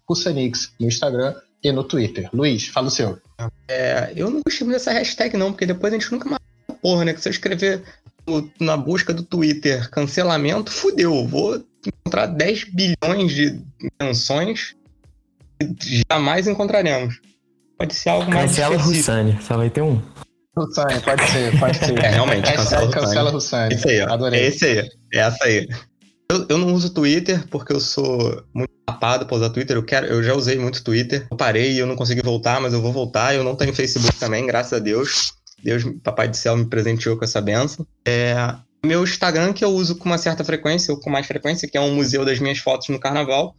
Russanix 0.10 0.74
no 0.80 0.88
Instagram 0.88 1.36
e 1.64 1.72
no 1.72 1.84
Twitter. 1.84 2.30
Luiz, 2.34 2.68
fala 2.68 2.88
o 2.88 2.92
seu. 2.92 3.20
É, 3.68 4.14
eu 4.16 4.30
não 4.30 4.42
gostei 4.46 4.66
muito 4.66 4.78
dessa 4.78 4.92
hashtag, 4.92 5.36
não, 5.38 5.52
porque 5.52 5.66
depois 5.66 5.92
a 5.94 5.98
gente 5.98 6.12
nunca 6.12 6.30
mais. 6.30 6.42
Porra, 6.82 7.06
né? 7.06 7.14
Que 7.14 7.22
se 7.22 7.30
eu 7.30 7.32
escrever 7.32 7.84
na 8.60 8.76
busca 8.78 9.14
do 9.14 9.24
Twitter 9.24 9.90
cancelamento, 9.90 10.72
fudeu. 10.72 11.28
Vou 11.28 11.64
encontrar 11.86 12.28
10 12.28 12.66
bilhões 12.66 13.34
de 13.34 13.60
menções 14.02 14.76
que 15.80 16.02
jamais 16.12 16.48
encontraremos. 16.48 17.20
Pode 17.78 17.94
ser 17.94 18.10
algo 18.10 18.30
mais. 18.30 18.52
Cancela 18.52 18.78
Russani, 18.78 19.38
só 19.42 19.58
vai 19.58 19.70
ter 19.70 19.82
um. 19.82 20.02
Russani, 20.58 21.00
pode 21.02 21.28
ser, 21.30 21.60
pode 21.60 21.78
ser. 21.78 22.00
É, 22.04 22.10
realmente, 22.10 22.54
cancela, 22.54 22.90
cancela 22.90 23.32
Russani. 23.32 23.76
Esse 23.76 23.90
aí, 23.90 24.02
ó. 24.02 24.14
Adorei. 24.14 24.40
É 24.40 24.48
esse 24.48 24.66
aí, 24.66 24.90
é 25.14 25.20
essa 25.20 25.46
aí. 25.46 25.68
Eu, 26.32 26.46
eu 26.50 26.58
não 26.58 26.74
uso 26.74 26.94
Twitter 26.94 27.46
porque 27.50 27.74
eu 27.74 27.80
sou 27.80 28.44
muito 28.54 28.75
tapado 28.86 29.26
pra 29.26 29.36
usar 29.36 29.50
Twitter. 29.50 29.76
Eu, 29.76 29.84
quero, 29.84 30.06
eu 30.08 30.24
já 30.24 30.34
usei 30.34 30.58
muito 30.58 30.84
Twitter. 30.84 31.26
Eu 31.30 31.38
parei 31.38 31.74
e 31.74 31.80
eu 31.80 31.88
não 31.88 31.96
consegui 31.96 32.22
voltar, 32.22 32.62
mas 32.62 32.74
eu 32.74 32.82
vou 32.82 32.94
voltar. 32.94 33.34
Eu 33.34 33.44
não 33.44 33.56
tenho 33.56 33.74
Facebook 33.74 34.16
também, 34.18 34.46
graças 34.46 34.74
a 34.74 34.80
Deus. 34.80 35.34
Deus, 35.64 35.84
Papai 36.04 36.28
do 36.28 36.38
Céu, 36.38 36.56
me 36.56 36.66
presenteou 36.66 37.18
com 37.18 37.26
essa 37.26 37.42
benção. 37.42 37.86
É, 38.06 38.36
meu 38.86 39.04
Instagram, 39.04 39.52
que 39.52 39.66
eu 39.66 39.70
uso 39.70 39.96
com 39.96 40.06
uma 40.06 40.18
certa 40.18 40.44
frequência, 40.44 40.94
ou 40.94 41.00
com 41.00 41.10
mais 41.10 41.26
frequência, 41.26 41.68
que 41.68 41.78
é 41.78 41.82
um 41.82 41.96
museu 41.96 42.24
das 42.24 42.40
minhas 42.40 42.60
fotos 42.60 42.90
no 42.90 43.00
carnaval, 43.00 43.56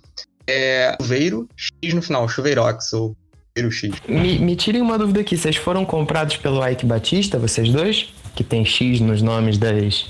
é 0.47 0.97
Chuveiro 1.01 1.49
X 1.57 1.95
no 1.95 2.01
final, 2.01 2.29
Chuveirox, 2.29 2.93
ou 2.93 3.17
Chuveiro 3.49 3.73
X. 3.73 3.95
Me, 4.09 4.39
me 4.39 4.55
tirem 4.55 4.81
uma 4.81 4.97
dúvida 4.97 5.21
aqui, 5.21 5.37
vocês 5.37 5.57
foram 5.57 5.85
comprados 5.85 6.37
pelo 6.37 6.65
Ike 6.67 6.87
Batista, 6.87 7.39
vocês 7.39 7.69
dois? 7.71 8.15
Que 8.37 8.45
tem 8.45 8.65
X 8.65 9.01
nos 9.01 9.21
nomes 9.21 9.59
das, 9.59 10.07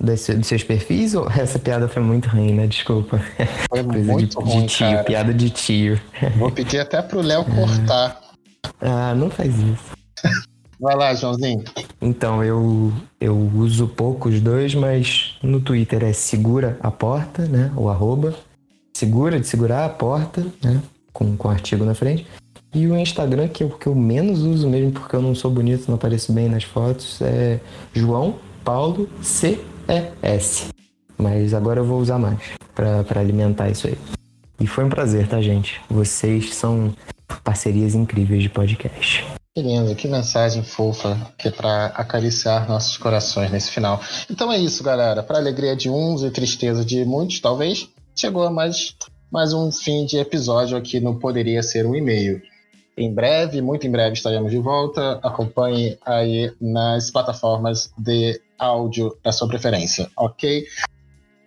dos, 0.00 0.26
dos 0.26 0.46
seus 0.46 0.62
perfis? 0.64 1.14
Ou 1.14 1.28
essa 1.30 1.58
piada 1.58 1.86
foi 1.86 2.02
muito 2.02 2.28
ruim, 2.28 2.54
né? 2.54 2.66
Desculpa. 2.66 3.20
Foi 3.68 3.84
Coisa 3.84 4.12
muito 4.12 4.38
de, 4.38 4.44
ruim, 4.44 4.66
de 4.66 4.74
tio, 4.74 4.86
cara. 4.88 5.04
piada 5.04 5.34
de 5.34 5.50
tio. 5.50 6.00
Vou 6.36 6.50
pedir 6.50 6.80
até 6.80 7.02
pro 7.02 7.20
Léo 7.20 7.44
cortar. 7.44 8.20
Ah, 8.80 9.14
não 9.14 9.28
faz 9.30 9.54
isso. 9.58 10.00
Vai 10.80 10.96
lá, 10.96 11.14
Joãozinho. 11.14 11.62
Então, 12.00 12.42
eu, 12.42 12.90
eu 13.20 13.36
uso 13.54 13.86
pouco 13.86 14.30
os 14.30 14.40
dois, 14.40 14.74
mas 14.74 15.36
no 15.42 15.60
Twitter 15.60 16.02
é 16.02 16.12
segura 16.14 16.78
a 16.80 16.90
porta, 16.90 17.44
né? 17.44 17.70
O 17.76 17.90
arroba. 17.90 18.34
Segura 18.96 19.38
de 19.38 19.46
segurar 19.46 19.84
a 19.84 19.88
porta, 19.90 20.46
né? 20.64 20.80
Com, 21.12 21.36
com 21.36 21.50
artigo 21.50 21.84
na 21.84 21.94
frente. 21.94 22.26
E 22.72 22.86
o 22.86 22.96
Instagram, 22.96 23.48
que 23.48 23.64
eu, 23.64 23.70
que 23.70 23.88
eu 23.88 23.94
menos 23.94 24.40
uso 24.40 24.68
mesmo, 24.68 24.92
porque 24.92 25.14
eu 25.14 25.20
não 25.20 25.34
sou 25.34 25.50
bonito, 25.50 25.88
não 25.88 25.96
apareço 25.96 26.32
bem 26.32 26.48
nas 26.48 26.64
fotos, 26.64 27.20
é 27.20 27.60
João 27.92 28.36
Paulo 28.64 29.08
C-E-S. 29.90 30.68
Mas 31.18 31.52
agora 31.52 31.80
eu 31.80 31.84
vou 31.84 32.00
usar 32.00 32.18
mais 32.18 32.38
para 32.74 33.20
alimentar 33.20 33.68
isso 33.68 33.88
aí. 33.88 33.98
E 34.60 34.66
foi 34.66 34.84
um 34.84 34.88
prazer, 34.88 35.26
tá, 35.28 35.40
gente? 35.40 35.80
Vocês 35.90 36.54
são 36.54 36.94
parcerias 37.42 37.94
incríveis 37.94 38.42
de 38.42 38.48
podcast. 38.48 39.26
Que 39.54 39.62
lindo, 39.62 39.94
que 39.96 40.06
mensagem 40.06 40.62
fofa 40.62 41.18
que 41.36 41.48
é 41.48 41.50
para 41.50 41.86
acariciar 41.86 42.68
nossos 42.68 42.96
corações 42.96 43.50
nesse 43.50 43.70
final. 43.70 44.00
Então 44.30 44.52
é 44.52 44.58
isso, 44.58 44.84
galera. 44.84 45.22
Para 45.22 45.38
alegria 45.38 45.74
de 45.74 45.90
uns 45.90 46.22
e 46.22 46.30
tristeza 46.30 46.84
de 46.84 47.04
muitos, 47.04 47.40
talvez, 47.40 47.88
chegou 48.14 48.44
a 48.44 48.50
mais, 48.50 48.94
mais 49.30 49.52
um 49.52 49.72
fim 49.72 50.06
de 50.06 50.18
episódio 50.18 50.76
aqui 50.76 51.00
no 51.00 51.18
Poderia 51.18 51.62
Ser 51.62 51.84
um 51.84 51.96
E-mail. 51.96 52.40
Em 53.00 53.10
breve, 53.10 53.62
muito 53.62 53.86
em 53.86 53.90
breve, 53.90 54.12
estaremos 54.12 54.50
de 54.50 54.58
volta. 54.58 55.18
Acompanhe 55.22 55.96
aí 56.04 56.52
nas 56.60 57.10
plataformas 57.10 57.90
de 57.96 58.38
áudio 58.58 59.16
da 59.24 59.32
sua 59.32 59.48
preferência, 59.48 60.10
ok? 60.14 60.66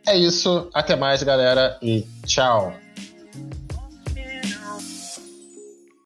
É 0.07 0.17
isso. 0.17 0.67
Até 0.73 0.95
mais, 0.95 1.21
galera, 1.21 1.77
e 1.79 2.07
tchau. 2.25 2.73